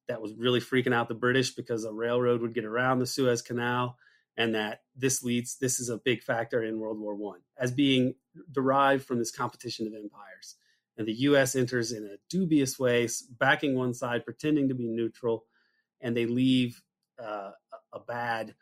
that 0.09 0.21
was 0.21 0.35
really 0.35 0.61
freaking 0.61 0.93
out 0.93 1.09
the 1.09 1.15
British 1.15 1.55
because 1.55 1.85
a 1.85 1.93
railroad 1.93 2.43
would 2.43 2.55
get 2.55 2.65
around 2.65 2.99
the 2.99 3.07
Suez 3.07 3.41
Canal, 3.41 3.97
and 4.37 4.55
that 4.55 4.81
this 4.97 5.23
leads 5.23 5.57
this 5.59 5.79
is 5.81 5.89
a 5.89 5.99
big 5.99 6.23
factor 6.23 6.63
in 6.63 6.81
World 6.81 6.99
War 6.99 7.15
One 7.15 7.41
as 7.57 7.71
being 7.71 8.15
derived 8.51 9.05
from 9.05 9.19
this 9.19 9.31
competition 9.31 9.87
of 9.87 9.95
empires 9.95 10.57
and 10.97 11.07
the 11.07 11.13
U.S. 11.13 11.57
enters 11.57 11.93
in 11.93 12.05
a 12.05 12.17
dubious 12.29 12.79
way, 12.79 13.09
backing 13.39 13.75
one 13.75 13.95
side, 13.95 14.25
pretending 14.25 14.69
to 14.69 14.75
be 14.75 14.87
neutral, 14.87 15.45
and 16.01 16.17
they 16.17 16.27
leave 16.27 16.83
uh, 17.23 17.53
a 17.93 18.01
bad 18.01 18.55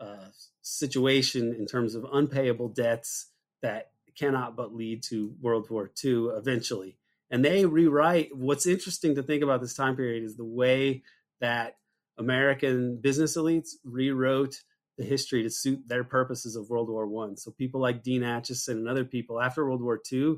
uh, 0.00 0.28
situation 0.60 1.54
in 1.54 1.66
terms 1.66 1.94
of 1.94 2.06
unpayable 2.12 2.68
debts 2.68 3.30
that 3.62 3.90
cannot 4.16 4.56
but 4.56 4.74
lead 4.74 5.02
to 5.04 5.34
World 5.40 5.70
War 5.70 5.90
II 6.04 6.28
eventually. 6.36 6.98
And 7.30 7.44
they 7.44 7.64
rewrite. 7.64 8.36
What's 8.36 8.66
interesting 8.66 9.14
to 9.14 9.22
think 9.22 9.42
about 9.42 9.60
this 9.60 9.74
time 9.74 9.96
period 9.96 10.22
is 10.22 10.36
the 10.36 10.44
way 10.44 11.02
that 11.40 11.76
American 12.18 13.00
business 13.00 13.36
elites 13.36 13.70
rewrote 13.84 14.60
the 14.98 15.04
history 15.04 15.42
to 15.42 15.50
suit 15.50 15.88
their 15.88 16.04
purposes 16.04 16.56
of 16.56 16.68
World 16.68 16.90
War 16.90 17.06
One. 17.06 17.36
So 17.36 17.50
people 17.50 17.80
like 17.80 18.02
Dean 18.02 18.22
Acheson 18.22 18.72
and 18.72 18.88
other 18.88 19.04
people 19.04 19.40
after 19.40 19.64
World 19.64 19.82
War 19.82 19.98
II 20.12 20.36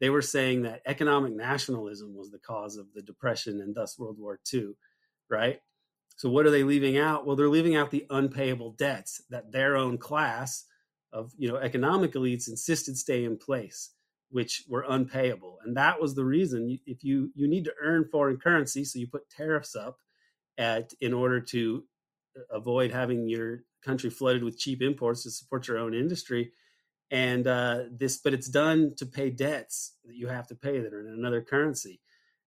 they 0.00 0.10
were 0.10 0.22
saying 0.22 0.62
that 0.62 0.82
economic 0.86 1.34
nationalism 1.34 2.14
was 2.14 2.30
the 2.30 2.38
cause 2.38 2.76
of 2.76 2.86
the 2.94 3.02
depression 3.02 3.60
and 3.60 3.74
thus 3.74 3.98
World 3.98 4.18
War 4.18 4.40
II, 4.52 4.72
right? 5.30 5.60
So 6.16 6.28
what 6.28 6.46
are 6.46 6.50
they 6.50 6.62
leaving 6.64 6.98
out? 6.98 7.26
Well, 7.26 7.36
they're 7.36 7.48
leaving 7.48 7.76
out 7.76 7.90
the 7.90 8.06
unpayable 8.10 8.72
debts 8.72 9.22
that 9.30 9.52
their 9.52 9.76
own 9.76 9.98
class 9.98 10.64
of 11.12 11.32
you 11.36 11.48
know 11.48 11.56
economic 11.56 12.14
elites 12.14 12.48
insisted 12.48 12.96
stay 12.96 13.24
in 13.24 13.36
place, 13.36 13.90
which 14.30 14.64
were 14.68 14.84
unpayable, 14.88 15.58
and 15.64 15.76
that 15.76 16.00
was 16.00 16.14
the 16.14 16.24
reason. 16.24 16.78
If 16.86 17.02
you 17.04 17.30
you 17.34 17.48
need 17.48 17.64
to 17.64 17.74
earn 17.82 18.08
foreign 18.10 18.36
currency, 18.36 18.84
so 18.84 18.98
you 18.98 19.06
put 19.06 19.30
tariffs 19.30 19.74
up 19.74 19.98
at 20.58 20.92
in 21.00 21.12
order 21.12 21.40
to 21.40 21.84
uh, 22.36 22.56
avoid 22.56 22.92
having 22.92 23.28
your 23.28 23.64
country 23.84 24.10
flooded 24.10 24.42
with 24.42 24.58
cheap 24.58 24.82
imports 24.82 25.22
to 25.24 25.30
support 25.30 25.68
your 25.68 25.78
own 25.78 25.94
industry 25.94 26.52
and 27.10 27.46
uh, 27.46 27.80
this 27.90 28.18
but 28.18 28.34
it's 28.34 28.48
done 28.48 28.94
to 28.96 29.06
pay 29.06 29.30
debts 29.30 29.96
that 30.04 30.16
you 30.16 30.28
have 30.28 30.46
to 30.48 30.54
pay 30.54 30.80
that 30.80 30.92
are 30.92 31.06
in 31.06 31.12
another 31.12 31.42
currency. 31.42 32.00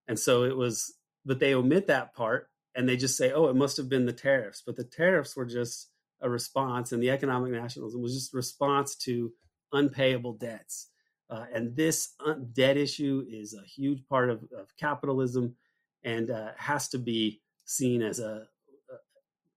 And 0.07 0.19
so 0.19 0.43
it 0.43 0.55
was 0.55 0.93
but 1.25 1.39
they 1.39 1.53
omit 1.53 1.87
that 1.87 2.13
part 2.13 2.49
and 2.75 2.87
they 2.87 2.97
just 2.97 3.17
say 3.17 3.31
oh 3.31 3.47
it 3.47 3.55
must 3.55 3.77
have 3.77 3.89
been 3.89 4.05
the 4.05 4.13
tariffs. 4.13 4.63
But 4.65 4.75
the 4.75 4.83
tariffs 4.83 5.35
were 5.35 5.45
just 5.45 5.89
a 6.21 6.29
response 6.29 6.91
and 6.91 7.01
the 7.01 7.11
economic 7.11 7.51
nationalism 7.51 8.01
was 8.01 8.15
just 8.15 8.33
a 8.33 8.37
response 8.37 8.95
to 8.95 9.31
unpayable 9.71 10.33
debts. 10.33 10.89
Uh, 11.29 11.45
and 11.53 11.75
this 11.75 12.13
debt 12.53 12.77
issue 12.77 13.23
is 13.29 13.53
a 13.53 13.65
huge 13.67 14.07
part 14.07 14.29
of, 14.29 14.43
of 14.57 14.75
capitalism 14.79 15.55
and 16.03 16.31
uh, 16.31 16.51
has 16.57 16.87
to 16.87 16.97
be 16.97 17.41
seen 17.65 18.01
as 18.01 18.19
a, 18.19 18.47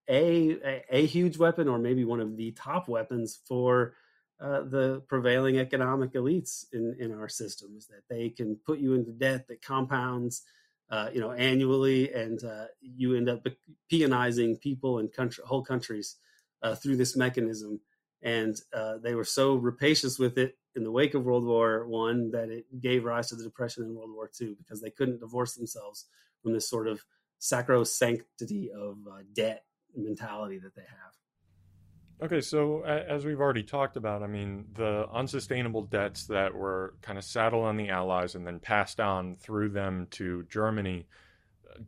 a, 0.09 0.51
a 0.65 0.85
a 0.91 1.07
huge 1.07 1.39
weapon 1.39 1.69
or 1.69 1.79
maybe 1.79 2.05
one 2.05 2.21
of 2.21 2.37
the 2.37 2.51
top 2.53 2.89
weapons 2.89 3.41
for 3.47 3.95
uh, 4.41 4.63
the 4.63 5.03
prevailing 5.09 5.59
economic 5.59 6.15
elites 6.15 6.65
in, 6.73 6.97
in 6.99 7.13
our 7.13 7.29
system 7.29 7.75
is 7.77 7.87
that 7.87 8.03
they 8.09 8.31
can 8.31 8.57
put 8.67 8.79
you 8.79 8.95
into 8.95 9.13
debt 9.13 9.47
that 9.49 9.63
compounds, 9.63 10.43
uh, 10.91 11.11
you 11.13 11.21
know, 11.21 11.33
annually, 11.33 12.13
and 12.13 12.43
uh, 12.45 12.65
you 12.81 13.15
end 13.15 13.29
up 13.29 13.47
peonizing 13.93 14.59
people 14.61 14.99
and 14.99 15.13
country, 15.13 15.45
whole 15.47 15.63
countries 15.63 16.17
uh, 16.63 16.75
through 16.75 16.97
this 16.97 17.17
mechanism. 17.17 17.81
and 18.23 18.61
uh, 18.75 18.99
they 18.99 19.15
were 19.15 19.25
so 19.25 19.55
rapacious 19.55 20.19
with 20.19 20.39
it 20.39 20.57
in 20.77 20.85
the 20.85 20.91
wake 20.91 21.15
of 21.15 21.25
World 21.25 21.45
War 21.45 21.87
One 21.87 22.31
that 22.33 22.51
it 22.51 22.81
gave 22.81 23.05
rise 23.05 23.29
to 23.29 23.35
the 23.37 23.45
Depression 23.45 23.85
in 23.85 23.95
World 23.95 24.13
War 24.15 24.31
Two 24.33 24.57
because 24.59 24.81
they 24.81 24.91
couldn't 24.91 25.21
divorce 25.21 25.55
themselves 25.55 26.07
from 26.43 26.53
this 26.53 26.69
sort 26.69 26.87
of 26.87 27.05
sacrosanctity 27.41 28.71
of 28.71 28.99
uh, 29.11 29.23
debt 29.33 29.65
mentality 29.97 30.59
that 30.59 30.75
they 30.75 30.83
have. 30.83 31.20
Okay, 32.23 32.43
so 32.43 32.83
as 32.83 33.25
we've 33.25 33.41
already 33.41 33.63
talked 33.63 33.97
about, 33.97 34.23
I 34.23 34.27
mean, 34.27 34.67
the 34.75 35.07
unsustainable 35.11 35.83
debts 35.83 36.27
that 36.27 36.55
were 36.55 36.93
kind 37.01 37.17
of 37.17 37.25
saddled 37.25 37.65
on 37.65 37.79
the 37.79 37.89
Allies 37.89 38.35
and 38.35 38.47
then 38.47 38.59
passed 38.59 39.01
on 39.01 39.37
through 39.37 39.71
them 39.71 40.07
to 40.13 40.45
Germany 40.51 41.07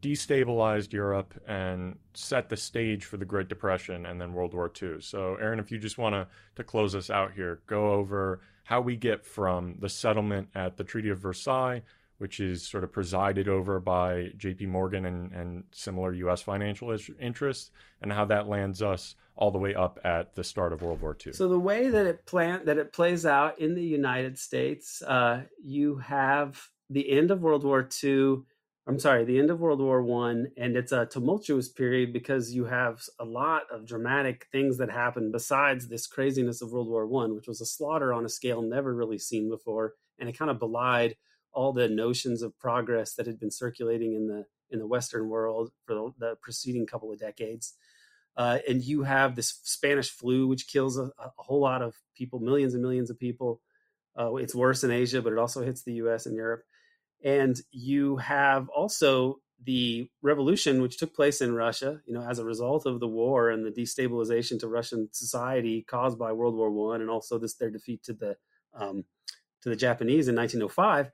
destabilized 0.01 0.93
Europe 0.93 1.35
and 1.47 1.99
set 2.15 2.49
the 2.49 2.57
stage 2.57 3.05
for 3.05 3.19
the 3.19 3.27
Great 3.27 3.49
Depression 3.49 4.07
and 4.07 4.19
then 4.19 4.33
World 4.33 4.55
War 4.55 4.73
II. 4.83 5.01
So, 5.01 5.37
Aaron, 5.37 5.59
if 5.59 5.71
you 5.71 5.79
just 5.79 5.99
want 5.99 6.15
to 6.15 6.27
to 6.57 6.65
close 6.65 6.95
us 6.95 7.11
out 7.11 7.33
here, 7.33 7.61
go 7.67 7.91
over 7.91 8.41
how 8.65 8.81
we 8.81 8.97
get 8.97 9.27
from 9.27 9.77
the 9.81 9.89
settlement 9.89 10.49
at 10.55 10.79
the 10.79 10.85
Treaty 10.85 11.11
of 11.11 11.19
Versailles, 11.19 11.83
which 12.19 12.41
is 12.41 12.67
sort 12.67 12.85
of 12.85 12.93
presided 12.93 13.49
over 13.49 13.81
by 13.81 14.31
J.P. 14.39 14.65
Morgan 14.67 15.05
and, 15.05 15.33
and 15.33 15.65
similar 15.73 16.15
U.S. 16.15 16.41
financial 16.41 16.97
interests, 17.21 17.71
and 18.01 18.11
how 18.11 18.25
that 18.27 18.49
lands 18.49 18.81
us 18.81 19.15
all 19.37 19.51
the 19.51 19.59
way 19.59 19.75
up 19.75 19.99
at 20.05 20.35
the 20.35 20.45
start 20.45 20.73
of 20.73 20.83
World 20.83 21.01
War 21.01 21.17
II. 21.25 21.33
So 21.33 21.49
the 21.49 21.59
way 21.59 21.89
that 21.89 22.07
it 22.07 22.27
plan 22.27 22.65
that 22.67 22.79
it 22.79 22.93
plays 22.93 23.25
out 23.27 23.59
in 23.59 23.75
the 23.75 23.85
United 23.85 24.39
States, 24.39 25.03
uh, 25.03 25.43
you 25.63 25.97
have 25.99 26.61
the 26.91 27.11
end 27.11 27.31
of 27.31 27.41
World 27.41 27.65
War 27.65 27.89
II 28.03 28.43
I'm 28.87 28.99
sorry, 28.99 29.25
the 29.25 29.39
end 29.39 29.51
of 29.51 29.61
World 29.61 29.81
War 29.81 30.03
One, 30.03 30.49
and 30.57 30.77
it's 30.77 30.91
a 30.91 31.07
tumultuous 31.07 31.69
period 31.69 32.13
because 32.13 32.53
you 32.53 32.65
have 32.65 33.01
a 33.21 33.25
lot 33.25 33.63
of 33.71 33.87
dramatic 33.87 34.49
things 34.51 34.79
that 34.79 34.91
happen 34.91 35.31
besides 35.31 35.87
this 35.87 36.09
craziness 36.09 36.63
of 36.63 36.73
World 36.73 36.89
War 36.89 37.07
One, 37.07 37.37
which 37.37 37.47
was 37.47 37.61
a 37.61 37.67
slaughter 37.67 38.13
on 38.13 38.25
a 38.25 38.29
scale 38.29 38.61
never 38.61 38.93
really 38.93 39.19
seen 39.19 39.49
before, 39.49 39.95
and 40.19 40.29
it 40.29 40.37
kind 40.37 40.51
of 40.51 40.59
belied 40.59 41.17
all 41.53 41.73
the 41.73 41.89
notions 41.89 42.43
of 42.43 42.59
progress 42.59 43.15
that 43.15 43.27
had 43.27 43.39
been 43.39 43.53
circulating 43.53 44.15
in 44.15 44.27
the 44.27 44.47
in 44.71 44.81
the 44.81 44.87
Western 44.87 45.29
world 45.29 45.71
for 45.85 45.95
the, 45.95 46.13
the 46.19 46.37
preceding 46.43 46.87
couple 46.87 47.13
of 47.13 47.21
decades. 47.21 47.75
Uh, 48.37 48.59
and 48.69 48.83
you 48.83 49.03
have 49.03 49.37
this 49.37 49.61
Spanish 49.63 50.11
flu, 50.11 50.47
which 50.47 50.67
kills 50.67 50.99
a, 50.99 51.11
a, 51.19 51.31
whole 51.37 51.61
lot 51.61 51.83
of 51.83 51.95
people, 52.17 52.41
millions 52.41 52.73
and 52.73 52.83
millions 52.83 53.11
of 53.11 53.19
people. 53.19 53.61
Uh, 54.19 54.37
it's 54.37 54.55
worse 54.55 54.85
in 54.85 54.91
Asia, 54.91 55.21
but 55.21 55.33
it 55.33 55.39
also 55.39 55.63
hits 55.63 55.83
the 55.83 55.95
U.S. 55.95 56.25
and 56.25 56.35
Europe 56.35 56.65
and 57.23 57.61
you 57.71 58.17
have 58.17 58.69
also 58.69 59.41
the 59.65 60.09
revolution 60.23 60.83
which 60.83 60.99
took 60.99 61.15
place 61.15 61.41
in 61.41 61.55
Russia, 61.55 62.01
you 62.05 62.15
know, 62.15 62.23
as 62.29 62.41
a 62.41 62.45
result 62.45 62.85
of 62.85 62.99
the 62.99 63.07
war 63.07 63.51
and 63.51 63.65
the 63.65 63.71
destabilization 63.71 64.59
to 64.59 64.67
Russian 64.67 65.09
society 65.13 65.85
caused 65.89 66.19
by 66.19 66.33
World 66.33 66.57
War 66.57 66.71
One, 66.71 67.01
and 67.01 67.09
also 67.09 67.39
this 67.39 67.55
their 67.55 67.71
defeat 67.71 68.03
to 68.05 68.13
the 68.13 68.37
um, 68.75 69.05
to 69.63 69.69
the 69.69 69.77
Japanese 69.77 70.27
in 70.27 70.35
1905. 70.35 71.11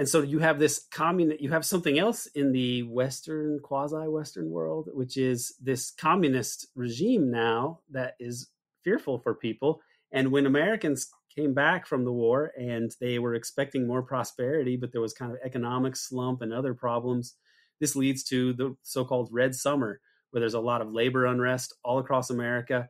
And 0.00 0.08
so 0.08 0.22
you 0.22 0.38
have 0.38 0.58
this 0.58 0.86
commun 0.90 1.34
you 1.40 1.50
have 1.50 1.66
something 1.66 1.98
else 1.98 2.24
in 2.24 2.52
the 2.52 2.84
Western 2.84 3.60
quasi-Western 3.62 4.48
world, 4.48 4.88
which 4.94 5.18
is 5.18 5.54
this 5.60 5.90
communist 5.90 6.68
regime 6.74 7.30
now 7.30 7.80
that 7.90 8.14
is 8.18 8.48
fearful 8.82 9.18
for 9.18 9.34
people. 9.34 9.82
And 10.10 10.32
when 10.32 10.46
Americans 10.46 11.10
came 11.36 11.52
back 11.52 11.86
from 11.86 12.06
the 12.06 12.12
war 12.14 12.50
and 12.58 12.90
they 12.98 13.18
were 13.18 13.34
expecting 13.34 13.86
more 13.86 14.00
prosperity, 14.00 14.74
but 14.78 14.90
there 14.90 15.02
was 15.02 15.12
kind 15.12 15.32
of 15.32 15.38
economic 15.44 15.96
slump 15.96 16.40
and 16.40 16.50
other 16.50 16.72
problems. 16.72 17.34
This 17.78 17.94
leads 17.94 18.24
to 18.24 18.54
the 18.54 18.76
so 18.82 19.04
called 19.04 19.28
Red 19.30 19.54
Summer, 19.54 20.00
where 20.30 20.40
there's 20.40 20.54
a 20.54 20.60
lot 20.60 20.80
of 20.80 20.90
labor 20.90 21.26
unrest 21.26 21.74
all 21.84 21.98
across 21.98 22.30
America. 22.30 22.88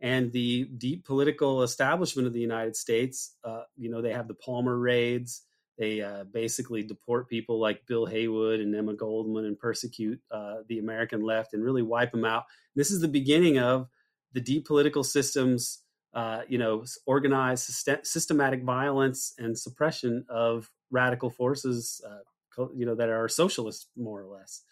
And 0.00 0.32
the 0.32 0.64
deep 0.76 1.06
political 1.06 1.62
establishment 1.62 2.26
of 2.26 2.34
the 2.34 2.40
United 2.40 2.74
States, 2.74 3.36
uh, 3.44 3.62
you 3.76 3.88
know, 3.88 4.02
they 4.02 4.12
have 4.12 4.26
the 4.26 4.34
Palmer 4.34 4.76
raids. 4.76 5.44
They 5.78 6.00
uh, 6.00 6.24
basically 6.24 6.82
deport 6.82 7.28
people 7.28 7.60
like 7.60 7.86
Bill 7.86 8.06
Haywood 8.06 8.60
and 8.60 8.74
Emma 8.74 8.94
Goldman 8.94 9.44
and 9.44 9.58
persecute 9.58 10.20
uh, 10.30 10.56
the 10.68 10.80
American 10.80 11.22
left 11.22 11.54
and 11.54 11.62
really 11.62 11.82
wipe 11.82 12.10
them 12.10 12.24
out. 12.24 12.44
This 12.74 12.90
is 12.90 13.00
the 13.00 13.08
beginning 13.08 13.58
of 13.58 13.88
the 14.32 14.40
deep 14.40 14.66
political 14.66 15.04
systems 15.04 15.82
uh, 16.14 16.42
you 16.48 16.58
know, 16.58 16.84
organized 17.06 17.64
systematic 18.02 18.62
violence 18.62 19.34
and 19.38 19.58
suppression 19.58 20.24
of 20.28 20.70
radical 20.90 21.30
forces, 21.30 22.00
uh, 22.08 22.64
you 22.74 22.86
know, 22.86 22.94
that 22.94 23.08
are 23.10 23.28
socialist 23.28 23.88
more 23.96 24.20
or 24.20 24.26
less. 24.26 24.62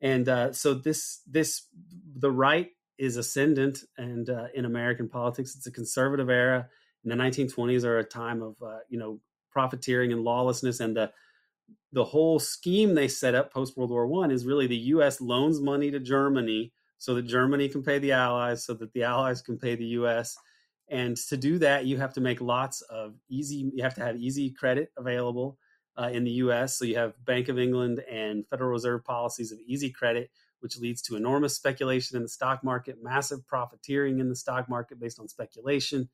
And 0.00 0.28
uh, 0.28 0.52
so 0.52 0.74
this 0.74 1.20
this 1.26 1.66
the 2.16 2.30
right 2.30 2.68
is 2.96 3.16
ascendant, 3.16 3.80
and 3.96 4.30
uh, 4.30 4.46
in 4.54 4.64
American 4.64 5.08
politics, 5.08 5.56
it's 5.56 5.66
a 5.66 5.72
conservative 5.72 6.30
era. 6.30 6.68
In 7.04 7.10
the 7.10 7.16
1920s 7.16 7.84
are 7.84 7.98
a 7.98 8.04
time 8.04 8.40
of 8.40 8.56
uh, 8.62 8.78
you 8.88 8.98
know 8.98 9.20
profiteering 9.58 10.12
and 10.12 10.22
lawlessness, 10.22 10.80
and 10.80 10.96
the 10.96 11.10
the 11.92 12.04
whole 12.04 12.38
scheme 12.38 12.94
they 12.94 13.08
set 13.08 13.34
up 13.34 13.52
post 13.52 13.76
World 13.76 13.90
War 13.90 14.06
One 14.06 14.30
is 14.30 14.46
really 14.46 14.66
the 14.66 14.76
U.S. 14.94 15.20
loans 15.20 15.60
money 15.60 15.90
to 15.90 15.98
Germany 15.98 16.72
so 16.98 17.14
that 17.14 17.22
Germany 17.22 17.68
can 17.68 17.82
pay 17.82 17.98
the 17.98 18.12
Allies, 18.12 18.64
so 18.64 18.74
that 18.74 18.92
the 18.92 19.04
Allies 19.04 19.40
can 19.40 19.58
pay 19.58 19.74
the 19.74 19.84
U.S 19.84 20.36
and 20.90 21.16
to 21.28 21.36
do 21.36 21.58
that, 21.58 21.84
you 21.86 21.98
have 21.98 22.14
to 22.14 22.20
make 22.20 22.40
lots 22.40 22.80
of 22.82 23.14
easy, 23.28 23.70
you 23.74 23.82
have 23.82 23.94
to 23.94 24.00
have 24.00 24.16
easy 24.16 24.50
credit 24.50 24.90
available 24.96 25.58
uh, 25.98 26.08
in 26.12 26.24
the 26.24 26.30
US. 26.32 26.78
So 26.78 26.84
you 26.84 26.96
have 26.96 27.12
Bank 27.24 27.48
of 27.48 27.58
England 27.58 28.02
and 28.10 28.46
Federal 28.48 28.70
Reserve 28.70 29.04
policies 29.04 29.52
of 29.52 29.58
easy 29.66 29.90
credit, 29.90 30.30
which 30.60 30.78
leads 30.78 31.02
to 31.02 31.16
enormous 31.16 31.54
speculation 31.54 32.16
in 32.16 32.22
the 32.22 32.28
stock 32.28 32.64
market, 32.64 32.96
massive 33.02 33.46
profiteering 33.46 34.18
in 34.18 34.28
the 34.28 34.36
stock 34.36 34.68
market 34.68 34.98
based 34.98 35.20
on 35.20 35.28
speculation. 35.28 36.08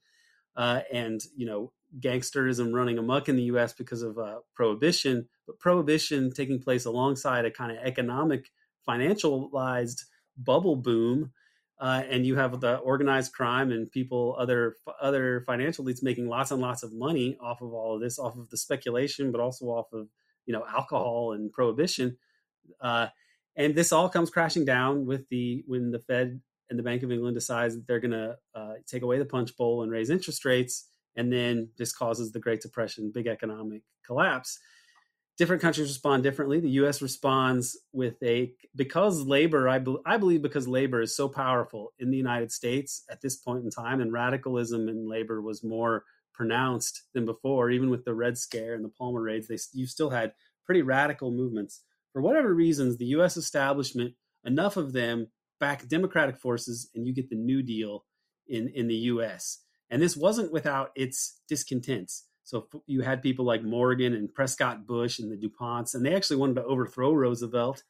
Uh, 0.56 0.80
and 0.92 1.20
you 1.36 1.46
know 1.46 1.72
gangsterism 2.00 2.74
running 2.74 2.98
amok 2.98 3.28
in 3.28 3.36
the 3.36 3.44
U.S. 3.44 3.72
because 3.72 4.02
of 4.02 4.18
uh, 4.18 4.38
prohibition, 4.54 5.28
but 5.46 5.58
prohibition 5.58 6.32
taking 6.32 6.60
place 6.60 6.84
alongside 6.84 7.44
a 7.44 7.50
kind 7.50 7.72
of 7.72 7.78
economic, 7.84 8.50
financialized 8.88 10.02
bubble 10.36 10.76
boom 10.76 11.32
uh, 11.80 12.02
and 12.08 12.24
you 12.24 12.36
have 12.36 12.60
the 12.60 12.76
organized 12.76 13.32
crime 13.32 13.72
and 13.72 13.90
people, 13.90 14.36
other 14.38 14.76
other 15.00 15.42
financial 15.46 15.84
elites 15.84 16.02
making 16.02 16.28
lots 16.28 16.50
and 16.50 16.60
lots 16.60 16.82
of 16.82 16.92
money 16.92 17.36
off 17.40 17.60
of 17.62 17.72
all 17.72 17.96
of 17.96 18.00
this, 18.00 18.18
off 18.18 18.36
of 18.36 18.48
the 18.50 18.56
speculation, 18.56 19.32
but 19.32 19.40
also 19.40 19.66
off 19.66 19.92
of 19.92 20.08
you 20.46 20.52
know 20.52 20.64
alcohol 20.66 21.32
and 21.32 21.52
prohibition. 21.52 22.16
Uh, 22.80 23.08
and 23.56 23.74
this 23.74 23.92
all 23.92 24.08
comes 24.08 24.30
crashing 24.30 24.64
down 24.64 25.04
with 25.04 25.28
the 25.28 25.64
when 25.66 25.90
the 25.90 25.98
Fed 25.98 26.40
and 26.70 26.78
the 26.78 26.82
Bank 26.82 27.02
of 27.02 27.10
England 27.10 27.34
decides 27.34 27.74
that 27.74 27.86
they're 27.86 28.00
going 28.00 28.12
to 28.12 28.36
uh, 28.54 28.74
take 28.86 29.02
away 29.02 29.18
the 29.18 29.24
punch 29.24 29.56
bowl 29.56 29.82
and 29.82 29.90
raise 29.90 30.10
interest 30.10 30.44
rates, 30.44 30.88
and 31.16 31.32
then 31.32 31.68
this 31.78 31.92
causes 31.92 32.32
the 32.32 32.40
Great 32.40 32.60
Depression, 32.60 33.10
big 33.12 33.26
economic 33.26 33.82
collapse 34.04 34.58
different 35.36 35.62
countries 35.62 35.88
respond 35.88 36.22
differently. 36.22 36.60
The 36.60 36.70
U.S. 36.70 37.02
responds 37.02 37.76
with 37.92 38.22
a 38.22 38.52
because 38.76 39.22
labor. 39.22 39.68
I, 39.68 39.78
be, 39.78 39.96
I 40.06 40.16
believe 40.16 40.42
because 40.42 40.68
labor 40.68 41.00
is 41.00 41.16
so 41.16 41.28
powerful 41.28 41.92
in 41.98 42.10
the 42.10 42.16
United 42.16 42.52
States 42.52 43.02
at 43.10 43.20
this 43.20 43.36
point 43.36 43.64
in 43.64 43.70
time, 43.70 44.00
and 44.00 44.12
radicalism 44.12 44.88
in 44.88 45.08
labor 45.08 45.40
was 45.40 45.64
more 45.64 46.04
pronounced 46.32 47.02
than 47.14 47.24
before. 47.24 47.70
Even 47.70 47.90
with 47.90 48.04
the 48.04 48.14
Red 48.14 48.38
Scare 48.38 48.74
and 48.74 48.84
the 48.84 48.90
Palmer 48.90 49.22
raids, 49.22 49.48
they 49.48 49.58
you 49.72 49.86
still 49.86 50.10
had 50.10 50.32
pretty 50.64 50.82
radical 50.82 51.30
movements. 51.30 51.82
For 52.12 52.22
whatever 52.22 52.54
reasons, 52.54 52.96
the 52.96 53.06
U.S. 53.06 53.36
establishment, 53.36 54.14
enough 54.44 54.76
of 54.76 54.92
them 54.92 55.28
back 55.58 55.88
democratic 55.88 56.36
forces, 56.36 56.90
and 56.94 57.06
you 57.06 57.12
get 57.12 57.28
the 57.28 57.36
New 57.36 57.62
Deal 57.62 58.04
in 58.46 58.68
in 58.68 58.86
the 58.86 58.94
U.S. 58.94 59.63
And 59.94 60.02
this 60.02 60.16
wasn't 60.16 60.52
without 60.52 60.90
its 60.96 61.40
discontents 61.48 62.24
so 62.44 62.68
you 62.86 63.00
had 63.00 63.22
people 63.22 63.46
like 63.46 63.62
Morgan 63.62 64.12
and 64.12 64.32
Prescott 64.32 64.86
Bush 64.86 65.18
and 65.18 65.32
the 65.32 65.36
DuPonts, 65.36 65.94
and 65.94 66.04
they 66.04 66.14
actually 66.14 66.36
wanted 66.36 66.56
to 66.56 66.64
overthrow 66.64 67.12
Roosevelt 67.12 67.82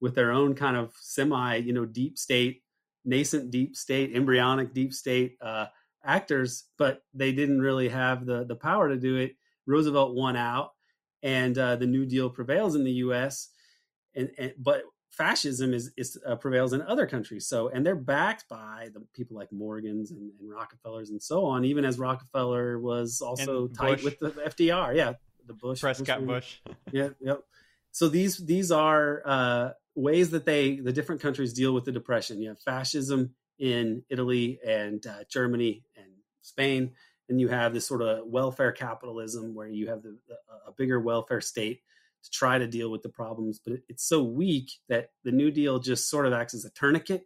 with 0.00 0.14
their 0.14 0.30
own 0.30 0.54
kind 0.54 0.76
of 0.76 0.92
semi, 1.00 1.56
you 1.56 1.72
know, 1.72 1.86
deep 1.86 2.18
state, 2.18 2.62
nascent 3.06 3.50
deep 3.50 3.74
state, 3.76 4.14
embryonic 4.14 4.74
deep 4.74 4.92
state 4.92 5.38
uh, 5.40 5.66
actors, 6.04 6.64
but 6.76 7.02
they 7.14 7.32
didn't 7.32 7.62
really 7.62 7.88
have 7.88 8.26
the 8.26 8.44
the 8.44 8.56
power 8.56 8.90
to 8.90 8.96
do 8.96 9.16
it. 9.16 9.36
Roosevelt 9.66 10.14
won 10.14 10.36
out, 10.36 10.72
and 11.22 11.56
uh, 11.56 11.76
the 11.76 11.86
New 11.86 12.04
Deal 12.04 12.28
prevails 12.28 12.74
in 12.74 12.84
the 12.84 12.92
U.S. 12.92 13.48
And, 14.14 14.30
and 14.36 14.52
but 14.58 14.82
fascism 15.14 15.72
is, 15.72 15.92
is 15.96 16.18
uh, 16.26 16.36
prevails 16.36 16.72
in 16.72 16.82
other 16.82 17.06
countries. 17.06 17.46
So, 17.46 17.68
and 17.68 17.86
they're 17.86 17.94
backed 17.94 18.48
by 18.48 18.90
the 18.92 19.00
people 19.14 19.36
like 19.36 19.52
Morgans 19.52 20.10
and, 20.10 20.32
and 20.40 20.50
Rockefellers 20.50 21.10
and 21.10 21.22
so 21.22 21.44
on. 21.44 21.64
Even 21.64 21.84
as 21.84 21.98
Rockefeller 21.98 22.78
was 22.78 23.20
also 23.20 23.68
Bush. 23.68 24.02
with 24.02 24.18
the 24.18 24.30
FDR, 24.30 24.96
yeah, 24.96 25.14
the 25.46 25.54
Bush, 25.54 25.80
Prescott 25.80 26.26
Bush, 26.26 26.58
Bush. 26.64 26.74
yeah, 26.92 27.08
yep. 27.20 27.42
So 27.92 28.08
these 28.08 28.38
these 28.38 28.72
are 28.72 29.22
uh, 29.24 29.70
ways 29.94 30.30
that 30.30 30.44
they 30.44 30.76
the 30.76 30.92
different 30.92 31.20
countries 31.20 31.52
deal 31.52 31.72
with 31.72 31.84
the 31.84 31.92
depression. 31.92 32.42
You 32.42 32.48
have 32.48 32.60
fascism 32.60 33.34
in 33.58 34.02
Italy 34.10 34.58
and 34.66 35.06
uh, 35.06 35.24
Germany 35.28 35.84
and 35.96 36.06
Spain, 36.42 36.92
and 37.28 37.40
you 37.40 37.48
have 37.48 37.72
this 37.72 37.86
sort 37.86 38.02
of 38.02 38.26
welfare 38.26 38.72
capitalism 38.72 39.54
where 39.54 39.68
you 39.68 39.88
have 39.88 40.02
the, 40.02 40.18
a 40.66 40.72
bigger 40.72 40.98
welfare 40.98 41.40
state 41.40 41.82
to 42.24 42.30
try 42.30 42.58
to 42.58 42.66
deal 42.66 42.90
with 42.90 43.02
the 43.02 43.08
problems, 43.10 43.60
but 43.64 43.74
it's 43.88 44.08
so 44.08 44.22
weak 44.22 44.70
that 44.88 45.10
the 45.24 45.32
New 45.32 45.50
Deal 45.50 45.78
just 45.78 46.10
sort 46.10 46.26
of 46.26 46.32
acts 46.32 46.54
as 46.54 46.64
a 46.64 46.70
tourniquet 46.70 47.24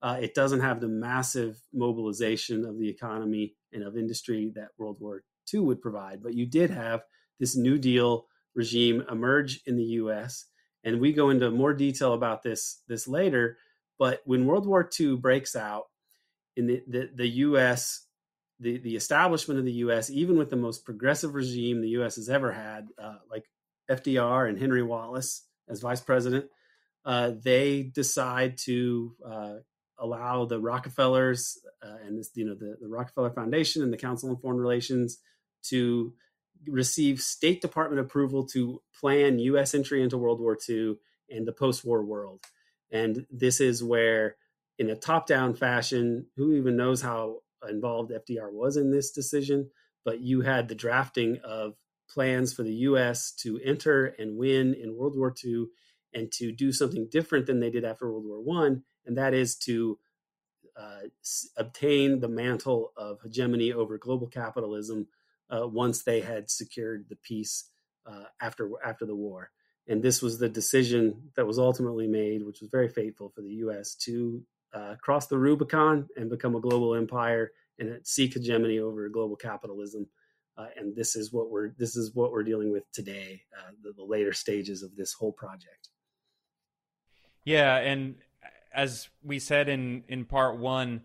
Uh, 0.00 0.18
it 0.20 0.34
doesn't 0.34 0.60
have 0.60 0.80
the 0.80 0.88
massive 0.88 1.60
mobilization 1.72 2.64
of 2.64 2.78
the 2.78 2.88
economy 2.88 3.54
and 3.72 3.82
of 3.82 3.96
industry 3.96 4.52
that 4.54 4.68
World 4.78 4.98
War 5.00 5.24
II 5.52 5.60
would 5.60 5.80
provide. 5.82 6.22
But 6.22 6.34
you 6.34 6.46
did 6.46 6.70
have 6.70 7.02
this 7.40 7.56
New 7.56 7.78
Deal 7.78 8.26
regime 8.54 9.04
emerge 9.10 9.60
in 9.66 9.76
the 9.76 9.84
U.S. 10.02 10.46
And 10.84 11.00
we 11.00 11.12
go 11.12 11.30
into 11.30 11.50
more 11.50 11.74
detail 11.74 12.14
about 12.14 12.42
this 12.42 12.82
this 12.88 13.08
later. 13.08 13.58
But 13.98 14.20
when 14.24 14.46
World 14.46 14.66
War 14.66 14.88
II 15.00 15.16
breaks 15.16 15.56
out, 15.56 15.86
in 16.56 16.66
the, 16.66 16.82
the, 16.88 17.10
the 17.14 17.28
U.S., 17.28 18.06
the, 18.60 18.78
the 18.78 18.96
establishment 18.96 19.60
of 19.60 19.66
the 19.66 19.72
U.S., 19.86 20.10
even 20.10 20.38
with 20.38 20.50
the 20.50 20.56
most 20.56 20.84
progressive 20.84 21.34
regime 21.34 21.80
the 21.80 21.90
U.S. 21.90 22.16
has 22.16 22.28
ever 22.28 22.52
had, 22.52 22.88
uh, 23.02 23.18
like 23.30 23.44
FDR 23.90 24.48
and 24.48 24.58
Henry 24.58 24.82
Wallace 24.82 25.44
as 25.68 25.80
vice 25.80 26.00
president, 26.00 26.46
uh, 27.04 27.32
they 27.42 27.82
decide 27.82 28.58
to 28.58 29.14
uh, 29.24 29.54
allow 29.98 30.44
the 30.44 30.60
Rockefellers 30.60 31.58
uh, 31.82 31.96
and 32.06 32.18
this, 32.18 32.30
you 32.34 32.44
know, 32.44 32.54
the, 32.54 32.76
the 32.80 32.88
Rockefeller 32.88 33.30
Foundation 33.30 33.82
and 33.82 33.92
the 33.92 33.96
Council 33.96 34.30
on 34.30 34.36
Foreign 34.36 34.58
Relations 34.58 35.18
to 35.64 36.12
receive 36.66 37.20
State 37.20 37.60
Department 37.60 38.00
approval 38.00 38.46
to 38.46 38.82
plan 38.98 39.38
U.S. 39.38 39.74
entry 39.74 40.02
into 40.02 40.18
World 40.18 40.40
War 40.40 40.56
II 40.68 40.96
and 41.30 41.46
the 41.46 41.52
post-war 41.52 42.04
world. 42.04 42.40
And 42.90 43.26
this 43.30 43.60
is 43.60 43.84
where, 43.84 44.36
in 44.78 44.90
a 44.90 44.96
top-down 44.96 45.54
fashion, 45.54 46.26
who 46.36 46.52
even 46.54 46.76
knows 46.76 47.02
how 47.02 47.38
involved 47.68 48.12
FDR 48.12 48.52
was 48.52 48.76
in 48.76 48.90
this 48.90 49.10
decision? 49.10 49.70
But 50.04 50.20
you 50.20 50.40
had 50.40 50.68
the 50.68 50.74
drafting 50.74 51.38
of 51.44 51.74
plans 52.08 52.52
for 52.52 52.62
the 52.62 52.74
U.S. 52.74 53.32
to 53.32 53.60
enter 53.64 54.06
and 54.18 54.36
win 54.36 54.74
in 54.74 54.96
World 54.96 55.16
War 55.16 55.34
II 55.44 55.66
and 56.14 56.32
to 56.32 56.52
do 56.52 56.72
something 56.72 57.08
different 57.10 57.46
than 57.46 57.60
they 57.60 57.70
did 57.70 57.84
after 57.84 58.10
World 58.10 58.24
War 58.24 58.40
One, 58.40 58.82
and 59.06 59.16
that 59.18 59.34
is 59.34 59.56
to 59.56 59.98
uh, 60.76 61.08
obtain 61.56 62.20
the 62.20 62.28
mantle 62.28 62.92
of 62.96 63.20
hegemony 63.22 63.72
over 63.72 63.98
global 63.98 64.28
capitalism 64.28 65.08
uh, 65.50 65.66
once 65.66 66.02
they 66.02 66.20
had 66.20 66.50
secured 66.50 67.06
the 67.08 67.16
peace 67.16 67.70
uh, 68.06 68.24
after 68.40 68.70
after 68.84 69.04
the 69.06 69.16
war. 69.16 69.50
And 69.88 70.02
this 70.02 70.20
was 70.20 70.38
the 70.38 70.48
decision 70.48 71.30
that 71.34 71.46
was 71.46 71.58
ultimately 71.58 72.06
made, 72.06 72.44
which 72.44 72.60
was 72.60 72.70
very 72.70 72.88
fateful 72.88 73.30
for 73.30 73.40
the 73.40 73.54
U.S. 73.64 73.94
to 73.96 74.42
uh, 74.74 74.94
cross 75.00 75.26
the 75.26 75.38
Rubicon 75.38 76.08
and 76.16 76.28
become 76.28 76.54
a 76.54 76.60
global 76.60 76.94
empire 76.94 77.52
and 77.78 77.98
seek 78.04 78.34
hegemony 78.34 78.78
over 78.78 79.08
global 79.08 79.36
capitalism. 79.36 80.06
Uh, 80.58 80.66
and 80.76 80.96
this 80.96 81.14
is 81.14 81.32
what 81.32 81.50
we're 81.50 81.70
this 81.78 81.96
is 81.96 82.14
what 82.14 82.32
we're 82.32 82.42
dealing 82.42 82.72
with 82.72 82.90
today, 82.90 83.40
uh, 83.56 83.70
the, 83.82 83.92
the 83.92 84.02
later 84.02 84.32
stages 84.32 84.82
of 84.82 84.96
this 84.96 85.12
whole 85.12 85.32
project. 85.32 85.88
Yeah, 87.44 87.76
and 87.76 88.16
as 88.74 89.08
we 89.22 89.38
said 89.38 89.68
in 89.68 90.02
in 90.08 90.24
part 90.24 90.58
one, 90.58 91.02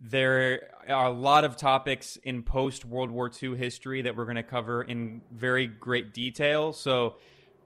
there 0.00 0.70
are 0.88 1.06
a 1.06 1.10
lot 1.10 1.44
of 1.44 1.58
topics 1.58 2.16
in 2.16 2.42
post 2.42 2.86
World 2.86 3.10
War 3.10 3.30
II 3.30 3.54
history 3.54 4.00
that 4.00 4.16
we're 4.16 4.24
going 4.24 4.36
to 4.36 4.42
cover 4.42 4.82
in 4.82 5.20
very 5.30 5.66
great 5.66 6.14
detail. 6.14 6.72
So 6.72 7.16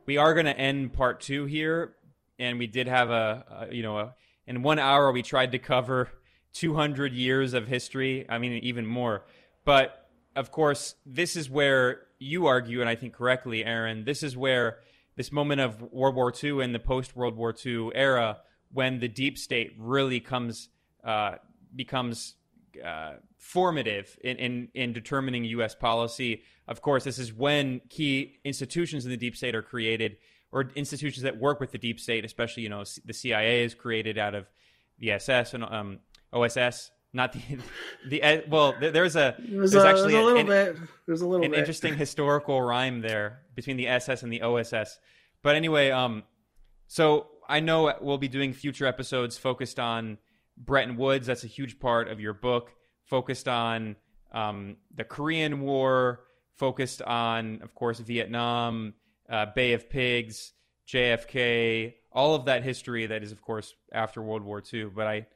we 0.06 0.16
are 0.16 0.34
going 0.34 0.46
to 0.46 0.58
end 0.58 0.92
part 0.92 1.20
two 1.20 1.44
here, 1.44 1.94
and 2.40 2.58
we 2.58 2.66
did 2.66 2.88
have 2.88 3.10
a, 3.10 3.68
a 3.70 3.74
you 3.74 3.84
know 3.84 3.98
a, 3.98 4.14
in 4.48 4.62
one 4.62 4.80
hour 4.80 5.12
we 5.12 5.22
tried 5.22 5.52
to 5.52 5.60
cover 5.60 6.10
200 6.54 7.12
years 7.12 7.54
of 7.54 7.68
history. 7.68 8.26
I 8.28 8.38
mean 8.38 8.54
even 8.64 8.84
more, 8.84 9.22
but 9.64 9.99
of 10.36 10.50
course 10.50 10.94
this 11.04 11.36
is 11.36 11.50
where 11.50 12.02
you 12.18 12.46
argue, 12.46 12.80
and 12.80 12.88
I 12.88 12.94
think 12.94 13.14
correctly, 13.14 13.64
Aaron. 13.64 14.04
This 14.04 14.22
is 14.22 14.36
where 14.36 14.78
this 15.16 15.32
moment 15.32 15.60
of 15.60 15.82
World 15.92 16.14
War 16.14 16.32
II 16.32 16.62
and 16.62 16.74
the 16.74 16.78
post 16.78 17.16
World 17.16 17.36
War 17.36 17.54
II 17.64 17.90
era, 17.94 18.38
when 18.72 19.00
the 19.00 19.08
deep 19.08 19.38
state 19.38 19.74
really 19.78 20.20
comes. 20.20 20.68
Uh, 21.02 21.36
becomes 21.74 22.34
uh, 22.84 23.14
formative 23.38 24.18
in, 24.22 24.36
in, 24.36 24.68
in 24.74 24.92
determining 24.92 25.44
U.S. 25.44 25.74
policy. 25.74 26.42
Of 26.68 26.82
course, 26.82 27.04
this 27.04 27.18
is 27.18 27.32
when 27.32 27.80
key 27.88 28.38
institutions 28.44 29.04
in 29.04 29.10
the 29.10 29.16
deep 29.16 29.36
state 29.36 29.54
are 29.54 29.62
created, 29.62 30.16
or 30.52 30.70
institutions 30.74 31.22
that 31.22 31.38
work 31.38 31.60
with 31.60 31.72
the 31.72 31.78
deep 31.78 31.98
state, 31.98 32.24
especially 32.24 32.62
you 32.62 32.68
know 32.68 32.84
the 33.04 33.12
CIA 33.12 33.64
is 33.64 33.74
created 33.74 34.18
out 34.18 34.34
of 34.34 34.46
the 34.98 35.12
SS 35.12 35.54
and 35.54 35.64
um, 35.64 35.98
OSS. 36.32 36.90
Not 37.12 37.32
the 37.32 37.40
the 38.08 38.22
uh, 38.22 38.40
well. 38.48 38.74
There's 38.80 39.16
a 39.16 39.34
there's, 39.38 39.72
there's 39.72 39.84
actually 39.84 40.14
a, 40.14 40.20
a 40.20 40.24
little 40.24 40.40
an, 40.40 40.46
bit 40.46 40.76
there's 41.06 41.22
a 41.22 41.26
little 41.26 41.44
an 41.44 41.50
bit. 41.50 41.58
interesting 41.58 41.96
historical 41.96 42.62
rhyme 42.62 43.00
there 43.00 43.40
between 43.54 43.76
the 43.76 43.88
SS 43.88 44.22
and 44.22 44.32
the 44.32 44.42
OSS. 44.42 44.98
But 45.42 45.56
anyway, 45.56 45.90
um, 45.90 46.22
so 46.86 47.26
I 47.48 47.60
know 47.60 47.92
we'll 48.00 48.18
be 48.18 48.28
doing 48.28 48.52
future 48.52 48.86
episodes 48.86 49.36
focused 49.36 49.80
on 49.80 50.18
Bretton 50.56 50.96
Woods. 50.96 51.26
That's 51.26 51.42
a 51.42 51.48
huge 51.48 51.80
part 51.80 52.08
of 52.08 52.20
your 52.20 52.32
book, 52.32 52.72
focused 53.06 53.48
on 53.48 53.96
um, 54.32 54.76
the 54.94 55.04
Korean 55.04 55.60
War, 55.62 56.20
focused 56.56 57.02
on, 57.02 57.60
of 57.62 57.74
course, 57.74 57.98
Vietnam, 57.98 58.94
uh, 59.28 59.46
Bay 59.54 59.72
of 59.72 59.90
Pigs, 59.90 60.52
JFK, 60.86 61.94
all 62.12 62.34
of 62.34 62.44
that 62.44 62.62
history 62.62 63.06
that 63.06 63.22
is, 63.22 63.32
of 63.32 63.40
course, 63.40 63.74
after 63.92 64.22
World 64.22 64.42
War 64.42 64.62
II. 64.72 64.84
But 64.84 65.06
I, 65.06 65.26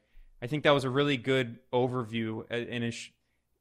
I 0.41 0.47
think 0.47 0.63
that 0.63 0.71
was 0.71 0.83
a 0.83 0.89
really 0.89 1.17
good 1.17 1.59
overview 1.73 2.41
uh, 2.51 2.55
in, 2.55 2.83
a, 2.83 2.93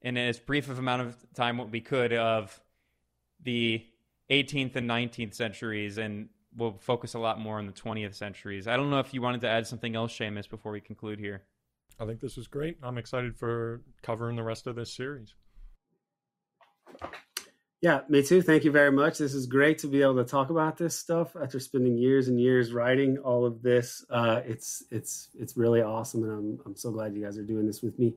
in 0.03 0.17
as 0.17 0.39
brief 0.39 0.69
of 0.69 0.79
amount 0.79 1.03
of 1.03 1.17
time 1.35 1.57
what 1.57 1.71
we 1.71 1.81
could 1.81 2.13
of 2.13 2.61
the 3.43 3.85
18th 4.31 4.77
and 4.77 4.89
19th 4.89 5.35
centuries 5.35 5.99
and 5.99 6.29
we'll 6.57 6.79
focus 6.79 7.15
a 7.15 7.19
lot 7.19 7.39
more 7.39 7.59
on 7.59 7.67
the 7.67 7.73
20th 7.73 8.15
centuries. 8.15 8.69
I 8.69 8.77
don't 8.77 8.91
know 8.91 9.01
if 9.01 9.13
you 9.13 9.21
wanted 9.21 9.41
to 9.43 9.49
add 9.49 9.67
something 9.67 9.97
else, 9.97 10.17
Seamus, 10.17 10.49
before 10.49 10.73
we 10.73 10.81
conclude 10.81 11.19
here. 11.19 11.43
I 11.99 12.07
think 12.07 12.21
this 12.21 12.37
was 12.37 12.47
great. 12.47 12.79
I'm 12.83 12.99
excited 12.99 13.37
for 13.37 13.83
covering 14.03 14.37
the 14.37 14.43
rest 14.43 14.67
of 14.67 14.77
this 14.77 14.93
series. 14.93 15.35
Yeah, 17.85 18.01
me 18.09 18.23
too. 18.23 18.41
Thank 18.41 18.65
you 18.65 18.71
very 18.71 18.91
much. 18.91 19.19
This 19.19 19.35
is 19.35 19.45
great 19.45 19.77
to 19.81 19.89
be 19.89 20.01
able 20.01 20.15
to 20.15 20.25
talk 20.25 20.49
about 20.49 20.79
this 20.79 20.99
stuff 20.99 21.37
after 21.37 21.61
spending 21.61 21.99
years 21.99 22.29
and 22.29 22.41
years 22.41 22.73
writing 22.73 23.19
all 23.19 23.45
of 23.45 23.61
this. 23.61 24.03
Uh, 24.09 24.41
it's 24.47 24.85
it's 24.91 25.29
it's 25.39 25.55
really 25.55 25.83
awesome, 25.83 26.23
and 26.23 26.33
I'm 26.33 26.61
I'm 26.65 26.77
so 26.77 26.91
glad 26.91 27.15
you 27.15 27.23
guys 27.23 27.37
are 27.37 27.43
doing 27.43 27.67
this 27.67 27.83
with 27.83 27.99
me. 27.99 28.15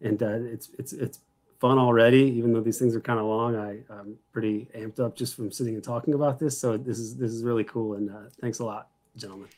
And 0.00 0.22
uh, 0.22 0.38
it's 0.40 0.70
it's 0.78 0.94
it's 0.94 1.18
fun 1.58 1.78
already, 1.78 2.32
even 2.38 2.54
though 2.54 2.62
these 2.62 2.78
things 2.78 2.96
are 2.96 3.00
kind 3.02 3.18
of 3.18 3.26
long. 3.26 3.56
I, 3.56 3.80
I'm 3.92 4.16
pretty 4.32 4.68
amped 4.74 5.00
up 5.00 5.16
just 5.16 5.36
from 5.36 5.52
sitting 5.52 5.74
and 5.74 5.84
talking 5.84 6.14
about 6.14 6.38
this. 6.38 6.58
So 6.58 6.78
this 6.78 6.98
is 6.98 7.16
this 7.18 7.30
is 7.30 7.44
really 7.44 7.64
cool, 7.64 7.96
and 7.96 8.08
uh, 8.08 8.30
thanks 8.40 8.60
a 8.60 8.64
lot, 8.64 8.88
gentlemen. 9.18 9.50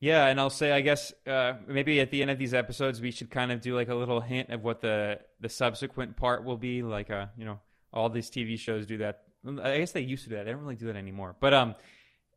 Yeah, 0.00 0.24
and 0.24 0.40
I'll 0.40 0.48
say, 0.48 0.72
I 0.72 0.80
guess 0.80 1.12
uh, 1.26 1.54
maybe 1.66 2.00
at 2.00 2.10
the 2.10 2.22
end 2.22 2.30
of 2.30 2.38
these 2.38 2.54
episodes, 2.54 3.02
we 3.02 3.10
should 3.10 3.30
kind 3.30 3.52
of 3.52 3.60
do 3.60 3.74
like 3.74 3.90
a 3.90 3.94
little 3.94 4.22
hint 4.22 4.48
of 4.48 4.64
what 4.64 4.80
the 4.80 5.20
the 5.38 5.50
subsequent 5.50 6.16
part 6.16 6.44
will 6.44 6.56
be. 6.56 6.82
Like, 6.82 7.10
uh, 7.10 7.26
you 7.36 7.44
know, 7.44 7.60
all 7.96 8.10
these 8.10 8.30
TV 8.30 8.58
shows 8.58 8.86
do 8.86 8.98
that. 8.98 9.22
I 9.62 9.78
guess 9.78 9.92
they 9.92 10.00
used 10.00 10.24
to 10.24 10.30
do 10.30 10.36
that. 10.36 10.44
They 10.44 10.52
don't 10.52 10.60
really 10.60 10.76
do 10.76 10.86
that 10.86 10.96
anymore. 10.96 11.34
But 11.40 11.54
um, 11.54 11.74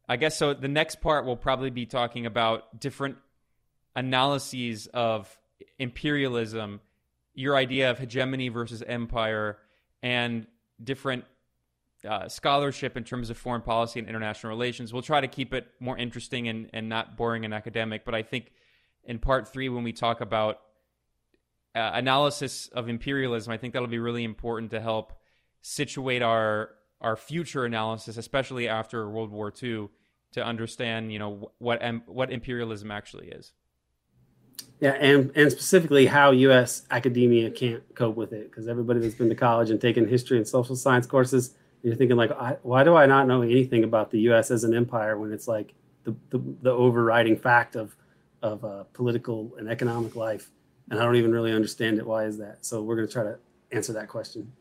I 0.07 0.15
guess 0.15 0.37
so. 0.37 0.53
The 0.53 0.67
next 0.67 1.01
part 1.01 1.25
will 1.25 1.37
probably 1.37 1.69
be 1.69 1.85
talking 1.85 2.25
about 2.25 2.79
different 2.79 3.17
analyses 3.95 4.87
of 4.87 5.37
imperialism, 5.77 6.79
your 7.33 7.55
idea 7.55 7.91
of 7.91 7.99
hegemony 7.99 8.49
versus 8.49 8.81
empire, 8.81 9.57
and 10.01 10.47
different 10.81 11.25
uh, 12.07 12.29
scholarship 12.29 12.95
in 12.95 13.03
terms 13.03 13.29
of 13.29 13.37
foreign 13.37 13.61
policy 13.61 13.99
and 13.99 14.07
international 14.07 14.49
relations. 14.49 14.93
We'll 14.93 15.01
try 15.01 15.19
to 15.19 15.27
keep 15.27 15.53
it 15.53 15.67
more 15.79 15.97
interesting 15.97 16.47
and, 16.47 16.69
and 16.73 16.87
not 16.87 17.17
boring 17.17 17.43
and 17.43 17.53
academic. 17.53 18.05
But 18.05 18.15
I 18.15 18.23
think 18.23 18.53
in 19.03 19.19
part 19.19 19.51
three, 19.51 19.67
when 19.67 19.83
we 19.83 19.91
talk 19.91 20.21
about 20.21 20.59
uh, 21.75 21.91
analysis 21.93 22.67
of 22.69 22.87
imperialism, 22.87 23.51
I 23.51 23.57
think 23.57 23.73
that'll 23.73 23.89
be 23.89 23.99
really 23.99 24.23
important 24.23 24.71
to 24.71 24.79
help 24.79 25.18
situate 25.61 26.21
our 26.21 26.71
our 27.01 27.15
future 27.15 27.65
analysis, 27.65 28.17
especially 28.17 28.67
after 28.67 29.09
World 29.09 29.31
War 29.31 29.53
II, 29.61 29.89
to 30.33 30.45
understand 30.45 31.11
you 31.11 31.19
know 31.19 31.51
what 31.59 31.81
what 32.07 32.31
imperialism 32.31 32.91
actually 32.91 33.29
is. 33.29 33.53
Yeah, 34.79 34.91
and 34.91 35.31
and 35.35 35.51
specifically 35.51 36.05
how 36.05 36.31
U.S. 36.31 36.83
academia 36.91 37.51
can't 37.51 37.83
cope 37.95 38.15
with 38.15 38.33
it, 38.33 38.49
because 38.49 38.67
everybody 38.67 38.99
that's 38.99 39.15
been 39.15 39.29
to 39.29 39.35
college 39.35 39.69
and 39.69 39.79
taken 39.79 40.07
history 40.07 40.37
and 40.37 40.47
social 40.47 40.75
science 40.75 41.05
courses 41.05 41.55
you're 41.81 41.95
thinking 41.95 42.17
like, 42.17 42.31
why 42.63 42.83
do 42.83 42.95
I 42.95 43.05
not 43.05 43.27
know 43.27 43.41
anything 43.41 43.83
about 43.83 44.11
the 44.11 44.19
U.S. 44.21 44.51
as 44.51 44.63
an 44.63 44.73
empire 44.73 45.17
when 45.17 45.31
it's 45.31 45.47
like 45.47 45.73
the 46.03 46.15
the, 46.29 46.41
the 46.61 46.71
overriding 46.71 47.37
fact 47.37 47.75
of 47.75 47.95
of 48.41 48.63
uh, 48.63 48.83
political 48.93 49.53
and 49.57 49.69
economic 49.69 50.15
life, 50.15 50.49
and 50.89 50.99
I 50.99 51.03
don't 51.03 51.15
even 51.15 51.31
really 51.31 51.53
understand 51.53 51.97
it. 51.97 52.05
Why 52.05 52.25
is 52.25 52.37
that? 52.37 52.65
So 52.65 52.81
we're 52.81 52.95
going 52.95 53.07
to 53.07 53.13
try 53.13 53.23
to 53.23 53.37
answer 53.71 53.93
that 53.93 54.07
question. 54.07 54.51